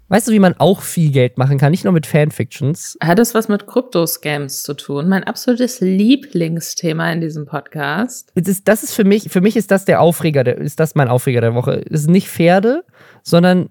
Weißt 0.07 0.27
du, 0.27 0.31
wie 0.33 0.39
man 0.39 0.53
auch 0.59 0.81
viel 0.81 1.11
Geld 1.11 1.39
machen 1.39 1.57
kann? 1.57 1.71
Nicht 1.71 1.83
nur 1.83 1.93
mit 1.93 2.05
Fanfictions. 2.05 2.95
Hat 3.01 3.17
es 3.17 3.33
was 3.33 3.47
mit 3.47 3.65
Kryptoscams 3.65 4.61
zu 4.61 4.75
tun? 4.75 5.09
Mein 5.09 5.23
absolutes 5.23 5.81
Lieblingsthema 5.81 7.11
in 7.11 7.21
diesem 7.21 7.47
Podcast. 7.47 8.31
Das 8.35 8.47
ist, 8.47 8.67
das 8.67 8.83
ist 8.83 8.93
für 8.93 9.03
mich, 9.03 9.31
für 9.31 9.41
mich 9.41 9.57
ist 9.57 9.71
das 9.71 9.85
der 9.85 10.01
Aufreger, 10.01 10.43
der, 10.43 10.59
ist 10.59 10.79
das 10.79 10.93
mein 10.93 11.07
Aufreger 11.07 11.41
der 11.41 11.55
Woche. 11.55 11.81
Es 11.89 12.01
ist 12.01 12.09
nicht 12.09 12.29
Pferde, 12.29 12.83
sondern 13.23 13.69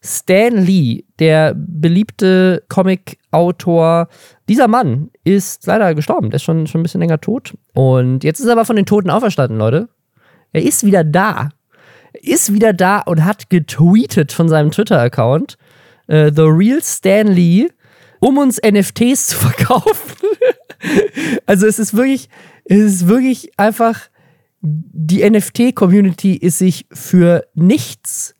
Stan 0.00 0.54
Lee, 0.54 1.06
der 1.18 1.54
beliebte 1.56 2.62
Comic-Autor. 2.68 4.08
Dieser 4.48 4.68
Mann 4.68 5.10
ist 5.24 5.66
leider 5.66 5.92
gestorben. 5.96 6.30
Der 6.30 6.36
ist 6.36 6.44
schon, 6.44 6.68
schon 6.68 6.82
ein 6.82 6.84
bisschen 6.84 7.00
länger 7.00 7.20
tot. 7.20 7.54
Und 7.72 8.22
jetzt 8.22 8.38
ist 8.38 8.46
er 8.46 8.52
aber 8.52 8.64
von 8.64 8.76
den 8.76 8.86
Toten 8.86 9.10
auferstanden, 9.10 9.58
Leute. 9.58 9.88
Er 10.52 10.62
ist 10.62 10.86
wieder 10.86 11.02
da. 11.02 11.48
Er 12.12 12.22
ist 12.22 12.52
wieder 12.52 12.72
da 12.72 13.00
und 13.00 13.24
hat 13.24 13.50
getweetet 13.50 14.30
von 14.30 14.48
seinem 14.48 14.70
Twitter-Account. 14.70 15.56
Äh, 16.06 16.32
The 16.34 16.42
Real 16.42 16.80
Stan 16.82 17.26
Lee, 17.26 17.68
um 18.20 18.38
uns 18.38 18.60
NFTs 18.62 19.28
zu 19.28 19.38
verkaufen. 19.38 20.16
also 21.46 21.66
es 21.66 21.78
ist 21.78 21.94
wirklich, 21.94 22.28
es 22.64 22.78
ist 22.78 23.08
wirklich 23.08 23.58
einfach, 23.58 24.00
die 24.60 25.28
NFT-Community 25.28 26.34
ist 26.34 26.58
sich 26.58 26.86
für 26.92 27.46
nichts 27.54 28.34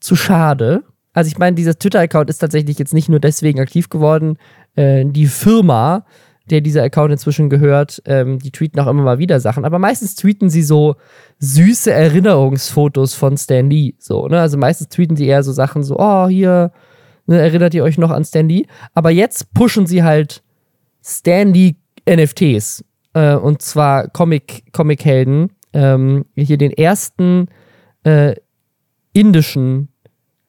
zu 0.00 0.16
schade. 0.16 0.84
Also 1.12 1.28
ich 1.28 1.38
meine, 1.38 1.54
dieser 1.54 1.78
Twitter-Account 1.78 2.30
ist 2.30 2.38
tatsächlich 2.38 2.78
jetzt 2.78 2.94
nicht 2.94 3.08
nur 3.08 3.20
deswegen 3.20 3.60
aktiv 3.60 3.90
geworden. 3.90 4.38
Äh, 4.76 5.04
die 5.04 5.26
Firma, 5.26 6.06
der 6.50 6.60
dieser 6.60 6.82
Account 6.82 7.12
inzwischen 7.12 7.50
gehört, 7.50 8.02
ähm, 8.06 8.38
die 8.38 8.50
tweeten 8.50 8.80
auch 8.80 8.86
immer 8.86 9.02
mal 9.02 9.18
wieder 9.18 9.40
Sachen. 9.40 9.64
Aber 9.64 9.78
meistens 9.78 10.14
tweeten 10.14 10.50
sie 10.50 10.62
so 10.62 10.96
süße 11.38 11.92
Erinnerungsfotos 11.92 13.14
von 13.14 13.36
Stan 13.36 13.68
Lee. 13.68 13.94
So, 13.98 14.28
ne? 14.28 14.40
Also 14.40 14.58
meistens 14.58 14.88
tweeten 14.88 15.16
sie 15.16 15.26
eher 15.26 15.42
so 15.42 15.52
Sachen 15.52 15.82
so, 15.82 15.98
oh, 15.98 16.28
hier, 16.28 16.72
ne, 17.26 17.40
erinnert 17.40 17.74
ihr 17.74 17.84
euch 17.84 17.98
noch 17.98 18.10
an 18.10 18.24
Stan 18.24 18.48
Lee? 18.48 18.66
Aber 18.94 19.10
jetzt 19.10 19.54
pushen 19.54 19.86
sie 19.86 20.02
halt 20.02 20.42
Stan 21.04 21.52
Lee 21.52 21.76
NFTs. 22.08 22.84
Äh, 23.14 23.36
und 23.36 23.62
zwar 23.62 24.08
Comic, 24.08 24.72
Comic-Helden. 24.72 25.50
Ähm, 25.74 26.26
hier 26.34 26.58
den 26.58 26.72
ersten 26.72 27.48
äh, 28.04 28.34
indischen 29.14 29.88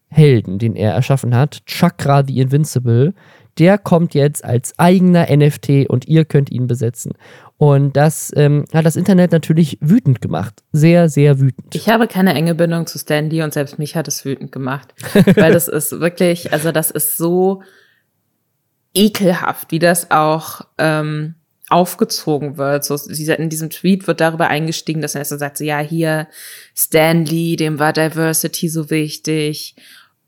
Helden, 0.09 0.59
den 0.59 0.75
er 0.75 0.93
erschaffen 0.93 1.35
hat, 1.35 1.65
Chakra 1.65 2.23
the 2.25 2.39
Invincible, 2.39 3.13
der 3.59 3.77
kommt 3.77 4.13
jetzt 4.13 4.43
als 4.43 4.77
eigener 4.77 5.27
NFT 5.35 5.87
und 5.87 6.07
ihr 6.07 6.25
könnt 6.25 6.51
ihn 6.51 6.67
besetzen. 6.67 7.13
Und 7.57 7.95
das 7.95 8.31
ähm, 8.35 8.65
hat 8.73 8.85
das 8.85 8.95
Internet 8.95 9.31
natürlich 9.31 9.77
wütend 9.79 10.21
gemacht. 10.21 10.63
Sehr, 10.71 11.07
sehr 11.07 11.39
wütend. 11.39 11.73
Ich 11.73 11.87
habe 11.87 12.07
keine 12.07 12.33
enge 12.33 12.55
Bindung 12.55 12.87
zu 12.87 12.99
Stanley 12.99 13.41
und 13.41 13.53
selbst 13.53 13.79
mich 13.79 13.95
hat 13.95 14.07
es 14.07 14.25
wütend 14.25 14.51
gemacht. 14.51 14.93
weil 15.35 15.53
das 15.53 15.67
ist 15.67 15.91
wirklich, 15.91 16.51
also 16.51 16.71
das 16.71 16.91
ist 16.91 17.15
so 17.15 17.61
ekelhaft, 18.93 19.71
wie 19.71 19.79
das 19.79 20.11
auch 20.11 20.61
ähm, 20.77 21.35
aufgezogen 21.69 22.57
wird. 22.57 22.83
So, 22.83 22.95
in 22.95 23.49
diesem 23.49 23.69
Tweet 23.69 24.07
wird 24.07 24.19
darüber 24.19 24.47
eingestiegen, 24.47 25.01
dass 25.01 25.15
er 25.15 25.25
sagt, 25.25 25.57
so, 25.57 25.63
ja, 25.63 25.79
hier 25.79 26.27
Stanley, 26.75 27.55
dem 27.55 27.79
war 27.79 27.93
Diversity 27.93 28.67
so 28.69 28.89
wichtig 28.89 29.75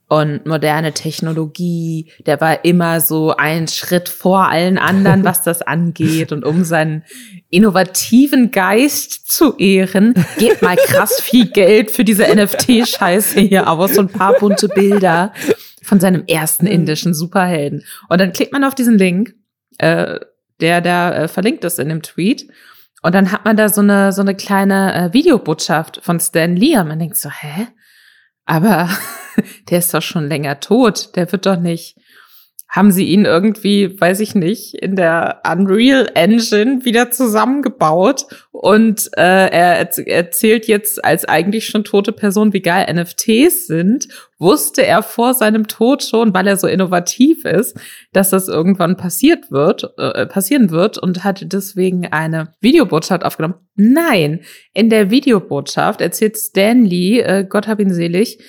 und 0.07 0.45
moderne 0.45 0.93
Technologie, 0.93 2.11
der 2.25 2.39
war 2.39 2.63
immer 2.63 3.01
so 3.01 3.35
ein 3.35 3.67
Schritt 3.67 4.07
vor 4.07 4.47
allen 4.47 4.77
anderen, 4.77 5.23
was 5.23 5.41
das 5.41 5.61
angeht. 5.63 6.31
Und 6.31 6.45
um 6.45 6.63
seinen 6.63 7.03
innovativen 7.49 8.51
Geist 8.51 9.31
zu 9.31 9.57
ehren, 9.57 10.13
geht 10.37 10.61
mal 10.61 10.75
krass 10.75 11.21
viel 11.21 11.47
Geld 11.47 11.89
für 11.89 12.03
diese 12.03 12.25
NFT-Scheiße 12.25 13.39
hier 13.39 13.69
aus, 13.69 13.95
so 13.95 14.01
ein 14.01 14.09
paar 14.09 14.33
bunte 14.39 14.67
Bilder 14.67 15.33
von 15.81 15.99
seinem 15.99 16.23
ersten 16.27 16.67
indischen 16.67 17.13
Superhelden. 17.13 17.83
Und 18.07 18.21
dann 18.21 18.31
klickt 18.31 18.53
man 18.53 18.63
auf 18.63 18.75
diesen 18.75 18.97
Link, 18.97 19.33
äh, 19.79 20.19
der 20.61 20.81
da 20.81 21.13
äh, 21.13 21.27
verlinkt 21.27 21.63
ist 21.63 21.79
in 21.79 21.89
dem 21.89 22.03
Tweet. 22.03 22.47
Und 23.01 23.13
dann 23.13 23.31
hat 23.31 23.45
man 23.45 23.57
da 23.57 23.69
so 23.69 23.81
eine, 23.81 24.11
so 24.11 24.21
eine 24.21 24.35
kleine 24.35 24.93
äh, 24.93 25.13
Videobotschaft 25.13 25.99
von 26.03 26.19
Stan 26.19 26.55
Lee. 26.55 26.77
Und 26.77 26.87
man 26.87 26.99
denkt 26.99 27.17
so, 27.17 27.29
hä? 27.29 27.67
Aber 28.45 28.89
der 29.69 29.79
ist 29.79 29.93
doch 29.93 30.01
schon 30.01 30.27
länger 30.27 30.59
tot. 30.59 31.15
Der 31.15 31.31
wird 31.31 31.45
doch 31.45 31.57
nicht. 31.57 31.97
Haben 32.75 32.91
sie 32.91 33.05
ihn 33.05 33.23
irgendwie, 33.23 33.97
weiß 34.01 34.19
ich 34.19 34.35
nicht, 34.35 34.73
in 34.73 34.97
der 34.97 35.41
Unreal 35.49 36.11
Engine 36.13 36.83
wieder 36.83 37.09
zusammengebaut 37.09 38.25
und 38.51 39.09
äh, 39.15 39.47
er 39.47 39.97
erzählt 40.07 40.67
jetzt 40.67 41.05
als 41.05 41.23
eigentlich 41.23 41.67
schon 41.67 41.85
tote 41.85 42.11
Person, 42.11 42.51
wie 42.51 42.59
geil 42.59 42.93
NFTs 42.93 43.67
sind. 43.67 44.09
Wusste 44.39 44.85
er 44.85 45.03
vor 45.03 45.33
seinem 45.33 45.69
Tod 45.69 46.03
schon, 46.03 46.33
weil 46.33 46.47
er 46.47 46.57
so 46.57 46.67
innovativ 46.67 47.45
ist, 47.45 47.79
dass 48.11 48.31
das 48.31 48.49
irgendwann 48.49 48.97
passiert 48.97 49.51
wird, 49.51 49.93
äh, 49.97 50.25
passieren 50.25 50.71
wird 50.71 50.97
und 50.97 51.23
hat 51.23 51.53
deswegen 51.53 52.07
eine 52.07 52.53
Videobotschaft 52.59 53.23
aufgenommen. 53.23 53.55
Nein, 53.75 54.41
in 54.73 54.89
der 54.89 55.11
Videobotschaft 55.11 56.01
erzählt 56.01 56.35
Stanley, 56.35 57.19
äh, 57.19 57.45
Gott 57.47 57.69
hab 57.69 57.79
ihn 57.79 57.93
selig, 57.93 58.39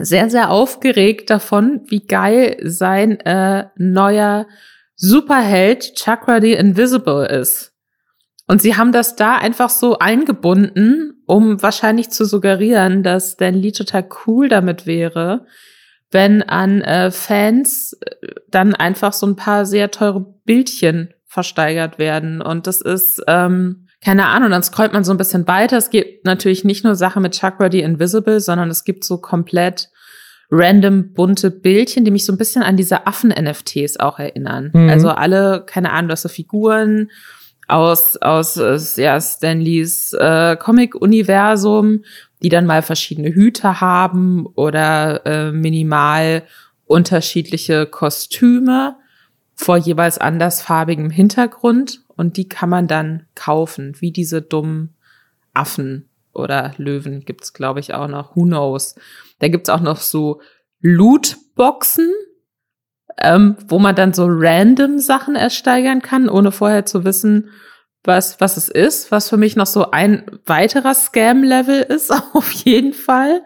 sehr, 0.00 0.30
sehr 0.30 0.50
aufgeregt 0.50 1.30
davon, 1.30 1.82
wie 1.86 2.06
geil 2.06 2.56
sein 2.62 3.20
äh, 3.20 3.66
neuer 3.76 4.46
Superheld 4.96 5.94
Chakra 5.96 6.40
the 6.40 6.52
Invisible 6.52 7.26
ist. 7.26 7.72
Und 8.46 8.60
sie 8.60 8.76
haben 8.76 8.92
das 8.92 9.16
da 9.16 9.36
einfach 9.36 9.70
so 9.70 9.98
eingebunden, 9.98 11.22
um 11.26 11.62
wahrscheinlich 11.62 12.10
zu 12.10 12.24
suggerieren, 12.24 13.02
dass 13.02 13.32
Stan 13.32 13.54
Lee 13.54 13.72
total 13.72 14.06
cool 14.26 14.48
damit 14.48 14.86
wäre, 14.86 15.46
wenn 16.10 16.42
an 16.42 16.82
äh, 16.82 17.10
Fans 17.10 17.94
äh, 18.00 18.28
dann 18.48 18.74
einfach 18.74 19.12
so 19.12 19.26
ein 19.26 19.36
paar 19.36 19.64
sehr 19.64 19.90
teure 19.90 20.20
Bildchen 20.44 21.14
versteigert 21.24 21.98
werden. 21.98 22.42
Und 22.42 22.66
das 22.66 22.80
ist, 22.80 23.22
ähm, 23.26 23.83
keine 24.04 24.26
Ahnung, 24.26 24.50
dann 24.50 24.62
scrollt 24.62 24.92
man 24.92 25.02
so 25.02 25.12
ein 25.12 25.16
bisschen 25.16 25.48
weiter. 25.48 25.78
Es 25.78 25.90
gibt 25.90 26.26
natürlich 26.26 26.64
nicht 26.64 26.84
nur 26.84 26.94
Sachen 26.94 27.22
mit 27.22 27.34
Chakra 27.34 27.70
the 27.70 27.80
Invisible, 27.80 28.38
sondern 28.40 28.68
es 28.68 28.84
gibt 28.84 29.04
so 29.04 29.18
komplett 29.18 29.88
random 30.50 31.14
bunte 31.14 31.50
Bildchen, 31.50 32.04
die 32.04 32.10
mich 32.10 32.26
so 32.26 32.32
ein 32.32 32.38
bisschen 32.38 32.62
an 32.62 32.76
diese 32.76 33.06
Affen-NFTs 33.06 33.98
auch 33.98 34.18
erinnern. 34.18 34.70
Mhm. 34.74 34.90
Also 34.90 35.08
alle, 35.08 35.64
keine 35.66 35.90
Ahnung, 35.90 36.10
das 36.10 36.22
so 36.22 36.28
Figuren 36.28 37.10
aus, 37.66 38.18
aus 38.18 38.96
ja, 38.96 39.18
Stanleys 39.18 40.12
äh, 40.12 40.56
Comic-Universum, 40.56 42.04
die 42.42 42.50
dann 42.50 42.66
mal 42.66 42.82
verschiedene 42.82 43.34
Hüte 43.34 43.80
haben 43.80 44.46
oder 44.54 45.24
äh, 45.24 45.50
minimal 45.50 46.42
unterschiedliche 46.84 47.86
Kostüme 47.86 48.96
vor 49.54 49.78
jeweils 49.78 50.18
andersfarbigem 50.18 51.08
Hintergrund 51.08 52.03
und 52.16 52.36
die 52.36 52.48
kann 52.48 52.68
man 52.68 52.86
dann 52.86 53.26
kaufen, 53.34 53.96
wie 54.00 54.12
diese 54.12 54.42
dummen 54.42 54.94
Affen 55.52 56.08
oder 56.32 56.74
Löwen 56.76 57.24
gibt's 57.24 57.52
glaube 57.52 57.80
ich 57.80 57.94
auch 57.94 58.08
noch. 58.08 58.36
Who 58.36 58.44
knows? 58.44 58.96
Da 59.38 59.48
gibt's 59.48 59.70
auch 59.70 59.80
noch 59.80 59.98
so 59.98 60.40
Lootboxen, 60.80 62.12
ähm, 63.18 63.56
wo 63.68 63.78
man 63.78 63.94
dann 63.94 64.12
so 64.12 64.26
random 64.28 64.98
Sachen 64.98 65.36
ersteigern 65.36 66.02
kann, 66.02 66.28
ohne 66.28 66.52
vorher 66.52 66.84
zu 66.84 67.04
wissen, 67.04 67.50
was, 68.02 68.40
was 68.40 68.56
es 68.56 68.68
ist, 68.68 69.10
was 69.10 69.30
für 69.30 69.38
mich 69.38 69.56
noch 69.56 69.66
so 69.66 69.90
ein 69.90 70.26
weiterer 70.44 70.94
Scam-Level 70.94 71.80
ist, 71.80 72.10
auf 72.34 72.50
jeden 72.50 72.92
Fall. 72.92 73.42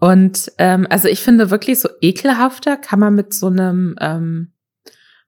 Und 0.00 0.52
ähm, 0.58 0.86
also 0.88 1.08
ich 1.08 1.20
finde 1.20 1.50
wirklich 1.50 1.80
so 1.80 1.88
ekelhafter 2.00 2.76
kann 2.76 3.00
man 3.00 3.14
mit 3.14 3.34
so 3.34 3.48
einem 3.48 3.96
ähm, 4.00 4.52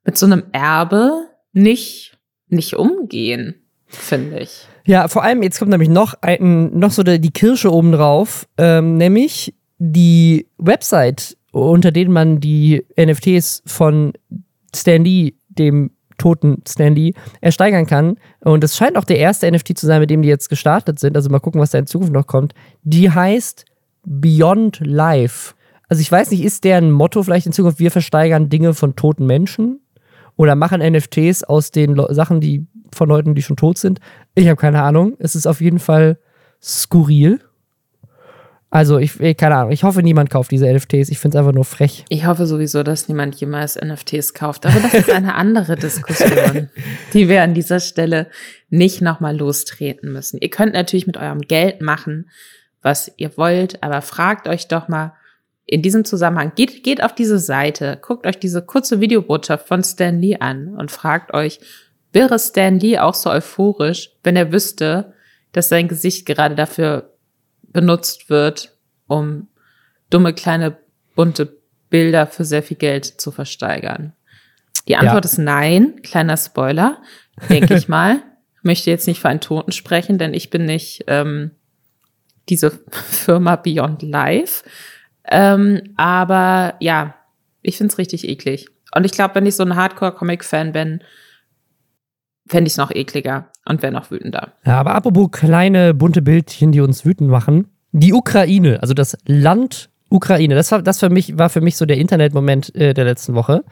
mit 0.04 0.16
so 0.16 0.26
einem 0.26 0.44
Erbe 0.52 1.26
nicht 1.52 2.18
nicht 2.52 2.74
umgehen, 2.74 3.54
finde 3.86 4.40
ich. 4.40 4.66
Ja, 4.84 5.08
vor 5.08 5.22
allem, 5.22 5.42
jetzt 5.42 5.58
kommt 5.58 5.70
nämlich 5.70 5.88
noch, 5.88 6.14
ein, 6.20 6.78
noch 6.78 6.90
so 6.90 7.02
die 7.02 7.30
Kirsche 7.30 7.72
obendrauf, 7.72 8.46
ähm, 8.58 8.96
nämlich 8.96 9.54
die 9.78 10.46
Website, 10.58 11.36
unter 11.52 11.90
denen 11.90 12.12
man 12.12 12.40
die 12.40 12.84
NFTs 12.98 13.62
von 13.66 14.12
Standy, 14.74 15.36
dem 15.48 15.90
toten 16.18 16.62
Standy, 16.68 17.14
ersteigern 17.40 17.86
kann. 17.86 18.16
Und 18.40 18.62
das 18.62 18.76
scheint 18.76 18.96
auch 18.96 19.04
der 19.04 19.18
erste 19.18 19.50
NFT 19.50 19.76
zu 19.78 19.86
sein, 19.86 20.00
mit 20.00 20.10
dem 20.10 20.22
die 20.22 20.28
jetzt 20.28 20.48
gestartet 20.48 20.98
sind. 20.98 21.16
Also 21.16 21.30
mal 21.30 21.40
gucken, 21.40 21.60
was 21.60 21.70
da 21.70 21.78
in 21.78 21.86
Zukunft 21.86 22.12
noch 22.12 22.26
kommt. 22.26 22.54
Die 22.82 23.10
heißt 23.10 23.64
Beyond 24.04 24.80
Life. 24.84 25.54
Also 25.88 26.02
ich 26.02 26.12
weiß 26.12 26.30
nicht, 26.30 26.44
ist 26.44 26.64
deren 26.64 26.90
Motto 26.92 27.22
vielleicht 27.22 27.46
in 27.46 27.52
Zukunft, 27.52 27.80
wir 27.80 27.90
versteigern 27.90 28.48
Dinge 28.48 28.74
von 28.74 28.94
toten 28.94 29.26
Menschen? 29.26 29.79
Oder 30.40 30.54
machen 30.54 30.80
NFTs 30.80 31.44
aus 31.44 31.70
den 31.70 32.00
Sachen, 32.08 32.40
die 32.40 32.66
von 32.94 33.10
Leuten, 33.10 33.34
die 33.34 33.42
schon 33.42 33.58
tot 33.58 33.76
sind. 33.76 34.00
Ich 34.34 34.48
habe 34.48 34.56
keine 34.56 34.80
Ahnung. 34.80 35.14
Es 35.18 35.34
ist 35.34 35.46
auf 35.46 35.60
jeden 35.60 35.78
Fall 35.78 36.18
skurril. 36.62 37.40
Also, 38.70 38.96
ich, 38.96 39.18
keine 39.36 39.56
Ahnung. 39.56 39.70
Ich 39.70 39.84
hoffe, 39.84 40.02
niemand 40.02 40.30
kauft 40.30 40.50
diese 40.50 40.64
NFTs. 40.72 41.10
Ich 41.10 41.18
finde 41.18 41.36
es 41.36 41.40
einfach 41.40 41.52
nur 41.52 41.66
frech. 41.66 42.06
Ich 42.08 42.24
hoffe 42.24 42.46
sowieso, 42.46 42.82
dass 42.82 43.06
niemand 43.06 43.34
jemals 43.34 43.78
NFTs 43.78 44.32
kauft. 44.32 44.64
Aber 44.64 44.80
das 44.80 44.94
ist 44.94 45.10
eine 45.10 45.34
andere 45.34 45.76
Diskussion, 45.76 46.70
die 47.12 47.28
wir 47.28 47.42
an 47.42 47.52
dieser 47.52 47.78
Stelle 47.78 48.28
nicht 48.70 49.02
nochmal 49.02 49.36
lostreten 49.36 50.10
müssen. 50.10 50.38
Ihr 50.40 50.48
könnt 50.48 50.72
natürlich 50.72 51.06
mit 51.06 51.18
eurem 51.18 51.42
Geld 51.42 51.82
machen, 51.82 52.30
was 52.80 53.12
ihr 53.18 53.36
wollt, 53.36 53.82
aber 53.82 54.00
fragt 54.00 54.48
euch 54.48 54.68
doch 54.68 54.88
mal 54.88 55.12
in 55.70 55.82
diesem 55.82 56.04
Zusammenhang, 56.04 56.52
geht, 56.56 56.82
geht 56.82 57.02
auf 57.02 57.14
diese 57.14 57.38
Seite, 57.38 57.96
guckt 58.02 58.26
euch 58.26 58.38
diese 58.38 58.60
kurze 58.60 59.00
Videobotschaft 59.00 59.68
von 59.68 59.84
Stan 59.84 60.20
Lee 60.20 60.36
an 60.38 60.74
und 60.76 60.90
fragt 60.90 61.32
euch, 61.32 61.60
Wäre 62.12 62.38
Stan 62.40 62.78
Lee 62.78 62.98
auch 62.98 63.14
so 63.14 63.30
euphorisch, 63.30 64.10
wenn 64.24 64.34
er 64.34 64.52
wüsste, 64.52 65.14
dass 65.52 65.68
sein 65.68 65.86
Gesicht 65.86 66.26
gerade 66.26 66.56
dafür 66.56 67.14
benutzt 67.62 68.30
wird, 68.30 68.76
um 69.06 69.48
dumme 70.10 70.34
kleine 70.34 70.76
bunte 71.14 71.56
Bilder 71.88 72.26
für 72.26 72.44
sehr 72.44 72.64
viel 72.64 72.76
Geld 72.76 73.04
zu 73.04 73.30
versteigern? 73.30 74.12
Die 74.88 74.96
Antwort 74.96 75.24
ja. 75.24 75.30
ist 75.30 75.38
nein. 75.38 76.02
Kleiner 76.02 76.36
Spoiler, 76.36 77.00
denke 77.48 77.76
ich 77.76 77.86
mal. 77.88 78.22
Möchte 78.62 78.90
jetzt 78.90 79.06
nicht 79.06 79.20
für 79.20 79.28
einen 79.28 79.40
Toten 79.40 79.72
sprechen, 79.72 80.18
denn 80.18 80.34
ich 80.34 80.50
bin 80.50 80.64
nicht 80.64 81.04
ähm, 81.06 81.52
diese 82.48 82.72
Firma 82.90 83.54
Beyond 83.54 84.02
Life. 84.02 84.64
Ähm, 85.28 85.80
aber 85.96 86.74
ja, 86.80 87.14
ich 87.62 87.76
find's 87.76 87.98
richtig 87.98 88.28
eklig. 88.28 88.68
Und 88.94 89.04
ich 89.04 89.12
glaube, 89.12 89.34
wenn 89.36 89.46
ich 89.46 89.56
so 89.56 89.62
ein 89.62 89.76
Hardcore-Comic-Fan 89.76 90.72
bin, 90.72 91.00
fände 92.48 92.66
ich 92.66 92.74
es 92.74 92.78
noch 92.78 92.90
ekliger 92.90 93.48
und 93.64 93.82
wäre 93.82 93.92
noch 93.92 94.10
wütender. 94.10 94.54
Ja, 94.64 94.80
aber 94.80 94.94
apropos 94.94 95.30
kleine 95.30 95.94
bunte 95.94 96.22
Bildchen, 96.22 96.72
die 96.72 96.80
uns 96.80 97.04
wütend 97.04 97.30
machen. 97.30 97.68
Die 97.92 98.12
Ukraine, 98.12 98.80
also 98.80 98.94
das 98.94 99.16
Land 99.26 99.90
Ukraine, 100.10 100.56
das 100.56 100.72
war, 100.72 100.82
das 100.82 100.98
für 100.98 101.08
mich, 101.08 101.38
war 101.38 101.48
für 101.48 101.60
mich 101.60 101.76
so 101.76 101.86
der 101.86 101.96
Internetmoment 101.96 102.74
äh, 102.74 102.94
der 102.94 103.04
letzten 103.04 103.34
Woche. 103.34 103.64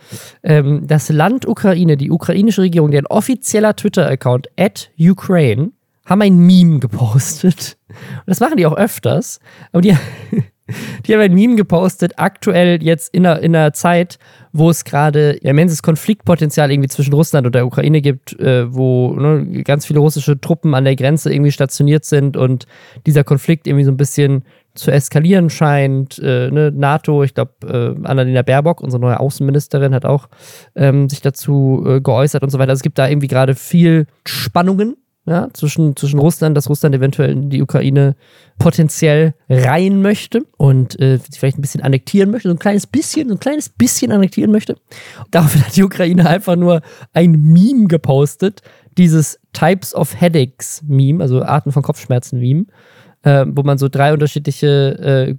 Ähm, 0.45 0.87
das 0.87 1.09
Land 1.09 1.47
Ukraine, 1.47 1.97
die 1.97 2.13
ukrainische 2.13 2.63
Regierung, 2.63 2.93
deren 2.93 3.07
offizieller 3.07 3.75
Twitter-Account 3.75 4.49
at 4.57 4.91
Ukraine, 4.99 5.73
haben 6.07 6.23
ein 6.23 6.39
Meme 6.39 6.79
gepostet. 6.79 7.77
Und 7.89 8.27
das 8.27 8.39
machen 8.39 8.57
die 8.57 8.67
auch 8.67 8.77
öfters. 8.77 9.41
Aber 9.73 9.83
die, 9.83 9.97
die 11.07 11.15
haben 11.15 11.21
ein 11.21 11.35
Meme 11.35 11.57
gepostet, 11.57 12.15
aktuell 12.17 12.83
jetzt 12.83 13.15
in 13.15 13.27
einer, 13.27 13.41
in 13.41 13.55
einer 13.55 13.73
Zeit, 13.73 14.19
wo 14.53 14.71
es 14.71 14.85
gerade 14.85 15.33
immenses 15.43 15.83
Konfliktpotenzial 15.83 16.71
irgendwie 16.71 16.89
zwischen 16.89 17.13
Russland 17.13 17.47
und 17.47 17.55
der 17.55 17.67
Ukraine 17.67 18.01
gibt, 18.01 18.39
äh, 18.41 18.73
wo 18.73 19.13
ne, 19.15 19.63
ganz 19.63 19.87
viele 19.87 20.01
russische 20.01 20.41
Truppen 20.41 20.75
an 20.75 20.85
der 20.85 20.97
Grenze 20.97 21.33
irgendwie 21.33 21.53
stationiert 21.53 22.05
sind 22.05 22.37
und 22.37 22.67
dieser 23.07 23.25
Konflikt 23.25 23.67
irgendwie 23.67 23.85
so 23.85 23.91
ein 23.91 23.97
bisschen 23.97 24.45
zu 24.75 24.91
eskalieren 24.91 25.51
scheint. 25.51 26.19
Äh, 26.19 26.51
ne, 26.51 26.73
NATO, 26.75 27.23
ich 27.25 27.35
glaube, 27.35 27.53
äh, 27.67 28.07
Annalena 28.07 28.43
Baerbock, 28.43 28.81
unsere 28.81 29.01
neue 29.01 29.21
Außenministerin, 29.21 29.95
hat 29.95 30.05
auch 30.05 30.29
ähm, 30.75 31.09
sich 31.09 31.21
dazu 31.21 31.85
äh, 31.87 32.01
geäußert 32.01 32.43
und 32.43 32.51
so 32.51 32.59
weiter. 32.59 32.71
Also 32.71 32.81
es 32.81 32.85
gibt 32.85 32.99
da 32.99 33.09
irgendwie 33.09 33.29
gerade 33.29 33.55
viel 33.55 34.07
Spannungen 34.27 34.97
ja, 35.29 35.49
zwischen, 35.53 35.95
zwischen 35.95 36.19
Russland, 36.19 36.57
dass 36.57 36.71
Russland 36.71 36.95
eventuell 36.95 37.31
in 37.31 37.51
die 37.51 37.61
Ukraine 37.61 38.17
potenziell 38.59 39.35
rein 39.49 40.01
möchte 40.01 40.43
und 40.57 40.99
äh, 41.01 41.19
vielleicht 41.19 41.59
ein 41.59 41.61
bisschen 41.61 41.83
annektieren 41.83 42.31
möchte, 42.31 42.49
so 42.49 42.55
ein 42.55 42.59
kleines 42.59 42.87
bisschen, 42.87 43.29
so 43.29 43.35
ein 43.35 43.41
kleines 43.41 43.69
bisschen 43.69 44.11
annektieren 44.11 44.51
möchte. 44.51 44.77
Daraufhin 45.31 45.65
hat 45.65 45.77
die 45.77 45.83
Ukraine 45.83 46.27
einfach 46.29 46.57
nur 46.57 46.81
ein 47.13 47.33
Meme 47.33 47.89
gepostet, 47.89 48.63
dieses 48.97 49.39
Types 49.53 49.95
of 49.95 50.19
Headaches 50.19 50.83
Meme, 50.87 51.23
also 51.23 51.43
Arten 51.43 51.73
von 51.73 51.83
Kopfschmerzen 51.83 52.41
Meme, 52.41 52.67
äh, 53.23 53.45
wo 53.49 53.63
man 53.63 53.79
so 53.79 53.89
drei 53.89 54.13
unterschiedliche 54.13 55.29
äh, 55.29 55.35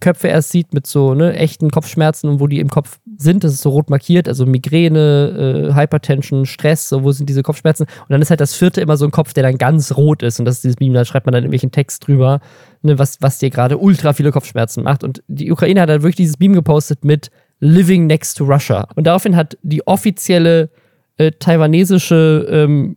Köpfe 0.00 0.28
erst 0.28 0.50
sieht 0.50 0.72
mit 0.74 0.86
so 0.86 1.14
ne, 1.14 1.34
echten 1.34 1.70
Kopfschmerzen 1.70 2.28
und 2.28 2.40
wo 2.40 2.46
die 2.46 2.60
im 2.60 2.68
Kopf 2.68 2.98
sind. 3.16 3.44
Das 3.44 3.52
ist 3.52 3.62
so 3.62 3.70
rot 3.70 3.90
markiert, 3.90 4.26
also 4.26 4.46
Migräne, 4.46 5.70
äh, 5.70 5.74
Hypertension, 5.74 6.46
Stress, 6.46 6.88
so 6.88 7.04
wo 7.04 7.12
sind 7.12 7.28
diese 7.28 7.42
Kopfschmerzen. 7.42 7.84
Und 7.84 8.10
dann 8.10 8.22
ist 8.22 8.30
halt 8.30 8.40
das 8.40 8.54
vierte 8.54 8.80
immer 8.80 8.96
so 8.96 9.04
ein 9.04 9.10
Kopf, 9.10 9.32
der 9.32 9.42
dann 9.42 9.58
ganz 9.58 9.96
rot 9.96 10.22
ist. 10.22 10.38
Und 10.38 10.46
das 10.46 10.56
ist 10.56 10.64
dieses 10.64 10.80
Meme, 10.80 10.94
da 10.94 11.04
schreibt 11.04 11.26
man 11.26 11.32
dann 11.32 11.44
irgendwelchen 11.44 11.70
Text 11.70 12.06
drüber, 12.06 12.40
ne, 12.82 12.98
was, 12.98 13.18
was 13.20 13.38
dir 13.38 13.50
gerade 13.50 13.78
ultra 13.78 14.12
viele 14.12 14.32
Kopfschmerzen 14.32 14.82
macht. 14.82 15.04
Und 15.04 15.22
die 15.28 15.52
Ukraine 15.52 15.82
hat 15.82 15.88
dann 15.88 16.02
wirklich 16.02 16.16
dieses 16.16 16.38
Meme 16.38 16.54
gepostet 16.54 17.04
mit 17.04 17.30
Living 17.60 18.06
Next 18.06 18.38
to 18.38 18.44
Russia. 18.44 18.88
Und 18.96 19.06
daraufhin 19.06 19.36
hat 19.36 19.56
die 19.62 19.86
offizielle 19.86 20.70
äh, 21.18 21.30
taiwanesische 21.30 22.46
ähm, 22.50 22.96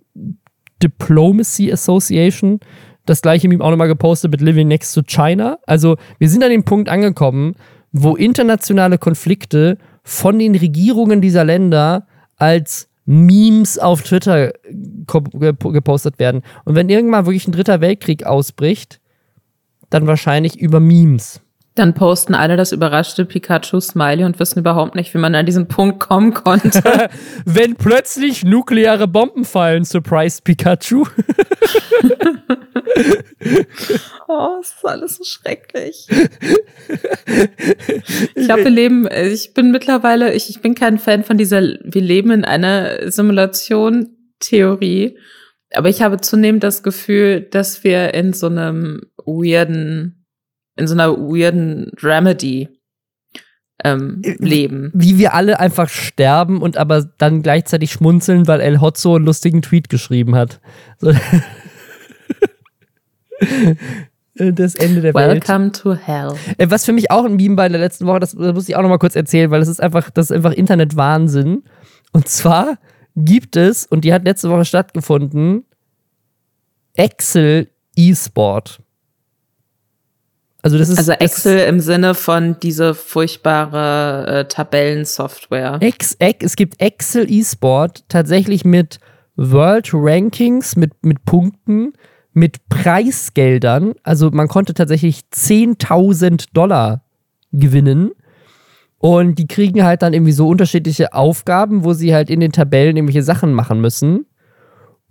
Diplomacy 0.81 1.71
Association 1.71 2.59
das 3.05 3.21
gleiche 3.21 3.47
Meme 3.47 3.63
auch 3.63 3.69
nochmal 3.69 3.87
gepostet 3.87 4.31
mit 4.31 4.41
Living 4.41 4.67
Next 4.67 4.93
to 4.93 5.01
China. 5.03 5.59
Also 5.65 5.97
wir 6.19 6.29
sind 6.29 6.43
an 6.43 6.49
dem 6.49 6.63
Punkt 6.63 6.89
angekommen, 6.89 7.55
wo 7.91 8.15
internationale 8.15 8.97
Konflikte 8.97 9.77
von 10.03 10.39
den 10.39 10.55
Regierungen 10.55 11.21
dieser 11.21 11.43
Länder 11.43 12.07
als 12.37 12.89
Memes 13.05 13.77
auf 13.77 14.01
Twitter 14.01 14.53
gepostet 15.07 16.19
werden. 16.19 16.41
Und 16.65 16.75
wenn 16.75 16.89
irgendwann 16.89 17.25
wirklich 17.25 17.47
ein 17.47 17.51
dritter 17.51 17.81
Weltkrieg 17.81 18.25
ausbricht, 18.25 18.99
dann 19.89 20.07
wahrscheinlich 20.07 20.59
über 20.59 20.79
Memes. 20.79 21.41
Dann 21.75 21.93
posten 21.93 22.33
alle 22.35 22.55
das 22.55 22.71
überraschte 22.71 23.25
Pikachu-Smiley 23.25 24.23
und 24.23 24.39
wissen 24.39 24.59
überhaupt 24.59 24.95
nicht, 24.95 25.13
wie 25.13 25.17
man 25.17 25.35
an 25.35 25.45
diesen 25.45 25.67
Punkt 25.67 25.99
kommen 25.99 26.33
konnte. 26.33 26.81
Wenn 27.45 27.75
plötzlich 27.75 28.45
nukleare 28.45 29.09
Bomben 29.09 29.43
fallen, 29.43 29.83
surprise 29.83 30.41
Pikachu. 30.41 31.03
oh, 34.29 34.57
es 34.61 34.69
ist 34.69 34.85
alles 34.85 35.17
so 35.17 35.25
schrecklich. 35.25 36.07
Ich 38.35 38.45
glaube, 38.45 38.63
wir 38.63 38.71
leben, 38.71 39.09
ich 39.11 39.53
bin 39.53 39.71
mittlerweile, 39.71 40.33
ich, 40.33 40.49
ich 40.49 40.61
bin 40.61 40.75
kein 40.75 40.97
Fan 40.97 41.25
von 41.25 41.37
dieser, 41.37 41.61
wir 41.61 42.01
leben 42.01 42.31
in 42.31 42.45
einer 42.45 43.11
Simulation-Theorie. 43.11 45.17
Aber 45.73 45.89
ich 45.89 46.01
habe 46.01 46.21
zunehmend 46.21 46.63
das 46.63 46.83
Gefühl, 46.83 47.41
dass 47.41 47.83
wir 47.83 48.13
in 48.13 48.31
so 48.31 48.47
einem 48.47 49.01
weirden 49.25 50.24
in 50.75 50.87
so 50.87 50.93
einer 50.93 51.11
weirden 51.17 51.91
Dramedy 51.99 52.69
ähm, 53.83 54.21
äh, 54.23 54.35
leben. 54.39 54.91
Wie 54.93 55.17
wir 55.17 55.33
alle 55.33 55.59
einfach 55.59 55.89
sterben 55.89 56.61
und 56.61 56.77
aber 56.77 57.03
dann 57.17 57.41
gleichzeitig 57.41 57.91
schmunzeln, 57.91 58.47
weil 58.47 58.61
El 58.61 58.79
Hotzo 58.81 59.15
einen 59.15 59.25
lustigen 59.25 59.61
Tweet 59.61 59.89
geschrieben 59.89 60.35
hat. 60.35 60.61
So. 60.99 61.11
das 64.35 64.75
Ende 64.75 65.01
der 65.01 65.13
Welcome 65.13 65.33
Welt. 65.33 65.47
Welcome 65.47 65.71
to 65.71 65.93
hell. 65.93 66.33
Äh, 66.57 66.69
was 66.69 66.85
für 66.85 66.93
mich 66.93 67.11
auch 67.11 67.25
ein 67.25 67.35
Meme 67.35 67.57
war 67.57 67.65
in 67.65 67.73
der 67.73 67.81
letzten 67.81 68.05
Woche, 68.05 68.19
das, 68.19 68.31
das 68.31 68.53
muss 68.53 68.69
ich 68.69 68.75
auch 68.75 68.81
noch 68.81 68.89
mal 68.89 68.97
kurz 68.97 69.15
erzählen, 69.15 69.51
weil 69.51 69.59
das 69.59 69.69
ist 69.69 69.81
einfach, 69.81 70.09
das 70.09 70.29
ist 70.29 70.35
einfach 70.35 70.51
Internet-Wahnsinn. 70.51 71.63
Und 72.11 72.27
zwar 72.27 72.77
gibt 73.15 73.55
es, 73.55 73.85
und 73.85 74.03
die 74.05 74.13
hat 74.13 74.25
letzte 74.25 74.49
Woche 74.49 74.65
stattgefunden, 74.65 75.65
Excel 76.93 77.69
E-Sport. 77.95 78.81
Also, 80.65 80.79
das 80.79 80.89
ist, 80.89 80.97
also 80.97 81.11
Excel 81.11 81.59
das 81.59 81.69
im 81.69 81.79
Sinne 81.79 82.15
von 82.15 82.59
diese 82.59 82.95
furchtbare 82.95 84.25
äh, 84.25 84.45
Tabellensoftware. 84.45 85.77
Ex, 85.79 86.15
Ex, 86.15 86.43
es 86.43 86.55
gibt 86.55 86.81
Excel 86.81 87.31
eSport 87.31 88.03
tatsächlich 88.09 88.65
mit 88.65 88.97
World 89.35 89.91
Rankings, 89.93 90.75
mit, 90.75 90.91
mit 91.03 91.23
Punkten, 91.23 91.93
mit 92.33 92.67
Preisgeldern. 92.67 93.93
Also 94.01 94.31
man 94.31 94.47
konnte 94.47 94.73
tatsächlich 94.73 95.21
10.000 95.31 96.47
Dollar 96.53 97.03
gewinnen. 97.51 98.13
Und 98.97 99.37
die 99.37 99.45
kriegen 99.45 99.83
halt 99.83 100.01
dann 100.01 100.15
irgendwie 100.15 100.31
so 100.31 100.47
unterschiedliche 100.47 101.13
Aufgaben, 101.13 101.83
wo 101.83 101.93
sie 101.93 102.15
halt 102.15 102.31
in 102.31 102.39
den 102.39 102.51
Tabellen 102.51 102.97
irgendwelche 102.97 103.21
Sachen 103.21 103.53
machen 103.53 103.81
müssen. 103.81 104.25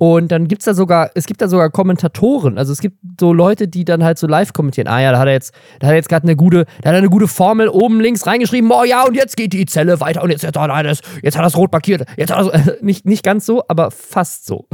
Und 0.05 0.31
dann 0.31 0.49
gibt 0.49 0.61
es 0.61 0.67
da 0.67 0.75
sogar, 0.75 1.13
es 1.15 1.25
gibt 1.25 1.41
da 1.41 1.49
sogar 1.49 1.71
Kommentatoren. 1.71 2.59
Also 2.59 2.75
es 2.75 2.83
gibt 2.83 2.99
so 3.19 3.33
Leute, 3.33 3.69
die 3.69 3.87
dann 3.87 4.05
halt 4.05 4.19
so 4.19 4.27
live 4.27 4.53
kommentieren. 4.53 4.87
Ah 4.87 5.01
ja, 5.01 5.13
da 5.13 5.19
hat 5.19 5.29
er 5.29 5.33
jetzt, 5.33 5.55
da 5.81 5.87
hat 5.87 5.93
er 5.93 5.97
jetzt 5.97 6.11
gerade 6.11 6.25
eine 6.25 6.37
gute, 6.37 6.67
da 6.83 6.91
hat 6.91 6.95
er 6.95 6.99
eine 6.99 7.09
gute 7.09 7.27
Formel 7.27 7.69
oben 7.69 8.03
links 8.03 8.27
reingeschrieben. 8.27 8.71
Oh 8.71 8.85
ja, 8.85 9.07
und 9.07 9.15
jetzt 9.15 9.35
geht 9.35 9.55
die 9.55 9.65
Zelle 9.65 10.01
weiter 10.01 10.23
und 10.23 10.29
jetzt, 10.29 10.45
hat, 10.45 10.57
er 10.57 10.83
das, 10.83 11.01
jetzt 11.23 11.39
hat 11.39 11.51
er 11.51 11.59
rot 11.59 11.73
markiert. 11.73 12.05
Jetzt 12.19 12.35
hat 12.35 12.47
er 12.47 12.55
äh, 12.55 12.77
nicht, 12.83 13.07
nicht 13.07 13.23
ganz 13.23 13.47
so, 13.47 13.63
aber 13.67 13.91
fast 13.91 14.45
so. 14.45 14.69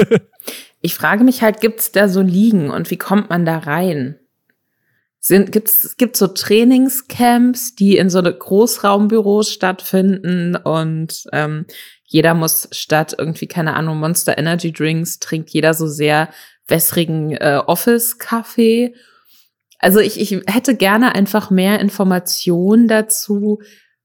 ich 0.82 0.94
frage 0.94 1.24
mich 1.24 1.40
halt, 1.40 1.62
gibt 1.62 1.80
es 1.80 1.92
da 1.92 2.10
so 2.10 2.20
Liegen 2.20 2.68
und 2.68 2.90
wie 2.90 2.98
kommt 2.98 3.30
man 3.30 3.46
da 3.46 3.56
rein? 3.56 4.16
Sind, 5.18 5.50
gibt's, 5.50 5.96
gibt 5.96 6.18
so 6.18 6.26
Trainingscamps, 6.26 7.74
die 7.74 7.96
in 7.96 8.10
so 8.10 8.18
eine 8.18 8.34
Großraumbüros 8.34 9.50
stattfinden 9.50 10.56
und 10.56 11.24
ähm, 11.32 11.64
jeder 12.10 12.32
muss 12.32 12.68
statt 12.72 13.14
irgendwie, 13.18 13.46
keine 13.46 13.74
Ahnung, 13.74 13.98
Monster 13.98 14.38
Energy 14.38 14.72
Drinks, 14.72 15.18
trinkt 15.18 15.50
jeder 15.50 15.74
so 15.74 15.86
sehr 15.86 16.30
wässrigen 16.66 17.32
äh, 17.32 17.60
Office-Kaffee. 17.66 18.94
Also 19.78 20.00
ich, 20.00 20.18
ich 20.18 20.40
hätte 20.46 20.74
gerne 20.74 21.14
einfach 21.14 21.50
mehr 21.50 21.80
Informationen 21.80 22.88
dazu, 22.88 23.60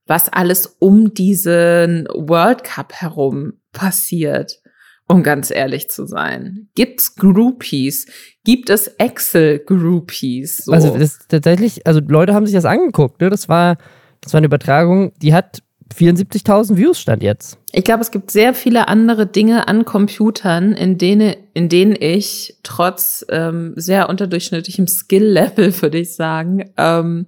was 0.06 0.28
alles 0.28 0.76
um 0.80 1.14
diesen 1.14 2.08
World 2.14 2.66
Cup 2.66 2.92
herum 2.92 3.54
passiert, 3.72 4.60
um 5.08 5.24
ganz 5.24 5.50
ehrlich 5.50 5.90
zu 5.90 6.06
sein. 6.06 6.68
Gibt's 6.76 7.16
Groupies? 7.16 8.08
Gibt 8.44 8.70
es 8.70 8.88
Excel-Groupies? 8.88 10.58
So? 10.66 10.74
Also 10.74 10.98
das 10.98 11.20
tatsächlich, 11.30 11.88
also 11.88 12.02
Leute 12.06 12.34
haben 12.34 12.46
sich 12.46 12.56
das 12.56 12.66
angeguckt, 12.66 13.22
ne? 13.22 13.30
Das 13.30 13.48
war, 13.48 13.78
das 14.20 14.34
war 14.34 14.40
eine 14.40 14.48
Übertragung, 14.48 15.14
die 15.22 15.34
hat 15.34 15.64
74.000 15.96 16.78
Views 16.78 17.00
stand 17.00 17.24
jetzt. 17.24 17.58
Ich 17.72 17.84
glaube, 17.84 18.02
es 18.02 18.12
gibt 18.12 18.32
sehr 18.32 18.54
viele 18.54 18.88
andere 18.88 19.28
Dinge 19.28 19.68
an 19.68 19.84
Computern, 19.86 20.74
in 20.74 20.98
denen, 20.98 21.36
in 21.54 21.70
denen 21.70 21.96
ich 22.00 22.58
trotz 22.64 23.26
ähm, 23.30 23.74
sehr 23.76 24.10
unterdurchschnittlichem 24.10 24.88
Skill-Level, 24.88 25.74
würde 25.82 26.00
ich 26.00 26.16
sagen, 26.16 26.72
ähm, 26.78 27.28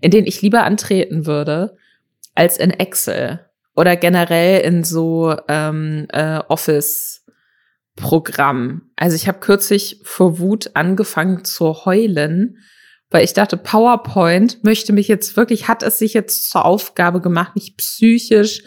in 0.00 0.10
denen 0.10 0.26
ich 0.26 0.42
lieber 0.42 0.64
antreten 0.64 1.26
würde, 1.26 1.76
als 2.34 2.58
in 2.58 2.70
Excel 2.70 3.40
oder 3.76 3.96
generell 3.96 4.60
in 4.60 4.84
so 4.84 5.36
ähm, 5.48 6.06
äh, 6.12 6.38
Office-Programm. 6.48 8.82
Also 8.96 9.16
ich 9.16 9.26
habe 9.28 9.40
kürzlich 9.40 10.00
vor 10.02 10.38
Wut 10.38 10.70
angefangen 10.74 11.44
zu 11.44 11.84
heulen, 11.84 12.58
weil 13.14 13.22
ich 13.22 13.32
dachte, 13.32 13.56
PowerPoint 13.56 14.64
möchte 14.64 14.92
mich 14.92 15.06
jetzt 15.06 15.36
wirklich, 15.36 15.68
hat 15.68 15.84
es 15.84 16.00
sich 16.00 16.14
jetzt 16.14 16.50
zur 16.50 16.64
Aufgabe 16.64 17.20
gemacht, 17.20 17.54
mich 17.54 17.76
psychisch 17.76 18.64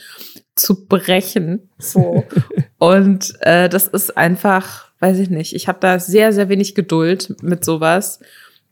zu 0.56 0.86
brechen. 0.86 1.70
So. 1.78 2.24
Und 2.78 3.34
äh, 3.42 3.68
das 3.68 3.90
ist 3.90 4.16
einfach, 4.16 4.86
weiß 5.02 5.20
ich 5.20 5.30
nicht. 5.30 5.54
Ich 5.54 5.68
habe 5.68 5.80
da 5.82 6.00
sehr, 6.00 6.32
sehr 6.32 6.48
wenig 6.48 6.76
Geduld 6.76 7.36
mit 7.42 7.66
sowas. 7.66 8.22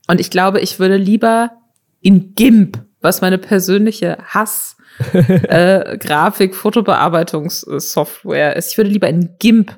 Und 0.07 0.21
ich 0.21 0.29
glaube, 0.29 0.61
ich 0.61 0.79
würde 0.79 0.95
lieber 0.95 1.51
in 1.99 2.35
GIMP, 2.35 2.81
was 3.01 3.19
meine 3.19 3.37
persönliche 3.37 4.17
Hass 4.23 4.77
äh, 5.11 5.97
Grafik, 5.97 6.55
Fotobearbeitungssoftware 6.55 8.55
ist. 8.55 8.71
Ich 8.71 8.77
würde 8.77 8.91
lieber 8.91 9.09
in 9.09 9.35
GIMP 9.39 9.75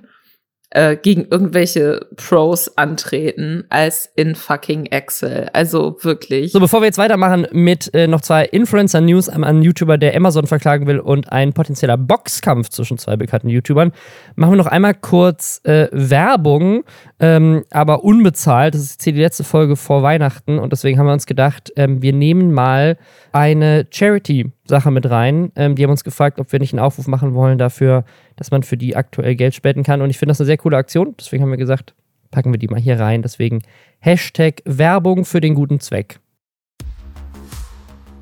äh, 0.72 0.98
gegen 0.98 1.26
irgendwelche 1.30 2.08
Pros 2.18 2.78
antreten 2.78 3.64
als 3.70 4.10
in 4.16 4.36
fucking 4.36 4.88
Excel. 4.88 5.50
Also 5.54 5.98
wirklich. 6.02 6.52
So, 6.52 6.60
bevor 6.60 6.82
wir 6.82 6.88
jetzt 6.88 6.98
weitermachen 6.98 7.48
mit 7.52 7.94
äh, 7.94 8.08
noch 8.08 8.22
zwei 8.22 8.46
Influencer-News, 8.46 9.30
einmal 9.30 9.52
ein 9.52 9.62
YouTuber, 9.62 9.98
der 9.98 10.16
Amazon 10.16 10.46
verklagen 10.46 10.86
will 10.86 11.00
und 11.00 11.32
ein 11.32 11.54
potenzieller 11.54 11.98
Boxkampf 11.98 12.70
zwischen 12.70 12.98
zwei 12.98 13.16
bekannten 13.16 13.50
YouTubern, 13.50 13.94
machen 14.36 14.52
wir 14.52 14.58
noch 14.58 14.68
einmal 14.68 14.94
kurz 14.94 15.62
äh, 15.64 15.88
Werbung, 15.92 16.84
ähm, 17.20 17.64
aber 17.72 18.04
unbezahlt. 18.04 18.74
Das 18.74 18.82
ist 18.82 18.92
jetzt 18.92 19.04
hier 19.06 19.14
die 19.14 19.22
letzte 19.22 19.46
Folge 19.46 19.78
vor 19.78 20.04
Weihnachten 20.04 20.60
und 20.60 20.74
deswegen 20.74 21.00
haben 21.00 21.06
wir 21.06 21.14
uns 21.14 21.26
gedacht, 21.26 21.72
ähm, 21.78 22.02
wir 22.02 22.12
nehmen 22.12 22.52
mal 22.52 22.98
eine 23.32 23.90
Charity-Sache 24.68 24.92
mit 24.92 25.10
rein. 25.10 25.52
Ähm, 25.56 25.76
die 25.76 25.84
haben 25.84 25.92
uns 25.92 26.04
gefragt, 26.04 26.40
ob 26.40 26.52
wir 26.52 26.60
nicht 26.60 26.74
einen 26.74 26.80
Aufruf 26.80 27.08
machen 27.08 27.34
wollen 27.34 27.58
dafür, 27.58 28.04
dass 28.36 28.52
man 28.52 28.64
für 28.64 28.78
die 28.78 28.96
aktuell 28.96 29.36
Geld 29.36 29.56
spenden 29.56 29.84
kann. 29.84 30.02
Und 30.02 30.10
ich 30.10 30.18
finde 30.18 30.32
das 30.32 30.40
eine 30.40 30.46
sehr 30.46 30.58
coole 30.58 30.78
Aktion. 30.78 31.16
Deswegen 31.20 31.44
haben 31.44 31.50
wir 31.50 31.58
gesagt, 31.58 31.94
packen 32.32 32.52
wir 32.52 32.60
die 32.60 32.68
mal 32.68 32.80
hier 32.80 33.00
rein. 33.00 33.22
Deswegen 33.22 33.62
Hashtag 34.00 34.62
Werbung 34.66 35.26
für 35.26 35.42
den 35.42 35.56
guten 35.56 35.80
Zweck. 35.80 36.20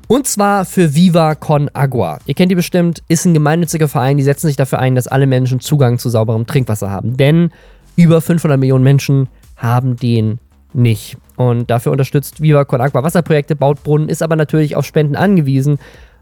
Und 0.08 0.28
zwar 0.28 0.64
für 0.64 0.94
Viva 0.94 1.34
Con 1.34 1.68
Agua. 1.72 2.20
Ihr 2.26 2.34
kennt 2.34 2.52
die 2.52 2.56
bestimmt, 2.56 3.02
ist 3.08 3.24
ein 3.24 3.34
gemeinnütziger 3.34 3.88
Verein, 3.88 4.16
die 4.16 4.22
setzen 4.22 4.46
sich 4.46 4.54
dafür 4.54 4.78
ein, 4.78 4.94
dass 4.94 5.08
alle 5.08 5.26
Menschen 5.26 5.58
Zugang 5.58 5.98
zu 5.98 6.08
sauberem 6.10 6.46
Trinkwasser 6.46 6.88
haben. 6.88 7.16
Denn 7.16 7.50
über 7.96 8.20
500 8.20 8.58
Millionen 8.58 8.84
Menschen 8.84 9.28
haben 9.56 9.96
den 9.96 10.38
nicht. 10.72 11.16
Und 11.34 11.70
dafür 11.70 11.90
unterstützt 11.90 12.40
Viva 12.40 12.64
Con 12.64 12.80
Agua 12.80 13.02
Wasserprojekte, 13.02 13.56
baut 13.56 13.82
Brunnen, 13.82 14.08
ist 14.08 14.22
aber 14.22 14.36
natürlich 14.36 14.76
auf 14.76 14.86
Spenden 14.86 15.16
angewiesen. 15.16 15.78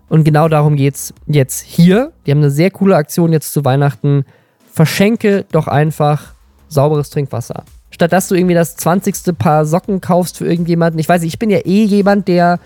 Und 0.08 0.24
genau 0.24 0.48
darum 0.48 0.76
geht 0.76 0.94
es 0.94 1.14
jetzt 1.26 1.62
hier. 1.62 2.12
Die 2.26 2.30
haben 2.30 2.38
eine 2.38 2.50
sehr 2.50 2.70
coole 2.70 2.96
Aktion 2.96 3.32
jetzt 3.32 3.52
zu 3.52 3.64
Weihnachten. 3.64 4.24
Verschenke 4.72 5.44
doch 5.50 5.66
einfach 5.68 6.34
sauberes 6.68 7.10
Trinkwasser. 7.10 7.64
Statt 7.90 8.12
dass 8.12 8.28
du 8.28 8.34
irgendwie 8.34 8.54
das 8.54 8.76
20. 8.76 9.38
Paar 9.38 9.64
Socken 9.64 10.00
kaufst 10.00 10.38
für 10.38 10.46
irgendjemanden. 10.46 10.98
Ich 10.98 11.08
weiß 11.08 11.22
ich 11.22 11.38
bin 11.38 11.50
ja 11.50 11.58
eh 11.58 11.84
jemand, 11.84 12.28
der 12.28 12.58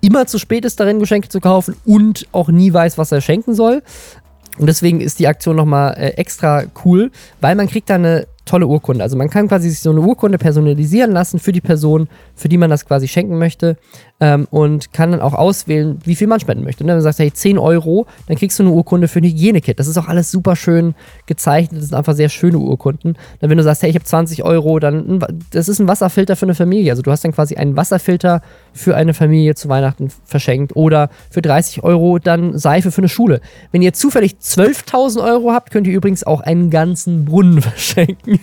immer 0.00 0.26
zu 0.26 0.38
spät 0.38 0.64
ist 0.64 0.78
darin, 0.78 1.00
Geschenke 1.00 1.28
zu 1.28 1.40
kaufen 1.40 1.74
und 1.84 2.28
auch 2.32 2.48
nie 2.48 2.72
weiß, 2.72 2.98
was 2.98 3.10
er 3.10 3.20
schenken 3.20 3.54
soll. 3.54 3.82
Und 4.58 4.66
deswegen 4.66 5.00
ist 5.00 5.18
die 5.18 5.26
Aktion 5.26 5.56
nochmal 5.56 5.94
äh, 5.94 6.10
extra 6.10 6.64
cool, 6.84 7.10
weil 7.40 7.54
man 7.56 7.68
kriegt 7.68 7.90
da 7.90 7.96
eine 7.96 8.26
tolle 8.44 8.66
Urkunde. 8.66 9.02
Also 9.02 9.16
man 9.16 9.28
kann 9.28 9.48
quasi 9.48 9.68
sich 9.68 9.80
so 9.80 9.90
eine 9.90 10.00
Urkunde 10.00 10.38
personalisieren 10.38 11.12
lassen 11.12 11.38
für 11.38 11.52
die 11.52 11.60
Person, 11.60 12.08
für 12.34 12.48
die 12.48 12.56
man 12.56 12.70
das 12.70 12.86
quasi 12.86 13.08
schenken 13.08 13.38
möchte 13.38 13.76
ähm, 14.20 14.46
und 14.50 14.92
kann 14.92 15.12
dann 15.12 15.20
auch 15.20 15.34
auswählen, 15.34 15.98
wie 16.04 16.14
viel 16.14 16.26
man 16.26 16.40
spenden 16.40 16.64
möchte. 16.64 16.82
Und 16.82 16.86
ne, 16.86 16.92
wenn 16.92 16.98
du 16.98 17.02
sagst, 17.02 17.18
hey, 17.18 17.32
10 17.32 17.58
Euro, 17.58 18.06
dann 18.28 18.36
kriegst 18.36 18.58
du 18.58 18.62
eine 18.62 18.72
Urkunde 18.72 19.08
für 19.08 19.20
ein 19.20 19.24
Hygienekit. 19.24 19.78
Das 19.78 19.88
ist 19.88 19.98
auch 19.98 20.08
alles 20.08 20.30
super 20.30 20.56
schön 20.56 20.94
gezeichnet. 21.26 21.80
Das 21.80 21.88
sind 21.88 21.96
einfach 21.96 22.14
sehr 22.14 22.28
schöne 22.28 22.58
Urkunden. 22.58 23.16
Dann, 23.40 23.50
wenn 23.50 23.58
du 23.58 23.64
sagst, 23.64 23.82
hey, 23.82 23.90
ich 23.90 23.96
habe 23.96 24.04
20 24.04 24.42
Euro, 24.44 24.78
dann 24.78 25.24
das 25.50 25.68
ist 25.68 25.80
ein 25.80 25.88
Wasserfilter 25.88 26.36
für 26.36 26.46
eine 26.46 26.54
Familie. 26.54 26.92
Also 26.92 27.02
du 27.02 27.10
hast 27.10 27.24
dann 27.24 27.32
quasi 27.32 27.56
einen 27.56 27.76
Wasserfilter 27.76 28.40
für 28.72 28.96
eine 28.96 29.12
Familie 29.14 29.54
zu 29.54 29.68
Weihnachten 29.68 30.10
verschenkt 30.24 30.76
oder 30.76 31.10
für 31.30 31.42
30 31.42 31.82
Euro 31.82 32.18
dann 32.18 32.58
Seife 32.58 32.90
für 32.90 33.02
eine 33.02 33.08
Schule. 33.08 33.40
Wenn 33.72 33.82
ihr 33.82 33.92
zufällig 33.92 34.36
12.000 34.42 35.22
Euro 35.24 35.52
habt, 35.52 35.70
könnt 35.70 35.86
ihr 35.86 35.94
übrigens 35.94 36.24
auch 36.24 36.40
einen 36.40 36.70
ganzen 36.70 37.26
Brunnen 37.26 37.60
verschenken. 37.62 38.40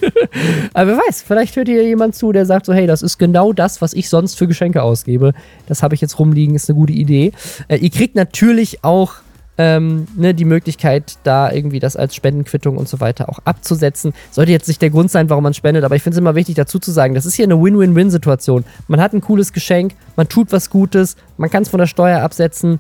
Aber 0.74 0.92
wer 0.92 0.98
weiß, 0.98 1.24
vielleicht 1.26 1.56
hört 1.56 1.68
ihr 1.68 1.84
jemand 1.84 2.16
zu, 2.16 2.32
der 2.32 2.46
sagt 2.46 2.66
so, 2.68 2.74
hey, 2.74 2.86
das 2.86 3.02
ist 3.02 3.18
genau 3.18 3.54
das, 3.54 3.82
was 3.82 3.94
ich 3.94 4.10
sonst 4.10 4.38
für 4.38 4.48
Geschenke 4.48 4.84
ausgebe. 4.84 5.34
Das 5.68 5.84
habe 5.84 5.96
ich 5.96 6.02
jetzt 6.02 6.20
rumliegen, 6.20 6.56
ist 6.56 6.70
eine 6.70 6.78
gute 6.78 6.94
Idee. 6.94 7.32
Äh, 7.68 7.78
ihr 7.78 7.90
kriegt 7.90 8.16
natürlich 8.16 8.84
auch 8.84 9.16
ähm, 9.58 10.08
ne, 10.16 10.34
die 10.34 10.46
Möglichkeit, 10.46 11.18
da 11.24 11.52
irgendwie 11.52 11.80
das 11.80 11.96
als 11.96 12.16
Spendenquittung 12.16 12.78
und 12.78 12.90
so 12.90 13.00
weiter 13.00 13.30
auch 13.30 13.40
abzusetzen. 13.46 14.14
Sollte 14.32 14.52
jetzt 14.52 14.68
nicht 14.68 14.82
der 14.82 14.90
Grund 14.90 15.12
sein, 15.12 15.30
warum 15.30 15.44
man 15.44 15.54
spendet, 15.54 15.84
aber 15.84 15.96
ich 15.96 16.04
finde 16.04 16.16
es 16.16 16.20
immer 16.20 16.36
wichtig 16.36 16.56
dazu 16.56 16.80
zu 16.80 16.92
sagen, 16.92 17.14
das 17.14 17.26
ist 17.26 17.36
hier 17.36 17.46
eine 17.46 17.62
Win-Win-Win-Situation. 17.62 18.66
Man 18.88 19.00
hat 19.00 19.14
ein 19.14 19.22
cooles 19.22 19.54
Geschenk, 19.54 19.94
man 20.16 20.28
tut 20.28 20.52
was 20.52 20.70
Gutes, 20.70 21.16
man 21.38 21.50
kann 21.50 21.64
es 21.64 21.70
von 21.70 21.80
der 21.80 21.88
Steuer 21.88 22.22
absetzen. 22.22 22.80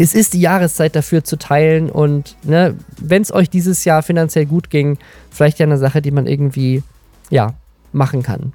Es 0.00 0.14
ist 0.14 0.34
die 0.34 0.40
Jahreszeit 0.40 0.94
dafür 0.94 1.24
zu 1.24 1.36
teilen 1.36 1.90
und 1.90 2.36
ne, 2.44 2.76
wenn 3.00 3.22
es 3.22 3.32
euch 3.32 3.50
dieses 3.50 3.84
Jahr 3.84 4.04
finanziell 4.04 4.46
gut 4.46 4.70
ging, 4.70 4.98
vielleicht 5.30 5.58
ja 5.58 5.66
eine 5.66 5.78
Sache, 5.78 6.00
die 6.00 6.12
man 6.12 6.28
irgendwie 6.28 6.84
ja 7.30 7.54
machen 7.92 8.22
kann. 8.22 8.52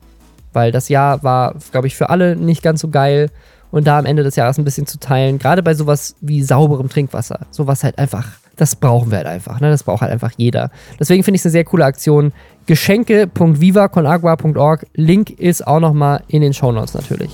Weil 0.54 0.72
das 0.72 0.90
Jahr 0.90 1.22
war, 1.24 1.56
glaube 1.72 1.88
ich, 1.88 1.96
für 1.96 2.10
alle 2.10 2.36
nicht 2.36 2.64
ganz 2.64 2.82
so 2.82 2.90
geil. 2.90 3.30
Und 3.72 3.88
da 3.88 3.98
am 3.98 4.06
Ende 4.06 4.22
des 4.22 4.36
Jahres 4.36 4.60
ein 4.60 4.66
bisschen 4.66 4.86
zu 4.86 5.00
teilen, 5.00 5.40
gerade 5.40 5.64
bei 5.64 5.74
sowas 5.74 6.16
wie 6.22 6.44
sauberem 6.44 6.90
Trinkwasser, 6.90 7.48
sowas 7.50 7.84
halt 7.84 7.98
einfach, 7.98 8.28
das 8.56 8.76
brauchen 8.76 9.10
wir 9.10 9.18
halt 9.18 9.26
einfach, 9.26 9.60
ne? 9.60 9.72
Das 9.72 9.82
braucht 9.82 10.02
halt 10.02 10.12
einfach 10.12 10.32
jeder. 10.38 10.70
Deswegen 11.00 11.24
finde 11.24 11.38
ich 11.38 11.42
es 11.42 11.48
eine 11.48 11.54
sehr 11.54 11.64
coole 11.64 11.86
Aktion. 11.86 12.34
Geschenke.vivaconagua.org. 12.68 14.86
Link 14.94 15.32
ist 15.32 15.66
auch 15.66 15.80
nochmal 15.80 16.22
in 16.28 16.44
den 16.44 16.54
Shownotes 16.54 16.94
natürlich. 16.94 17.32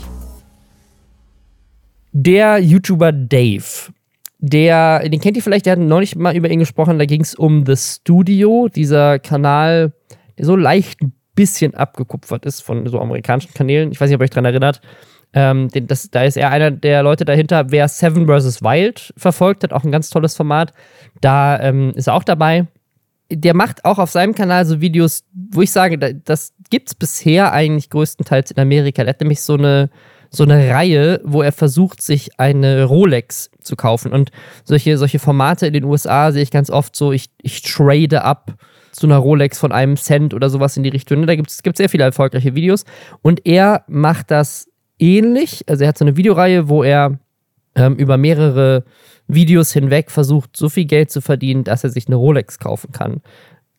Der 2.13 2.59
YouTuber 2.59 3.11
Dave, 3.11 3.91
der, 4.39 5.07
den 5.09 5.19
kennt 5.19 5.35
ihr 5.35 5.43
vielleicht, 5.43 5.65
der 5.65 5.73
hat 5.73 5.79
neulich 5.79 6.15
mal 6.15 6.35
über 6.35 6.49
ihn 6.49 6.59
gesprochen, 6.59 6.97
da 6.97 7.05
ging 7.05 7.21
es 7.21 7.35
um 7.35 7.65
The 7.65 7.75
Studio, 7.75 8.69
dieser 8.73 9.19
Kanal, 9.19 9.91
der 10.37 10.45
so 10.45 10.55
leicht 10.55 10.99
bisschen 11.39 11.73
abgekupfert 11.73 12.45
ist 12.45 12.59
von 12.59 12.85
so 12.87 12.99
amerikanischen 12.99 13.53
Kanälen. 13.53 13.93
Ich 13.93 14.01
weiß 14.01 14.09
nicht, 14.09 14.15
ob 14.15 14.21
ihr 14.21 14.25
euch 14.25 14.29
daran 14.29 14.43
erinnert. 14.43 14.81
Ähm, 15.31 15.69
das, 15.71 16.09
da 16.11 16.23
ist 16.23 16.35
er 16.35 16.51
einer 16.51 16.69
der 16.69 17.01
Leute 17.01 17.23
dahinter, 17.23 17.71
wer 17.71 17.87
Seven 17.87 18.27
vs. 18.27 18.61
Wild 18.61 19.13
verfolgt 19.15 19.63
hat, 19.63 19.71
auch 19.71 19.85
ein 19.85 19.91
ganz 19.91 20.09
tolles 20.09 20.35
Format. 20.35 20.73
Da 21.21 21.57
ähm, 21.61 21.93
ist 21.95 22.07
er 22.07 22.15
auch 22.15 22.25
dabei. 22.25 22.67
Der 23.31 23.55
macht 23.55 23.85
auch 23.85 23.99
auf 23.99 24.11
seinem 24.11 24.35
Kanal 24.35 24.65
so 24.65 24.81
Videos, 24.81 25.23
wo 25.33 25.61
ich 25.61 25.71
sage, 25.71 25.97
das 25.97 26.53
gibt 26.69 26.89
es 26.89 26.95
bisher 26.95 27.53
eigentlich 27.53 27.89
größtenteils 27.89 28.51
in 28.51 28.59
Amerika. 28.59 29.03
Der 29.03 29.13
hat 29.13 29.21
nämlich 29.21 29.39
so 29.39 29.53
eine, 29.53 29.89
so 30.29 30.43
eine 30.43 30.69
Reihe, 30.71 31.21
wo 31.23 31.41
er 31.41 31.53
versucht, 31.53 32.01
sich 32.01 32.37
eine 32.37 32.83
Rolex 32.83 33.49
zu 33.61 33.77
kaufen. 33.77 34.11
Und 34.11 34.31
solche, 34.65 34.97
solche 34.97 35.19
Formate 35.19 35.67
in 35.67 35.73
den 35.73 35.85
USA 35.85 36.33
sehe 36.33 36.43
ich 36.43 36.51
ganz 36.51 36.69
oft 36.69 36.97
so, 36.97 37.13
ich, 37.13 37.29
ich 37.41 37.61
trade 37.61 38.23
ab 38.23 38.55
zu 38.99 39.07
einer 39.07 39.17
Rolex 39.17 39.59
von 39.59 39.71
einem 39.71 39.97
Cent 39.97 40.33
oder 40.33 40.49
sowas 40.49 40.77
in 40.77 40.83
die 40.83 40.89
Richtung. 40.89 41.25
Da 41.25 41.35
gibt 41.35 41.49
es 41.49 41.61
sehr 41.73 41.89
viele 41.89 42.03
erfolgreiche 42.03 42.55
Videos. 42.55 42.85
Und 43.21 43.45
er 43.45 43.83
macht 43.87 44.31
das 44.31 44.69
ähnlich. 44.99 45.63
Also 45.67 45.83
er 45.83 45.89
hat 45.89 45.97
so 45.97 46.05
eine 46.05 46.17
Videoreihe, 46.17 46.69
wo 46.69 46.83
er 46.83 47.19
ähm, 47.75 47.95
über 47.95 48.17
mehrere 48.17 48.83
Videos 49.27 49.71
hinweg 49.71 50.11
versucht, 50.11 50.57
so 50.57 50.69
viel 50.69 50.85
Geld 50.85 51.11
zu 51.11 51.21
verdienen, 51.21 51.63
dass 51.63 51.83
er 51.83 51.89
sich 51.89 52.07
eine 52.07 52.15
Rolex 52.15 52.59
kaufen 52.59 52.91
kann. 52.91 53.21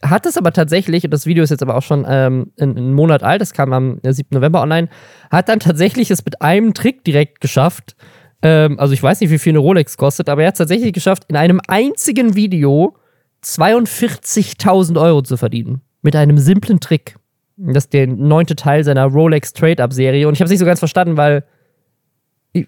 Hat 0.03 0.25
es 0.25 0.39
aber 0.39 0.53
tatsächlich, 0.53 1.05
und 1.05 1.11
das 1.11 1.27
Video 1.27 1.45
ist 1.45 1.51
jetzt 1.51 1.62
aber 1.62 1.77
auch 1.77 1.83
schon 1.83 2.07
ähm, 2.09 2.53
einen 2.59 2.95
Monat 2.95 3.23
alt, 3.23 3.43
das 3.43 3.53
kam 3.53 3.73
am 3.73 4.01
7. 4.03 4.29
Äh, 4.31 4.35
November 4.35 4.62
online, 4.62 4.89
hat 5.31 5.49
dann 5.49 5.61
tatsächlich 5.61 6.11
es 6.11 6.25
mit 6.25 6.41
einem 6.41 6.73
Trick 6.73 7.05
direkt 7.05 7.41
geschafft. 7.43 7.97
Ähm, 8.41 8.79
also 8.79 8.95
ich 8.95 9.03
weiß 9.03 9.21
nicht, 9.21 9.31
wie 9.31 9.39
viel 9.39 9.53
eine 9.53 9.59
Rolex 9.59 9.99
kostet, 9.99 10.31
aber 10.31 10.43
er 10.43 10.49
hat 10.49 10.55
es 10.55 10.59
tatsächlich 10.59 10.95
geschafft, 10.95 11.25
in 11.29 11.37
einem 11.37 11.61
einzigen 11.68 12.35
Video 12.35 12.97
42.000 13.45 15.01
Euro 15.01 15.22
zu 15.22 15.36
verdienen. 15.36 15.80
Mit 16.03 16.16
einem 16.16 16.38
simplen 16.38 16.80
Trick. 16.80 17.16
Das 17.57 17.84
ist 17.84 17.93
der 17.93 18.07
neunte 18.07 18.57
Teil 18.57 18.84
seiner 18.84 19.05
Rolex 19.05 19.53
Trade-Up-Serie. 19.53 20.26
Und 20.26 20.34
ich 20.34 20.41
habe 20.41 20.47
es 20.47 20.51
nicht 20.51 20.61
so 20.61 20.66
ganz 20.66 20.78
verstanden, 20.78 21.16
weil. 21.16 21.45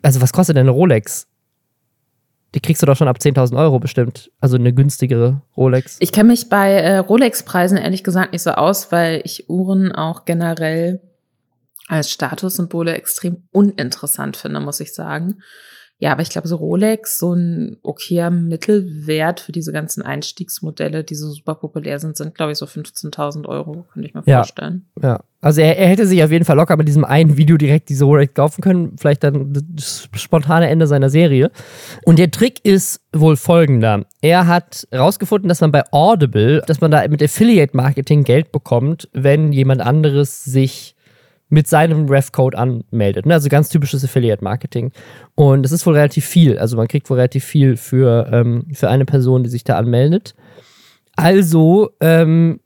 Also, 0.03 0.21
was 0.21 0.33
kostet 0.33 0.57
denn 0.57 0.63
eine 0.63 0.71
Rolex? 0.71 1.27
Die 2.55 2.61
kriegst 2.61 2.83
du 2.83 2.87
doch 2.87 2.97
schon 2.97 3.09
ab 3.09 3.17
10.000 3.19 3.57
Euro 3.59 3.79
bestimmt. 3.79 4.31
Also 4.41 4.57
eine 4.57 4.75
günstigere 4.75 5.41
Rolex. 5.57 5.97
Ich 6.01 6.13
kenne 6.13 6.29
mich 6.29 6.51
bei 6.51 6.73
äh, 6.73 6.99
Rolex-Preisen 6.99 7.79
ehrlich 7.79 8.05
gesagt 8.05 8.33
nicht 8.33 8.43
so 8.43 8.51
aus, 8.51 8.93
weil 8.93 9.23
ich 9.25 9.49
Uhren 9.49 9.91
auch 9.93 10.27
generell 10.27 11.01
als 11.89 12.11
Statussymbole 12.11 12.95
extrem 12.95 13.45
uninteressant 13.53 14.37
finde, 14.37 14.61
muss 14.61 14.81
ich 14.81 14.95
sagen. 14.95 15.43
Ja, 16.03 16.11
aber 16.11 16.23
ich 16.23 16.31
glaube, 16.31 16.49
so 16.49 16.57
Rolex, 16.57 17.17
so 17.17 17.33
ein 17.33 17.77
okayer 17.85 18.29
Mittelwert 18.31 19.39
für 19.39 19.53
diese 19.53 19.71
ganzen 19.71 20.03
Einstiegsmodelle, 20.03 21.05
die 21.05 21.15
so 21.15 21.31
super 21.31 21.55
populär 21.55 22.01
sind, 22.01 22.17
sind, 22.17 22.35
glaube 22.35 22.51
ich, 22.51 22.59
so 22.59 22.67
15.000 22.67 23.47
Euro, 23.47 23.87
könnte 23.93 24.09
ich 24.09 24.13
mir 24.13 24.25
ja, 24.27 24.39
vorstellen. 24.39 24.85
Ja, 25.01 25.21
also 25.41 25.61
er, 25.61 25.79
er, 25.79 25.87
hätte 25.87 26.09
sich 26.09 26.25
auf 26.25 26.33
jeden 26.33 26.45
Fall 26.45 26.57
locker 26.57 26.77
mit 26.77 26.89
diesem 26.89 27.05
einen 27.05 27.37
Video 27.37 27.57
direkt 27.57 27.89
diese 27.89 28.05
Rolex 28.05 28.35
kaufen 28.35 28.63
können, 28.63 28.97
vielleicht 28.99 29.23
dann 29.23 29.53
das 29.53 30.09
spontane 30.17 30.69
Ende 30.69 30.89
seiner 30.89 31.09
Serie. 31.09 31.53
Und 32.05 32.19
der 32.19 32.33
Trick 32.33 32.65
ist 32.65 33.01
wohl 33.13 33.37
folgender. 33.37 34.05
Er 34.23 34.49
hat 34.49 34.89
herausgefunden, 34.91 35.49
dass 35.49 35.61
man 35.61 35.71
bei 35.71 35.85
Audible, 35.93 36.65
dass 36.67 36.81
man 36.81 36.91
da 36.91 37.07
mit 37.07 37.23
Affiliate-Marketing 37.23 38.25
Geld 38.25 38.51
bekommt, 38.51 39.09
wenn 39.13 39.53
jemand 39.53 39.81
anderes 39.81 40.43
sich 40.43 40.97
mit 41.53 41.69
seinem 41.69 42.09
Ref-Code 42.09 42.57
anmeldet. 42.57 43.27
Ne? 43.27 43.35
Also 43.35 43.51
ganz 43.51 43.69
typisches 43.69 44.03
Affiliate-Marketing. 44.03 44.91
Und 45.35 45.63
das 45.63 45.71
ist 45.71 45.85
wohl 45.85 45.95
relativ 45.95 46.25
viel. 46.25 46.59
Also 46.59 46.79
man 46.79 46.89
kriegt 46.89 47.11
wohl 47.11 47.19
relativ 47.19 47.45
viel 47.45 47.77
für, 47.77 48.27
ähm, 48.33 48.69
für 48.73 48.89
eine 48.89 49.05
Person, 49.05 49.43
die 49.43 49.51
sich 49.51 49.63
da 49.63 49.77
anmeldet. 49.77 50.35
Also 51.15 51.91
ähm, 52.01 52.61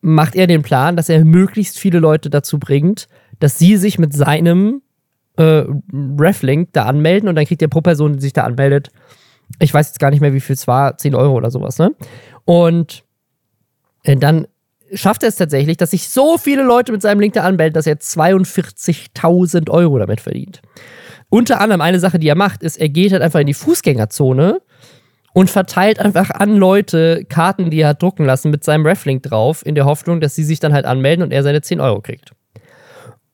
macht 0.00 0.34
er 0.34 0.48
den 0.48 0.62
Plan, 0.62 0.96
dass 0.96 1.08
er 1.08 1.24
möglichst 1.24 1.78
viele 1.78 2.00
Leute 2.00 2.28
dazu 2.28 2.58
bringt, 2.58 3.06
dass 3.38 3.60
sie 3.60 3.76
sich 3.76 3.96
mit 3.96 4.12
seinem 4.12 4.82
äh, 5.36 5.62
Reflink 6.18 6.70
da 6.72 6.86
anmelden 6.86 7.28
und 7.28 7.36
dann 7.36 7.46
kriegt 7.46 7.62
er 7.62 7.68
pro 7.68 7.80
Person, 7.80 8.14
die 8.14 8.22
sich 8.22 8.32
da 8.32 8.42
anmeldet, 8.42 8.90
ich 9.60 9.72
weiß 9.72 9.86
jetzt 9.86 10.00
gar 10.00 10.10
nicht 10.10 10.20
mehr, 10.20 10.34
wie 10.34 10.40
viel 10.40 10.54
es 10.54 10.66
war, 10.66 10.98
10 10.98 11.14
Euro 11.14 11.34
oder 11.34 11.52
sowas, 11.52 11.78
ne? 11.78 11.94
Und 12.44 13.04
äh, 14.02 14.16
dann 14.16 14.48
schafft 14.92 15.22
er 15.22 15.28
es 15.28 15.36
tatsächlich, 15.36 15.76
dass 15.76 15.90
sich 15.90 16.08
so 16.08 16.38
viele 16.38 16.62
Leute 16.62 16.92
mit 16.92 17.02
seinem 17.02 17.20
Link 17.20 17.34
da 17.34 17.42
anmelden, 17.42 17.74
dass 17.74 17.86
er 17.86 17.96
42.000 17.96 19.70
Euro 19.70 19.98
damit 19.98 20.20
verdient. 20.20 20.62
Unter 21.28 21.60
anderem 21.60 21.80
eine 21.80 22.00
Sache, 22.00 22.18
die 22.18 22.28
er 22.28 22.36
macht, 22.36 22.62
ist, 22.62 22.76
er 22.76 22.88
geht 22.88 23.12
halt 23.12 23.22
einfach 23.22 23.40
in 23.40 23.46
die 23.46 23.54
Fußgängerzone 23.54 24.60
und 25.32 25.50
verteilt 25.50 25.98
einfach 25.98 26.30
an 26.30 26.56
Leute 26.56 27.24
Karten, 27.28 27.70
die 27.70 27.80
er 27.80 27.88
hat 27.88 28.02
drucken 28.02 28.24
lassen, 28.24 28.50
mit 28.50 28.64
seinem 28.64 28.86
Reflink 28.86 29.22
drauf, 29.24 29.66
in 29.66 29.74
der 29.74 29.84
Hoffnung, 29.84 30.20
dass 30.20 30.34
sie 30.34 30.44
sich 30.44 30.60
dann 30.60 30.72
halt 30.72 30.86
anmelden 30.86 31.22
und 31.24 31.32
er 31.32 31.42
seine 31.42 31.62
10 31.62 31.80
Euro 31.80 32.00
kriegt. 32.00 32.32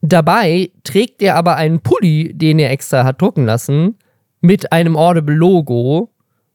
Dabei 0.01 0.71
trägt 0.83 1.23
er 1.23 1.37
aber 1.37 1.57
einen 1.57 1.81
Pulli, 1.81 2.33
den 2.35 2.59
er 2.59 2.71
extra 2.71 3.05
hat 3.05 3.23
drucken 3.23 3.45
lassen, 3.45 3.99
mit 4.41 4.73
einem 4.73 4.97
Audible-Logo 4.97 6.11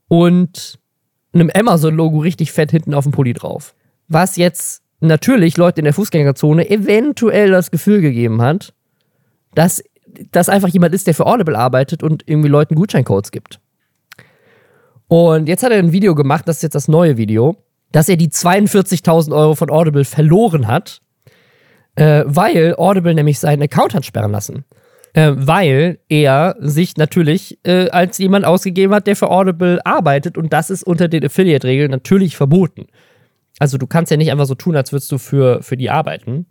und 0.10 0.80
einem 1.34 1.50
Amazon-Logo 1.54 2.20
richtig 2.20 2.52
fett 2.52 2.72
hinten 2.72 2.94
auf 2.94 3.06
dem 3.06 3.14
Pulli 3.14 3.34
drauf. 3.34 3.74
Was 4.10 4.36
jetzt 4.36 4.84
natürlich 5.00 5.58
Leute 5.58 5.82
in 5.82 5.86
der 5.86 5.94
Fußgängerzone 5.94 6.70
eventuell 6.70 7.52
das 7.52 7.72
Gefühl 7.72 8.02
gegeben 8.02 8.42
hat, 8.42 8.74
dass 9.54 9.84
das 10.32 10.50
einfach 10.50 10.70
jemand 10.70 10.94
ist, 10.96 11.08
der 11.08 11.14
für 11.14 11.26
Audible 11.26 11.58
arbeitet 11.58 12.04
und 12.04 12.24
irgendwie 12.26 12.50
Leuten 12.50 12.76
Gutscheincodes 12.76 13.32
gibt. 13.32 13.60
Und 15.08 15.48
jetzt 15.48 15.64
hat 15.64 15.72
er 15.72 15.80
ein 15.80 15.92
Video 15.92 16.16
gemacht, 16.16 16.48
das 16.48 16.58
ist 16.58 16.64
jetzt 16.64 16.76
das 16.76 16.88
neue 16.88 17.18
Video, 17.18 17.56
dass 17.92 18.10
er 18.10 18.18
die 18.18 18.30
42.000 18.30 19.34
Euro 19.34 19.56
von 19.56 19.70
Audible 19.70 20.06
verloren 20.06 20.68
hat, 20.68 21.02
äh, 21.96 22.24
weil 22.26 22.76
Audible 22.78 23.14
nämlich 23.14 23.40
seinen 23.40 23.64
Account 23.64 23.94
hat 23.94 24.06
sperren 24.06 24.32
lassen. 24.32 24.66
Äh, 25.14 25.34
weil 25.36 26.00
er 26.10 26.58
sich 26.60 26.98
natürlich 26.98 27.58
äh, 27.64 27.90
als 27.90 28.18
jemand 28.18 28.46
ausgegeben 28.46 28.94
hat, 28.94 29.08
der 29.08 29.16
für 29.16 29.32
Audible 29.32 29.80
arbeitet 29.86 30.38
und 30.38 30.52
das 30.54 30.70
ist 30.70 30.84
unter 30.84 31.08
den 31.08 31.26
Affiliate-Regeln 31.26 31.90
natürlich 31.90 32.36
verboten. 32.36 32.88
Also 33.60 33.78
du 33.78 33.88
kannst 33.88 34.12
ja 34.12 34.18
nicht 34.18 34.32
einfach 34.32 34.46
so 34.46 34.56
tun, 34.56 34.76
als 34.76 34.92
würdest 34.92 35.12
du 35.12 35.18
für, 35.18 35.62
für 35.64 35.78
die 35.78 35.90
arbeiten, 35.90 36.46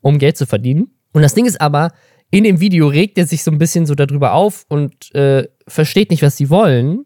um 0.00 0.18
Geld 0.18 0.36
zu 0.36 0.46
verdienen. 0.46 0.94
Und 1.12 1.22
das 1.22 1.34
Ding 1.34 1.46
ist 1.46 1.60
aber, 1.60 1.92
in 2.30 2.44
dem 2.44 2.60
Video 2.60 2.88
regt 2.88 3.18
er 3.18 3.26
sich 3.26 3.42
so 3.42 3.50
ein 3.50 3.58
bisschen 3.58 3.84
so 3.84 3.94
darüber 3.94 4.32
auf 4.32 4.64
und 4.68 5.14
äh, 5.14 5.48
versteht 5.68 6.10
nicht, 6.10 6.22
was 6.22 6.36
sie 6.36 6.50
wollen 6.50 7.04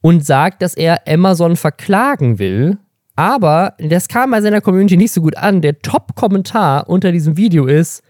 und 0.00 0.24
sagt, 0.24 0.62
dass 0.62 0.74
er 0.74 1.08
Amazon 1.08 1.56
verklagen 1.56 2.38
will. 2.38 2.78
Aber 3.16 3.74
das 3.78 4.08
kam 4.08 4.30
bei 4.30 4.40
seiner 4.40 4.60
Community 4.60 4.96
nicht 4.96 5.12
so 5.12 5.22
gut 5.22 5.36
an. 5.36 5.60
Der 5.60 5.80
Top-Kommentar 5.80 6.88
unter 6.88 7.10
diesem 7.10 7.36
Video 7.36 7.66
ist, 7.66 8.02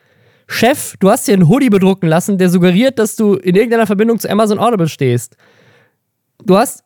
Chef, 0.47 0.97
du 0.99 1.11
hast 1.11 1.27
hier 1.27 1.35
einen 1.35 1.49
Hoodie 1.49 1.71
bedrucken 1.71 2.09
lassen, 2.09 2.37
der 2.37 2.51
suggeriert, 2.51 2.99
dass 2.99 3.17
du 3.17 3.35
in 3.35 3.55
irgendeiner 3.55 3.87
Verbindung 3.87 4.19
zu 4.19 4.29
Amazon 4.29 4.59
Audible 4.59 4.89
stehst. 4.89 5.37
Du 6.45 6.57
hast 6.57 6.85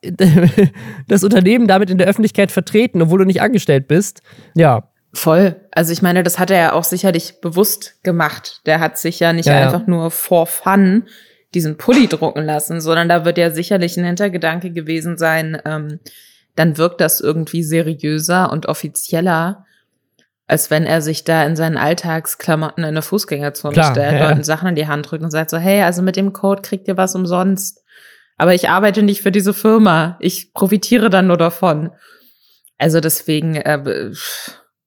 das 1.07 1.23
Unternehmen 1.23 1.67
damit 1.67 1.89
in 1.89 1.97
der 1.97 2.07
Öffentlichkeit 2.07 2.51
vertreten, 2.51 3.01
obwohl 3.01 3.19
du 3.19 3.25
nicht 3.25 3.41
angestellt 3.41 3.87
bist. 3.87 4.21
Ja. 4.55 4.89
Voll. 5.13 5.55
Also 5.71 5.91
ich 5.91 6.01
meine, 6.01 6.23
das 6.23 6.37
hat 6.37 6.51
er 6.51 6.57
ja 6.57 6.73
auch 6.73 6.83
sicherlich 6.83 7.41
bewusst 7.41 8.03
gemacht. 8.03 8.61
Der 8.65 8.79
hat 8.79 8.97
sich 8.97 9.19
ja 9.19 9.33
nicht 9.33 9.47
ja, 9.47 9.65
einfach 9.65 9.81
ja. 9.81 9.89
nur 9.89 10.11
for 10.11 10.45
fun 10.45 11.05
diesen 11.53 11.77
Pulli 11.77 12.07
drucken 12.07 12.45
lassen, 12.45 12.79
sondern 12.79 13.09
da 13.09 13.25
wird 13.25 13.37
ja 13.37 13.51
sicherlich 13.51 13.97
ein 13.97 14.05
Hintergedanke 14.05 14.71
gewesen 14.71 15.17
sein, 15.17 15.59
ähm, 15.65 15.99
dann 16.55 16.77
wirkt 16.77 17.01
das 17.01 17.21
irgendwie 17.21 17.63
seriöser 17.63 18.51
und 18.51 18.67
offizieller, 18.67 19.65
als 20.45 20.69
wenn 20.69 20.85
er 20.85 21.01
sich 21.01 21.23
da 21.23 21.45
in 21.45 21.55
seinen 21.55 21.77
Alltagsklamotten 21.77 22.83
in 22.83 22.93
der 22.93 23.03
Fußgängerzone 23.03 23.73
Klar, 23.73 23.91
stellt, 23.91 24.19
ja. 24.19 24.29
Leuten 24.29 24.43
Sachen 24.43 24.69
in 24.69 24.75
die 24.75 24.87
Hand 24.87 25.09
drückt 25.09 25.23
und 25.23 25.31
sagt 25.31 25.49
so, 25.49 25.57
hey, 25.57 25.81
also 25.81 26.01
mit 26.01 26.15
dem 26.15 26.33
Code 26.33 26.61
kriegt 26.61 26.87
ihr 26.87 26.97
was 26.97 27.15
umsonst. 27.15 27.78
Aber 28.39 28.55
ich 28.55 28.69
arbeite 28.69 29.03
nicht 29.03 29.21
für 29.21 29.33
diese 29.33 29.53
Firma. 29.53 30.17
Ich 30.21 30.53
profitiere 30.53 31.09
dann 31.09 31.27
nur 31.27 31.35
davon. 31.35 31.91
Also 32.77 33.01
deswegen 33.01 33.57
äh, 33.57 34.11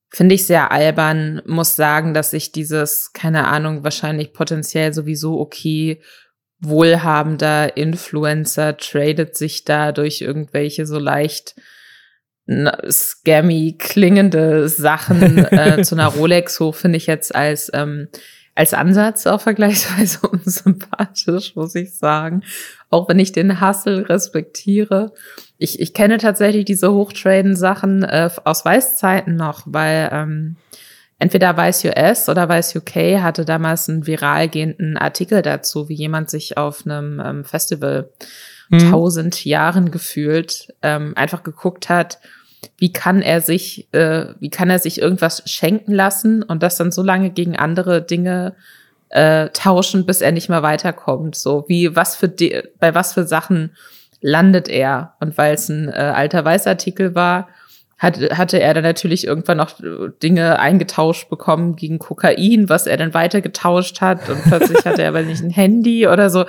finde 0.09 0.35
ich 0.35 0.47
sehr 0.47 0.73
albern, 0.73 1.43
muss 1.45 1.77
sagen, 1.77 2.15
dass 2.15 2.33
ich 2.33 2.53
dieses, 2.53 3.13
keine 3.13 3.47
Ahnung, 3.47 3.85
wahrscheinlich 3.85 4.33
potenziell 4.33 4.95
sowieso 4.95 5.39
okay 5.39 6.01
wohlhabender 6.61 7.77
Influencer 7.77 8.79
tradet 8.79 9.37
sich 9.37 9.65
da 9.65 9.93
durch 9.93 10.23
irgendwelche 10.23 10.87
so 10.87 10.99
leicht 10.99 11.55
scammy 12.89 13.77
klingende 13.79 14.69
Sachen 14.69 15.45
äh, 15.45 15.83
zu 15.85 15.95
einer 15.95 16.07
Rolex 16.07 16.59
hoch, 16.59 16.75
finde 16.75 16.97
ich 16.97 17.07
jetzt 17.07 17.35
als, 17.35 17.71
ähm, 17.75 18.09
als 18.55 18.75
Ansatz 18.75 19.27
auch 19.27 19.41
vergleichsweise 19.41 20.21
unsympathisch, 20.29 21.57
muss 21.57 21.75
ich 21.75 21.95
sagen. 21.95 22.43
Auch 22.91 23.09
wenn 23.09 23.19
ich 23.19 23.33
den 23.33 23.61
Hustle 23.61 24.09
respektiere. 24.09 25.13
Ich, 25.59 25.81
ich 25.81 25.95
kenne 25.95 26.19
tatsächlich 26.19 26.65
diese 26.65 26.93
Hochtraden-Sachen 26.93 28.03
äh, 28.03 28.31
aus 28.45 28.65
Weißzeiten 28.65 29.37
noch, 29.37 29.63
weil 29.65 30.11
ähm, 30.13 30.57
entweder 31.19 31.57
Weiß 31.57 31.85
US 31.85 32.29
oder 32.29 32.49
Weiß 32.49 32.77
UK 32.77 33.21
hatte 33.23 33.45
damals 33.45 33.89
einen 33.89 34.07
viral 34.07 34.49
gehenden 34.49 34.99
Artikel 34.99 35.41
dazu, 35.41 35.89
wie 35.89 35.95
jemand 35.95 36.29
sich 36.29 36.59
auf 36.59 36.85
einem 36.85 37.23
ähm, 37.25 37.45
Festival 37.45 38.11
mhm. 38.69 38.91
tausend 38.91 39.45
Jahren 39.45 39.91
gefühlt 39.91 40.75
ähm, 40.83 41.13
einfach 41.17 41.43
geguckt 41.43 41.89
hat, 41.89 42.19
wie 42.79 42.93
kann 42.93 43.23
er 43.23 43.41
sich, 43.41 43.93
äh, 43.93 44.27
wie 44.41 44.51
kann 44.51 44.71
er 44.71 44.79
sich 44.79 45.01
irgendwas 45.01 45.43
schenken 45.47 45.93
lassen 45.93 46.43
und 46.43 46.63
das 46.63 46.77
dann 46.77 46.93
so 46.93 47.03
lange 47.03 47.31
gegen 47.31 47.57
andere 47.57 48.03
Dinge 48.03 48.55
äh, 49.09 49.51
tauschen, 49.51 50.07
bis 50.07 50.21
er 50.21 50.33
nicht 50.33 50.49
mehr 50.49 50.63
weiterkommt. 50.63 51.35
So 51.37 51.65
wie 51.69 51.95
was 51.95 52.17
für 52.17 52.29
bei 52.79 52.95
was 52.95 53.15
für 53.15 53.25
Sachen 53.25 53.77
landet 54.21 54.69
er 54.69 55.15
und 55.21 55.37
weil 55.37 55.55
es 55.55 55.69
ein 55.69 55.89
äh, 55.89 55.93
alter 55.93 56.45
Weißartikel 56.45 57.15
war 57.15 57.49
hat, 58.03 58.19
hatte 58.37 58.61
er 58.61 58.75
dann 58.75 58.83
natürlich 58.83 59.25
irgendwann 59.27 59.59
noch 59.59 59.79
Dinge 60.23 60.59
eingetauscht 60.59 61.31
bekommen 61.31 61.77
gegen 61.77 62.01
Kokain, 62.01 62.69
was 62.69 62.89
er 62.89 62.97
dann 62.97 63.15
weiter 63.15 63.41
getauscht 63.41 64.01
hat 64.01 64.29
und 64.29 64.43
plötzlich 64.43 64.85
hatte 64.85 65.03
er 65.03 65.09
aber 65.09 65.23
nicht 65.23 65.43
ein 65.43 65.51
Handy 65.51 66.09
oder 66.09 66.29
so. 66.29 66.45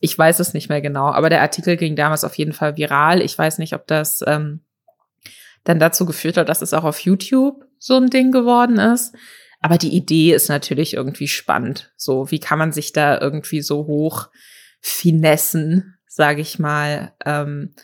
Ich 0.00 0.16
weiß 0.16 0.40
es 0.40 0.54
nicht 0.54 0.70
mehr 0.70 0.80
genau, 0.80 1.10
aber 1.10 1.28
der 1.28 1.42
Artikel 1.42 1.76
ging 1.76 1.94
damals 1.94 2.24
auf 2.24 2.36
jeden 2.36 2.52
Fall 2.52 2.76
viral. 2.76 3.20
Ich 3.20 3.36
weiß 3.36 3.58
nicht, 3.58 3.74
ob 3.74 3.86
das 3.86 4.24
ähm, 4.26 4.60
dann 5.64 5.78
dazu 5.78 6.06
geführt 6.06 6.36
hat, 6.36 6.48
dass 6.48 6.62
es 6.62 6.74
auch 6.74 6.84
auf 6.84 7.00
YouTube 7.00 7.64
so 7.78 7.96
ein 7.96 8.10
Ding 8.10 8.30
geworden 8.30 8.78
ist. 8.78 9.14
Aber 9.60 9.78
die 9.78 9.96
Idee 9.96 10.34
ist 10.34 10.48
natürlich 10.48 10.94
irgendwie 10.94 11.28
spannend. 11.28 11.92
So, 11.96 12.30
wie 12.30 12.38
kann 12.38 12.58
man 12.58 12.72
sich 12.72 12.92
da 12.92 13.18
irgendwie 13.18 13.62
so 13.62 13.86
hoch 13.86 14.28
finessen, 14.80 15.96
sage 16.06 16.42
ich 16.42 16.58
mal. 16.58 17.14
Ähm, 17.24 17.74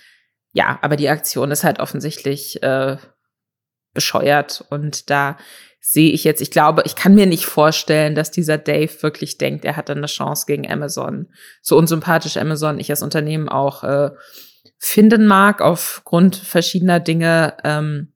ja, 0.53 0.79
aber 0.83 0.97
die 0.97 1.09
Aktion 1.09 1.51
ist 1.51 1.65
halt 1.65 1.81
offensichtlich 1.81 2.63
äh, 2.63 2.99
bescheuert 3.95 4.65
und 4.69 5.09
da 5.09 5.39
sehe 5.81 6.13
ich 6.13 6.25
jetzt, 6.25 6.43
ich 6.43 6.51
glaube, 6.51 6.83
ich 6.85 6.95
kann 6.95 7.15
mir 7.15 7.27
nicht 7.27 7.47
vorstellen, 7.47 8.15
dass 8.15 8.31
dieser 8.31 8.59
Dave 8.59 9.03
wirklich 9.03 9.39
denkt, 9.39 9.65
er 9.65 9.77
hat 9.77 9.89
dann 9.89 9.99
eine 9.99 10.07
Chance 10.07 10.45
gegen 10.47 10.71
Amazon. 10.71 11.29
So 11.63 11.79
unsympathisch 11.79 12.37
Amazon 12.37 12.79
ich 12.79 12.91
als 12.91 13.03
Unternehmen 13.03 13.49
auch 13.49 13.83
äh, 13.83 14.11
finden 14.81 15.27
mag 15.27 15.61
aufgrund 15.61 16.37
verschiedener 16.37 16.99
Dinge 17.01 17.55
ähm, 17.63 18.09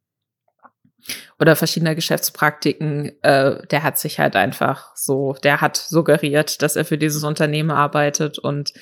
oder 1.39 1.57
verschiedener 1.57 1.95
Geschäftspraktiken, 1.95 3.12
äh, 3.23 3.67
der 3.67 3.83
hat 3.83 3.99
sich 3.99 4.19
halt 4.19 4.35
einfach 4.35 4.97
so, 4.97 5.37
der 5.45 5.61
hat 5.61 5.77
suggeriert, 5.77 6.62
dass 6.62 6.77
er 6.77 6.87
für 6.87 6.97
dieses 6.97 7.23
Unternehmen 7.23 7.71
arbeitet 7.71 8.39
und 8.39 8.73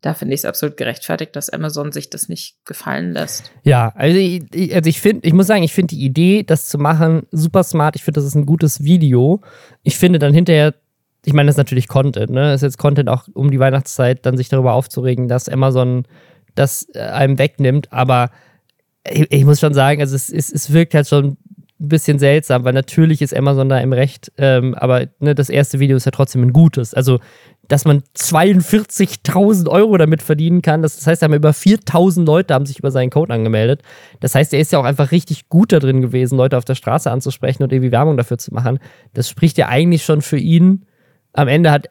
da 0.00 0.14
finde 0.14 0.34
ich 0.34 0.42
es 0.42 0.44
absolut 0.44 0.76
gerechtfertigt, 0.76 1.34
dass 1.34 1.50
Amazon 1.50 1.90
sich 1.90 2.08
das 2.08 2.28
nicht 2.28 2.56
gefallen 2.66 3.12
lässt. 3.12 3.50
Ja, 3.64 3.92
also 3.96 4.16
ich, 4.16 4.74
also 4.74 4.88
ich 4.88 5.00
finde, 5.00 5.26
ich 5.26 5.32
muss 5.32 5.46
sagen, 5.46 5.62
ich 5.62 5.72
finde 5.72 5.96
die 5.96 6.04
Idee, 6.04 6.44
das 6.44 6.68
zu 6.68 6.78
machen, 6.78 7.26
super 7.32 7.64
smart. 7.64 7.96
Ich 7.96 8.04
finde, 8.04 8.20
das 8.20 8.26
ist 8.26 8.34
ein 8.34 8.44
gutes 8.44 8.84
Video. 8.84 9.40
Ich 9.82 9.96
finde 9.96 10.18
dann 10.18 10.34
hinterher, 10.34 10.74
ich 11.24 11.32
meine, 11.32 11.46
das 11.46 11.54
ist 11.54 11.58
natürlich 11.58 11.88
Content, 11.88 12.30
ne? 12.30 12.42
Das 12.42 12.56
ist 12.56 12.62
jetzt 12.62 12.78
Content 12.78 13.08
auch 13.08 13.28
um 13.32 13.50
die 13.50 13.58
Weihnachtszeit, 13.58 14.26
dann 14.26 14.36
sich 14.36 14.50
darüber 14.50 14.74
aufzuregen, 14.74 15.26
dass 15.26 15.48
Amazon 15.48 16.06
das 16.54 16.86
äh, 16.94 17.00
einem 17.00 17.38
wegnimmt. 17.38 17.92
Aber 17.92 18.30
ich, 19.08 19.30
ich 19.30 19.44
muss 19.44 19.60
schon 19.60 19.74
sagen, 19.74 20.00
also 20.00 20.14
es, 20.14 20.30
es, 20.30 20.52
es 20.52 20.72
wirkt 20.72 20.94
halt 20.94 21.08
schon 21.08 21.36
ein 21.80 21.88
bisschen 21.88 22.18
seltsam, 22.18 22.64
weil 22.64 22.72
natürlich 22.72 23.20
ist 23.20 23.36
Amazon 23.36 23.68
da 23.68 23.78
im 23.78 23.92
Recht, 23.92 24.32
ähm, 24.38 24.74
aber 24.74 25.08
ne, 25.18 25.34
das 25.34 25.50
erste 25.50 25.80
Video 25.80 25.96
ist 25.96 26.06
ja 26.06 26.12
trotzdem 26.12 26.42
ein 26.42 26.52
gutes. 26.52 26.94
Also 26.94 27.18
dass 27.68 27.84
man 27.84 28.02
42.000 28.16 29.68
Euro 29.68 29.96
damit 29.96 30.22
verdienen 30.22 30.62
kann. 30.62 30.82
Das 30.82 31.06
heißt, 31.06 31.22
da 31.22 31.24
haben 31.24 31.34
über 31.34 31.50
4.000 31.50 32.24
Leute 32.24 32.54
haben 32.54 32.66
sich 32.66 32.78
über 32.78 32.90
seinen 32.90 33.10
Code 33.10 33.32
angemeldet. 33.32 33.82
Das 34.20 34.34
heißt, 34.34 34.52
er 34.52 34.60
ist 34.60 34.72
ja 34.72 34.78
auch 34.78 34.84
einfach 34.84 35.12
richtig 35.12 35.48
gut 35.48 35.72
da 35.72 35.78
drin 35.78 36.00
gewesen, 36.00 36.36
Leute 36.36 36.58
auf 36.58 36.64
der 36.64 36.74
Straße 36.74 37.10
anzusprechen 37.10 37.62
und 37.62 37.72
irgendwie 37.72 37.92
Werbung 37.92 38.16
dafür 38.16 38.38
zu 38.38 38.52
machen. 38.52 38.78
Das 39.14 39.28
spricht 39.28 39.58
ja 39.58 39.68
eigentlich 39.68 40.04
schon 40.04 40.22
für 40.22 40.38
ihn. 40.38 40.84
Am 41.32 41.48
Ende 41.48 41.70
hat 41.70 41.88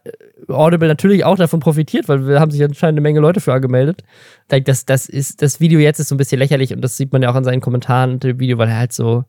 Audible 0.47 0.87
natürlich 0.87 1.25
auch 1.25 1.37
davon 1.37 1.59
profitiert, 1.59 2.07
weil 2.07 2.27
wir 2.27 2.39
haben 2.39 2.51
sich 2.51 2.63
anscheinend 2.63 2.97
eine 2.97 3.01
Menge 3.01 3.19
Leute 3.19 3.39
für 3.39 3.53
angemeldet. 3.53 4.03
Das, 4.47 4.85
das, 4.85 5.07
ist, 5.07 5.41
das 5.41 5.59
Video 5.59 5.79
jetzt 5.79 5.99
ist 5.99 6.09
so 6.09 6.15
ein 6.15 6.17
bisschen 6.17 6.39
lächerlich 6.39 6.73
und 6.73 6.81
das 6.81 6.97
sieht 6.97 7.11
man 7.13 7.21
ja 7.21 7.31
auch 7.31 7.35
an 7.35 7.43
seinen 7.43 7.61
Kommentaren 7.61 8.13
unter 8.13 8.27
dem 8.27 8.39
Video, 8.39 8.57
weil 8.57 8.69
er 8.69 8.77
halt 8.77 8.93
so, 8.93 9.25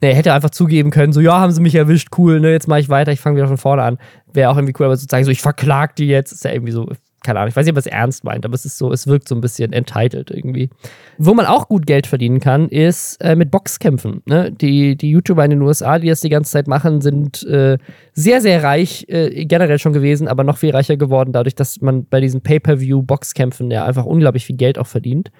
er 0.00 0.14
hätte 0.14 0.32
einfach 0.32 0.50
zugeben 0.50 0.90
können, 0.90 1.12
so, 1.12 1.20
ja, 1.20 1.38
haben 1.38 1.52
sie 1.52 1.60
mich 1.60 1.74
erwischt, 1.74 2.08
cool, 2.18 2.40
ne, 2.40 2.50
jetzt 2.50 2.68
mache 2.68 2.80
ich 2.80 2.88
weiter, 2.88 3.12
ich 3.12 3.20
fange 3.20 3.36
wieder 3.36 3.48
von 3.48 3.58
vorne 3.58 3.82
an. 3.82 3.98
Wäre 4.32 4.50
auch 4.50 4.56
irgendwie 4.56 4.74
cool, 4.78 4.86
aber 4.86 4.96
sozusagen 4.96 5.24
so, 5.24 5.30
ich 5.30 5.42
verklag 5.42 5.94
die 5.96 6.06
jetzt, 6.06 6.32
ist 6.32 6.44
ja 6.44 6.52
irgendwie 6.52 6.72
so, 6.72 6.88
keine 7.22 7.38
Ahnung, 7.38 7.50
ich 7.50 7.56
weiß 7.56 7.64
nicht, 7.64 7.72
ob 7.72 7.78
es 7.78 7.86
ernst 7.86 8.24
meint, 8.24 8.44
aber 8.44 8.54
es 8.54 8.64
ist 8.64 8.78
so, 8.78 8.92
es 8.92 9.06
wirkt 9.06 9.28
so 9.28 9.34
ein 9.34 9.40
bisschen 9.40 9.72
entitled 9.72 10.30
irgendwie. 10.30 10.70
Wo 11.18 11.34
man 11.34 11.46
auch 11.46 11.68
gut 11.68 11.86
Geld 11.86 12.06
verdienen 12.06 12.40
kann, 12.40 12.68
ist 12.68 13.22
äh, 13.22 13.36
mit 13.36 13.50
Boxkämpfen. 13.50 14.22
Ne? 14.26 14.50
Die, 14.52 14.96
die 14.96 15.10
YouTuber 15.10 15.44
in 15.44 15.50
den 15.50 15.62
USA, 15.62 15.98
die 15.98 16.08
das 16.08 16.20
die 16.20 16.28
ganze 16.28 16.52
Zeit 16.52 16.66
machen, 16.66 17.00
sind 17.00 17.42
äh, 17.44 17.78
sehr, 18.12 18.40
sehr 18.40 18.62
reich, 18.62 19.06
äh, 19.08 19.44
generell 19.44 19.78
schon 19.78 19.92
gewesen, 19.92 20.28
aber 20.28 20.44
noch 20.44 20.58
viel 20.58 20.70
reicher 20.70 20.96
geworden, 20.96 21.32
dadurch, 21.32 21.54
dass 21.54 21.80
man 21.80 22.06
bei 22.06 22.20
diesen 22.20 22.40
Pay-Per-View-Boxkämpfen 22.42 23.70
ja 23.70 23.84
einfach 23.84 24.04
unglaublich 24.04 24.46
viel 24.46 24.56
Geld 24.56 24.78
auch 24.78 24.86
verdient. 24.86 25.30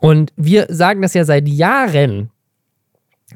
Und 0.00 0.32
wir 0.36 0.66
sagen 0.68 1.02
das 1.02 1.14
ja 1.14 1.24
seit 1.24 1.48
Jahren. 1.48 2.30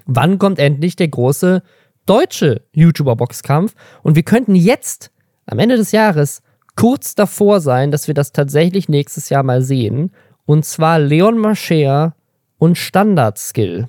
Wann 0.06 0.38
kommt 0.38 0.58
endlich 0.58 0.96
der 0.96 1.08
große 1.08 1.62
deutsche 2.06 2.62
YouTuber-Boxkampf? 2.72 3.74
Und 4.02 4.16
wir 4.16 4.22
könnten 4.22 4.54
jetzt, 4.54 5.10
am 5.46 5.58
Ende 5.58 5.76
des 5.76 5.92
Jahres, 5.92 6.42
kurz 6.76 7.14
davor 7.14 7.60
sein, 7.60 7.90
dass 7.90 8.06
wir 8.06 8.14
das 8.14 8.32
tatsächlich 8.32 8.88
nächstes 8.88 9.28
Jahr 9.28 9.42
mal 9.42 9.62
sehen. 9.62 10.12
Und 10.44 10.64
zwar 10.64 10.98
Leon 10.98 11.38
Mascher 11.38 12.14
und 12.58 12.76
Standard 12.76 13.38
Skill. 13.38 13.88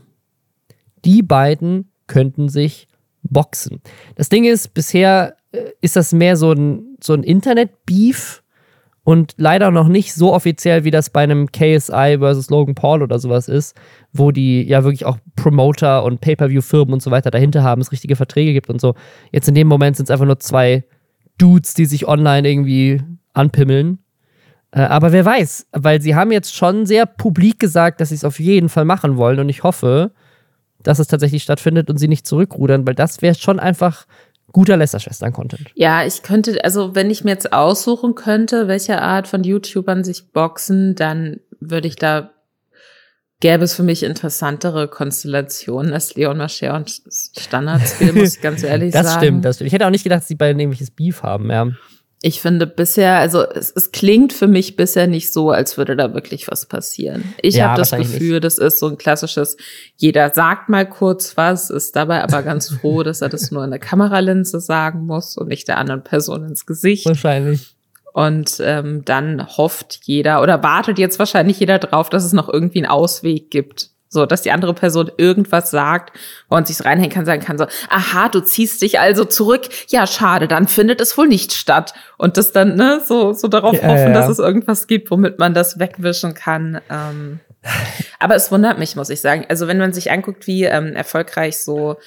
Die 1.06 1.22
beiden 1.22 1.92
könnten 2.08 2.50
sich 2.50 2.88
boxen. 3.24 3.82
Das 4.16 4.30
Ding 4.30 4.46
ist, 4.46 4.74
bisher 4.74 5.36
äh, 5.52 5.72
ist 5.82 5.96
das 5.96 6.14
mehr 6.14 6.38
so 6.38 6.52
ein, 6.52 6.98
so 7.02 7.14
ein 7.14 7.24
Internet-Beef 7.24 8.44
und 9.06 9.34
leider 9.38 9.70
noch 9.72 9.88
nicht 9.88 10.14
so 10.14 10.34
offiziell, 10.34 10.86
wie 10.86 10.92
das 10.92 11.10
bei 11.10 11.24
einem 11.24 11.52
KSI 11.52 12.18
versus 12.20 12.50
Logan 12.50 12.76
Paul 12.76 13.02
oder 13.04 13.20
sowas 13.20 13.50
ist, 13.50 13.76
wo 14.14 14.32
die 14.32 14.64
ja 14.64 14.84
wirklich 14.84 15.06
auch 15.06 15.18
Promoter 15.36 16.04
und 16.04 16.22
Pay-Per-View-Firmen 16.22 16.94
und 16.94 17.02
so 17.02 17.12
weiter 17.12 17.30
dahinter 17.30 17.64
haben, 17.64 17.82
es 17.82 17.92
richtige 17.92 18.16
Verträge 18.16 18.54
gibt 18.54 18.70
und 18.70 18.80
so. 18.80 18.96
Jetzt 19.32 19.50
in 19.50 19.56
dem 19.56 19.68
Moment 19.68 19.98
sind 19.98 20.06
es 20.06 20.12
einfach 20.12 20.26
nur 20.26 20.40
zwei 20.40 20.86
Dudes, 21.38 21.74
die 21.74 21.86
sich 21.86 22.08
online 22.08 22.48
irgendwie 22.48 23.02
anpimmeln. 23.34 24.00
Äh, 24.72 24.82
aber 24.82 25.12
wer 25.12 25.26
weiß, 25.26 25.68
weil 25.72 26.02
sie 26.02 26.16
haben 26.16 26.32
jetzt 26.32 26.56
schon 26.56 26.86
sehr 26.86 27.06
publik 27.06 27.60
gesagt, 27.60 28.02
dass 28.02 28.10
sie 28.10 28.16
es 28.16 28.26
auf 28.26 28.40
jeden 28.40 28.70
Fall 28.70 28.86
machen 28.86 29.18
wollen 29.18 29.40
und 29.40 29.50
ich 29.50 29.64
hoffe, 29.64 30.12
dass 30.82 31.00
es 31.00 31.08
tatsächlich 31.08 31.44
stattfindet 31.44 31.90
und 31.90 31.98
sie 31.98 32.08
nicht 32.08 32.28
zurückrudern, 32.28 32.86
weil 32.86 32.96
das 32.96 33.22
wäre 33.22 33.36
schon 33.36 33.60
einfach 33.60 34.06
guter 34.52 34.78
Lästerschwestern-Content. 34.78 35.72
Ja, 35.76 36.06
ich 36.06 36.22
könnte, 36.22 36.64
also 36.64 36.96
wenn 36.96 37.10
ich 37.10 37.24
mir 37.24 37.32
jetzt 37.32 37.54
aussuchen 37.54 38.16
könnte, 38.16 38.68
welche 38.68 39.02
Art 39.02 39.28
von 39.28 39.44
YouTubern 39.44 40.04
sich 40.04 40.32
boxen, 40.32 40.96
dann 40.96 41.40
würde 41.60 41.88
ich 41.88 41.96
da 41.96 42.33
gäbe 43.44 43.66
es 43.66 43.76
für 43.76 43.84
mich 43.84 44.04
interessantere 44.04 44.88
Konstellationen 44.88 45.92
als 45.92 46.16
Leon 46.16 46.38
Mascher 46.38 46.76
und 46.76 47.02
Standardskill, 47.38 48.14
muss 48.14 48.36
ich 48.36 48.42
ganz 48.42 48.64
ehrlich 48.64 48.94
das 48.94 49.06
sagen. 49.06 49.16
Das 49.16 49.22
stimmt, 49.22 49.46
das 49.46 49.56
stimmt. 49.58 49.68
Ich 49.68 49.74
hätte 49.74 49.86
auch 49.86 49.90
nicht 49.90 50.04
gedacht, 50.04 50.22
dass 50.22 50.30
sie 50.30 50.36
beiden 50.36 50.62
irgendwelches 50.62 50.92
Beef 50.92 51.24
haben, 51.24 51.52
ja. 51.52 51.68
Ich 52.22 52.40
finde 52.40 52.66
bisher, 52.66 53.18
also 53.18 53.44
es, 53.46 53.70
es 53.76 53.92
klingt 53.92 54.32
für 54.32 54.48
mich 54.48 54.78
bisher 54.78 55.08
nicht 55.08 55.34
so, 55.34 55.52
als 55.52 55.78
würde 55.78 55.98
da 55.98 56.14
wirklich 56.14 56.48
was 56.50 56.68
passieren. 56.68 57.34
Ich 57.42 57.56
ja, 57.56 57.72
habe 57.72 57.82
das 57.82 57.92
Gefühl, 57.92 58.40
das 58.40 58.58
ist 58.58 58.80
so 58.80 58.88
ein 58.88 58.98
klassisches, 58.98 59.58
jeder 59.98 60.34
sagt 60.34 60.70
mal 60.70 60.90
kurz 60.90 61.36
was, 61.36 61.70
ist 61.70 61.98
dabei 61.98 62.24
aber 62.24 62.44
ganz 62.44 62.70
froh, 62.80 63.04
dass 63.04 63.22
er 63.22 63.28
das 63.28 63.52
nur 63.52 63.66
in 63.66 63.72
der 63.72 63.80
Kameralinse 63.80 64.62
sagen 64.62 65.06
muss 65.06 65.36
und 65.36 65.50
nicht 65.50 65.68
der 65.68 65.80
anderen 65.80 66.06
Person 66.06 66.48
ins 66.48 66.66
Gesicht. 66.66 67.06
Wahrscheinlich. 67.08 67.76
Und 68.14 68.62
ähm, 68.62 69.04
dann 69.04 69.46
hofft 69.58 70.02
jeder 70.04 70.42
oder 70.44 70.62
wartet 70.62 71.00
jetzt 71.00 71.18
wahrscheinlich 71.18 71.60
jeder 71.60 71.80
drauf, 71.80 72.10
dass 72.10 72.24
es 72.24 72.32
noch 72.32 72.48
irgendwie 72.48 72.80
einen 72.80 72.92
Ausweg 72.92 73.50
gibt. 73.50 73.90
So, 74.08 74.28
dass 74.28 74.44
die 74.44 74.52
andere 74.52 74.76
Person 74.76 75.12
irgendwas 75.18 75.72
sagt, 75.72 76.16
man 76.48 76.64
sich 76.66 76.86
reinhängen 76.86 77.12
kann, 77.12 77.26
sagen 77.26 77.42
kann 77.42 77.58
so, 77.58 77.66
aha, 77.90 78.30
du 78.30 78.42
ziehst 78.42 78.84
dich 78.84 79.00
also 79.00 79.26
zurück. 79.26 79.68
Ja, 79.88 80.06
schade, 80.06 80.48
dann 80.48 80.68
findet 80.68 81.02
es 81.02 81.18
wohl 81.18 81.28
nicht 81.28 81.52
statt. 81.52 81.96
Und 82.20 82.38
das 82.38 82.52
dann, 82.52 82.76
ne, 82.76 83.02
so, 83.04 83.34
so 83.34 83.48
darauf 83.48 83.74
ja, 83.74 83.88
hoffen, 83.88 84.10
ja. 84.10 84.14
dass 84.14 84.30
es 84.30 84.38
irgendwas 84.38 84.86
gibt, 84.86 85.10
womit 85.10 85.40
man 85.40 85.56
das 85.56 85.80
wegwischen 85.80 86.36
kann. 86.36 86.80
Ähm. 86.92 87.40
Aber 88.20 88.36
es 88.36 88.52
wundert 88.52 88.78
mich, 88.78 88.96
muss 88.96 89.10
ich 89.10 89.22
sagen. 89.22 89.46
Also, 89.50 89.68
wenn 89.68 89.80
man 89.80 89.94
sich 89.94 90.12
anguckt, 90.12 90.46
wie 90.46 90.66
ähm, 90.66 90.94
erfolgreich 90.94 91.58
so 91.58 91.98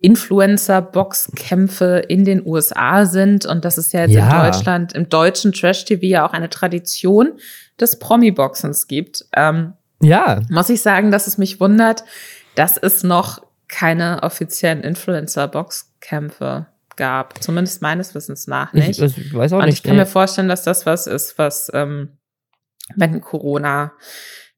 Influencer-Boxkämpfe 0.00 2.02
in 2.08 2.24
den 2.24 2.44
USA 2.44 3.06
sind. 3.06 3.46
Und 3.46 3.64
das 3.64 3.78
ist 3.78 3.92
ja 3.92 4.00
jetzt 4.02 4.12
ja. 4.12 4.24
in 4.24 4.44
Deutschland, 4.44 4.92
im 4.94 5.08
deutschen 5.08 5.52
Trash-TV 5.52 6.06
ja 6.06 6.26
auch 6.26 6.32
eine 6.32 6.50
Tradition 6.50 7.34
des 7.78 7.98
Promi-Boxens 7.98 8.88
gibt. 8.88 9.26
Ähm, 9.34 9.74
ja. 10.02 10.40
Muss 10.48 10.70
ich 10.70 10.82
sagen, 10.82 11.10
dass 11.10 11.26
es 11.26 11.38
mich 11.38 11.60
wundert, 11.60 12.04
dass 12.54 12.76
es 12.76 13.02
noch 13.02 13.42
keine 13.68 14.22
offiziellen 14.22 14.82
Influencer-Boxkämpfe 14.82 16.66
gab. 16.96 17.42
Zumindest 17.42 17.82
meines 17.82 18.14
Wissens 18.14 18.46
nach 18.46 18.72
nicht. 18.72 19.00
Ich, 19.00 19.18
ich 19.18 19.34
weiß 19.34 19.52
auch 19.52 19.58
Und 19.58 19.66
nicht. 19.66 19.78
ich 19.78 19.82
kann 19.82 19.92
nee. 19.92 20.00
mir 20.00 20.06
vorstellen, 20.06 20.48
dass 20.48 20.64
das 20.64 20.86
was 20.86 21.06
ist, 21.06 21.38
was 21.38 21.70
ähm, 21.74 22.16
wenn 22.96 23.20
Corona 23.20 23.92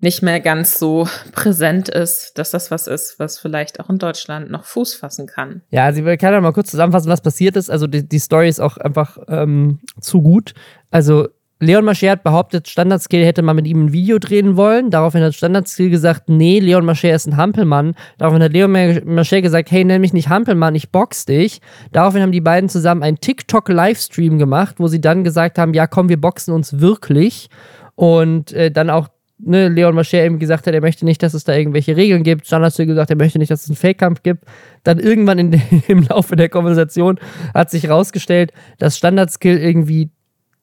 nicht 0.03 0.21
mehr 0.21 0.41
ganz 0.41 0.79
so 0.79 1.07
präsent 1.31 1.89
ist, 1.89 2.37
dass 2.37 2.51
das 2.51 2.71
was 2.73 2.89
ist, 2.89 3.21
was 3.21 3.39
vielleicht 3.39 3.79
auch 3.79 3.89
in 3.89 3.99
Deutschland 3.99 4.51
noch 4.51 4.65
Fuß 4.65 4.95
fassen 4.95 5.27
kann. 5.27 5.63
Ja, 5.71 5.85
also 5.85 6.05
ich 6.05 6.19
kann 6.19 6.33
ja 6.33 6.41
mal 6.41 6.53
kurz 6.53 6.71
zusammenfassen, 6.73 7.09
was 7.09 7.21
passiert 7.21 7.57
ist. 7.57 7.71
Also 7.71 7.87
die, 7.87 8.07
die 8.07 8.19
Story 8.19 8.49
ist 8.49 8.61
auch 8.61 8.77
einfach 8.79 9.17
ähm, 9.29 9.79
zu 10.01 10.21
gut. 10.21 10.55
Also 10.91 11.29
Leon 11.61 11.85
Mascher 11.85 12.11
hat 12.11 12.25
behauptet, 12.25 12.67
Standardskill 12.67 13.25
hätte 13.25 13.43
mal 13.43 13.55
mit 13.55 13.69
ihm 13.69 13.85
ein 13.85 13.93
Video 13.93 14.19
drehen 14.19 14.57
wollen. 14.57 14.91
Daraufhin 14.91 15.23
hat 15.23 15.37
Standardskill 15.37 15.91
gesagt, 15.91 16.29
nee, 16.29 16.59
Leon 16.59 16.85
Mascher 16.85 17.15
ist 17.15 17.29
ein 17.29 17.37
Hampelmann. 17.37 17.95
Daraufhin 18.19 18.43
hat 18.43 18.53
Leon 18.53 18.73
Mascher 19.05 19.41
gesagt, 19.41 19.71
hey, 19.71 19.85
nenn 19.85 20.01
mich 20.01 20.13
nicht 20.13 20.29
Hampelmann, 20.29 20.75
ich 20.75 20.91
box 20.91 21.27
dich. 21.27 21.61
Daraufhin 21.93 22.23
haben 22.23 22.33
die 22.33 22.41
beiden 22.41 22.69
zusammen 22.69 23.05
einen 23.05 23.21
TikTok-Livestream 23.21 24.41
gemacht, 24.41 24.75
wo 24.79 24.89
sie 24.89 25.01
dann 25.01 25.23
gesagt 25.23 25.59
haben, 25.59 25.73
ja 25.75 25.87
komm, 25.87 26.09
wir 26.09 26.21
boxen 26.21 26.53
uns 26.53 26.81
wirklich. 26.81 27.49
Und 27.95 28.53
äh, 28.53 28.73
dann 28.73 28.91
auch 28.91 29.07
ne, 29.45 29.69
Leon 29.69 29.95
Mascher 29.95 30.25
eben 30.25 30.39
gesagt 30.39 30.67
hat, 30.67 30.75
er 30.75 30.81
möchte 30.81 31.05
nicht, 31.05 31.23
dass 31.23 31.35
es 31.35 31.45
da 31.45 31.55
irgendwelche 31.55 31.97
Regeln 31.97 32.23
gibt. 32.23 32.47
Standard 32.47 32.79
hat 32.79 32.87
gesagt, 32.87 33.11
er 33.11 33.17
möchte 33.17 33.39
nicht, 33.39 33.51
dass 33.51 33.63
es 33.63 33.69
einen 33.69 33.77
Fake-Kampf 33.77 34.23
gibt. 34.23 34.45
Dann 34.85 34.99
irgendwann 34.99 35.39
in, 35.39 35.63
im 35.89 36.07
Laufe 36.09 36.37
der 36.37 36.49
Konversation 36.49 37.19
hat 37.55 37.71
sich 37.71 37.85
herausgestellt, 37.85 38.53
dass 38.79 38.97
Standard-Skill 38.97 39.59
irgendwie 39.59 40.11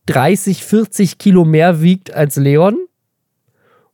30, 0.07 0.63
40 0.63 1.17
Kilo 1.17 1.45
mehr 1.45 1.82
wiegt 1.82 2.13
als 2.13 2.36
Leon. 2.38 2.77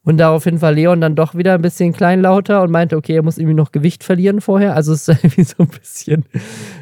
Und 0.04 0.18
daraufhin 0.18 0.62
war 0.62 0.72
Leon 0.72 1.02
dann 1.02 1.16
doch 1.16 1.34
wieder 1.34 1.56
ein 1.56 1.64
bisschen 1.64 1.92
kleinlauter 1.92 2.62
und 2.62 2.70
meinte, 2.70 2.96
okay, 2.96 3.16
er 3.16 3.24
muss 3.24 3.40
irgendwie 3.40 3.56
noch 3.56 3.72
Gewicht 3.72 4.04
verlieren 4.04 4.40
vorher. 4.40 4.76
Also 4.76 4.94
es 4.94 5.08
ist 5.08 5.18
irgendwie 5.24 5.44
so 5.44 5.64
ein 5.64 5.68
bisschen, 5.68 6.26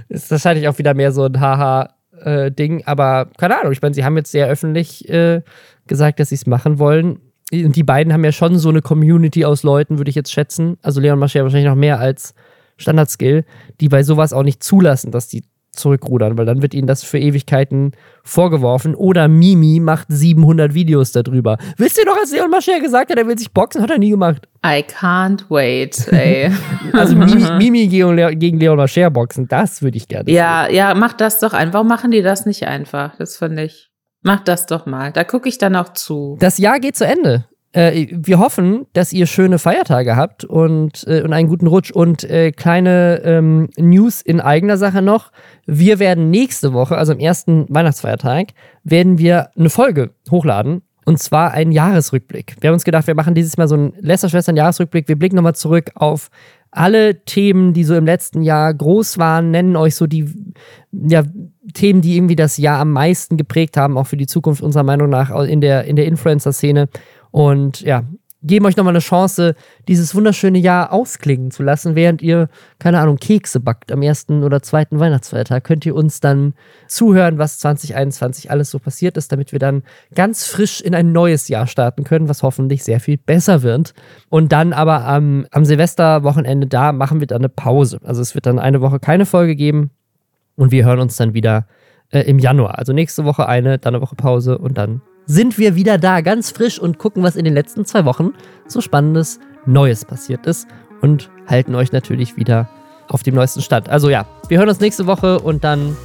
ist 0.09 0.29
wahrscheinlich 0.29 0.67
auch 0.67 0.77
wieder 0.77 0.93
mehr 0.93 1.13
so 1.13 1.23
ein 1.23 1.39
Haha-Ding. 1.39 2.79
Äh, 2.79 2.83
Aber 2.85 3.29
keine 3.37 3.59
Ahnung, 3.59 3.71
ich 3.71 3.81
meine, 3.81 3.95
sie 3.95 4.03
haben 4.03 4.17
jetzt 4.17 4.31
sehr 4.31 4.47
öffentlich 4.47 5.07
äh, 5.09 5.41
gesagt, 5.87 6.19
dass 6.19 6.29
sie 6.29 6.35
es 6.35 6.45
machen 6.45 6.79
wollen 6.79 7.19
und 7.53 7.75
die 7.75 7.83
beiden 7.83 8.11
haben 8.13 8.23
ja 8.23 8.31
schon 8.31 8.57
so 8.57 8.69
eine 8.69 8.81
Community 8.81 9.45
aus 9.45 9.63
Leuten, 9.63 9.97
würde 9.97 10.09
ich 10.09 10.15
jetzt 10.15 10.31
schätzen. 10.31 10.77
Also 10.81 10.99
Leon 10.99 11.19
Mascher 11.19 11.43
wahrscheinlich 11.43 11.69
noch 11.69 11.75
mehr 11.75 11.99
als 11.99 12.33
Standard-Skill, 12.77 13.45
die 13.79 13.89
bei 13.89 14.03
sowas 14.03 14.33
auch 14.33 14.43
nicht 14.43 14.63
zulassen, 14.63 15.11
dass 15.11 15.27
die 15.27 15.43
zurückrudern, 15.71 16.37
weil 16.37 16.45
dann 16.45 16.61
wird 16.61 16.75
ihnen 16.75 16.85
das 16.85 17.03
für 17.03 17.17
Ewigkeiten 17.17 17.93
vorgeworfen. 18.23 18.93
Oder 18.93 19.27
Mimi 19.27 19.79
macht 19.79 20.05
700 20.09 20.73
Videos 20.75 21.11
darüber. 21.11 21.57
Wisst 21.77 21.97
ihr 21.97 22.05
noch, 22.05 22.15
als 22.17 22.31
Leon 22.31 22.51
Mascher 22.51 22.79
gesagt 22.79 23.09
hat, 23.09 23.17
er 23.17 23.27
will 23.27 23.37
sich 23.37 23.51
boxen, 23.51 23.81
hat 23.81 23.89
er 23.89 23.97
nie 23.97 24.11
gemacht. 24.11 24.47
I 24.65 24.83
can't 24.83 25.45
wait, 25.49 26.07
ey. 26.11 26.51
also 26.93 27.15
Mimi, 27.17 27.43
Mimi 27.57 27.87
gegen 27.87 28.59
Leon 28.59 28.77
Mascher 28.77 29.09
boxen, 29.09 29.47
das 29.47 29.81
würde 29.81 29.97
ich 29.97 30.07
gerne 30.07 30.29
Ja, 30.31 30.65
sehen. 30.67 30.75
ja, 30.75 30.93
mach 30.93 31.13
das 31.13 31.39
doch 31.39 31.53
einfach. 31.53 31.73
Warum 31.73 31.87
machen 31.87 32.11
die 32.11 32.21
das 32.21 32.45
nicht 32.45 32.67
einfach? 32.67 33.15
Das 33.17 33.37
finde 33.37 33.63
ich. 33.63 33.89
Mach 34.23 34.39
das 34.39 34.65
doch 34.65 34.85
mal. 34.85 35.11
Da 35.11 35.23
gucke 35.23 35.47
ich 35.47 35.57
dann 35.57 35.75
auch 35.75 35.93
zu. 35.93 36.37
Das 36.39 36.57
Jahr 36.57 36.79
geht 36.79 36.95
zu 36.95 37.05
Ende. 37.05 37.45
Äh, 37.73 38.07
wir 38.11 38.39
hoffen, 38.39 38.85
dass 38.93 39.11
ihr 39.13 39.25
schöne 39.25 39.59
Feiertage 39.59 40.15
habt 40.15 40.45
und, 40.45 41.05
äh, 41.07 41.21
und 41.23 41.33
einen 41.33 41.49
guten 41.49 41.67
Rutsch. 41.67 41.91
Und 41.91 42.23
äh, 42.23 42.51
kleine 42.51 43.21
ähm, 43.23 43.69
News 43.77 44.21
in 44.21 44.39
eigener 44.39 44.77
Sache 44.77 45.01
noch. 45.01 45.31
Wir 45.65 45.99
werden 45.99 46.29
nächste 46.29 46.73
Woche, 46.73 46.97
also 46.97 47.13
am 47.13 47.19
ersten 47.19 47.65
Weihnachtsfeiertag, 47.69 48.49
werden 48.83 49.17
wir 49.17 49.49
eine 49.57 49.69
Folge 49.69 50.11
hochladen. 50.29 50.83
Und 51.05 51.19
zwar 51.19 51.51
einen 51.51 51.73
Jahresrückblick. 51.73 52.55
Wir 52.61 52.69
haben 52.69 52.75
uns 52.75 52.85
gedacht, 52.85 53.07
wir 53.07 53.15
machen 53.15 53.33
dieses 53.35 53.57
Mal 53.57 53.67
so 53.67 53.75
einen 53.75 53.93
Lästerschwestern-Jahresrückblick. 53.99 55.09
Wir 55.09 55.17
blicken 55.17 55.35
nochmal 55.35 55.55
zurück 55.55 55.91
auf 55.95 56.29
alle 56.75 57.23
Themen, 57.23 57.73
die 57.73 57.83
so 57.83 57.95
im 57.95 58.05
letzten 58.05 58.41
Jahr 58.41 58.73
groß 58.73 59.17
waren, 59.17 59.51
nennen 59.51 59.75
euch 59.75 59.95
so 59.95 60.07
die 60.07 60.29
ja, 60.91 61.23
Themen, 61.73 62.01
die 62.01 62.15
irgendwie 62.15 62.35
das 62.35 62.57
Jahr 62.57 62.79
am 62.79 62.91
meisten 62.91 63.37
geprägt 63.37 63.77
haben, 63.77 63.97
auch 63.97 64.07
für 64.07 64.17
die 64.17 64.27
Zukunft 64.27 64.61
unserer 64.61 64.83
Meinung 64.83 65.09
nach 65.09 65.29
in 65.43 65.61
der, 65.61 65.85
in 65.85 65.95
der 65.95 66.05
Influencer-Szene. 66.05 66.89
Und 67.31 67.81
ja, 67.81 68.03
geben 68.43 68.65
euch 68.65 68.75
nochmal 68.77 68.93
eine 68.93 68.99
Chance, 68.99 69.55
dieses 69.87 70.13
wunderschöne 70.13 70.59
Jahr 70.59 70.91
ausklingen 70.91 71.51
zu 71.51 71.63
lassen, 71.63 71.95
während 71.95 72.21
ihr, 72.21 72.49
keine 72.79 72.99
Ahnung, 72.99 73.17
Kekse 73.17 73.59
backt 73.59 73.91
am 73.91 74.01
ersten 74.01 74.43
oder 74.43 74.61
zweiten 74.61 74.99
Weihnachtsfeiertag. 74.99 75.63
Könnt 75.63 75.85
ihr 75.85 75.95
uns 75.95 76.19
dann 76.19 76.53
zuhören, 76.87 77.37
was 77.37 77.59
2021 77.59 78.51
alles 78.51 78.69
so 78.69 78.79
passiert 78.79 79.17
ist, 79.17 79.31
damit 79.31 79.51
wir 79.51 79.59
dann 79.59 79.83
ganz 80.13 80.45
frisch 80.45 80.81
in 80.81 80.93
ein 80.93 81.11
neues 81.11 81.47
Jahr 81.47 81.67
starten 81.67 82.03
können, 82.03 82.29
was 82.29 82.43
hoffentlich 82.43 82.83
sehr 82.83 82.99
viel 82.99 83.17
besser 83.17 83.63
wird. 83.63 83.93
Und 84.29 84.51
dann 84.51 84.73
aber 84.73 85.05
am, 85.05 85.47
am 85.51 85.65
Silvesterwochenende, 85.65 86.67
da 86.67 86.91
machen 86.91 87.19
wir 87.19 87.27
dann 87.27 87.41
eine 87.41 87.49
Pause. 87.49 87.99
Also 88.03 88.21
es 88.21 88.35
wird 88.35 88.45
dann 88.45 88.59
eine 88.59 88.81
Woche 88.81 88.99
keine 88.99 89.25
Folge 89.25 89.55
geben 89.55 89.91
und 90.55 90.71
wir 90.71 90.85
hören 90.85 90.99
uns 90.99 91.15
dann 91.15 91.33
wieder 91.33 91.67
äh, 92.09 92.21
im 92.21 92.39
Januar. 92.39 92.77
Also 92.77 92.93
nächste 92.93 93.25
Woche 93.25 93.47
eine, 93.47 93.79
dann 93.79 93.95
eine 93.95 94.03
Woche 94.03 94.15
Pause 94.15 94.57
und 94.57 94.77
dann 94.77 95.01
sind 95.25 95.57
wir 95.57 95.75
wieder 95.75 95.97
da, 95.97 96.21
ganz 96.21 96.51
frisch 96.51 96.79
und 96.79 96.97
gucken, 96.97 97.23
was 97.23 97.35
in 97.35 97.45
den 97.45 97.53
letzten 97.53 97.85
zwei 97.85 98.05
Wochen 98.05 98.33
so 98.67 98.81
spannendes 98.81 99.39
Neues 99.65 100.05
passiert 100.05 100.45
ist 100.45 100.67
und 101.01 101.29
halten 101.47 101.75
euch 101.75 101.91
natürlich 101.91 102.37
wieder 102.37 102.69
auf 103.07 103.23
dem 103.23 103.35
neuesten 103.35 103.61
Stand. 103.61 103.89
Also 103.89 104.09
ja, 104.09 104.25
wir 104.47 104.59
hören 104.59 104.69
uns 104.69 104.79
nächste 104.79 105.07
Woche 105.07 105.39
und 105.39 105.63
dann 105.63 105.95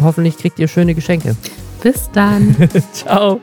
hoffentlich 0.00 0.36
kriegt 0.36 0.58
ihr 0.58 0.68
schöne 0.68 0.94
Geschenke. 0.94 1.36
Bis 1.82 2.10
dann. 2.12 2.56
Ciao. 2.92 3.40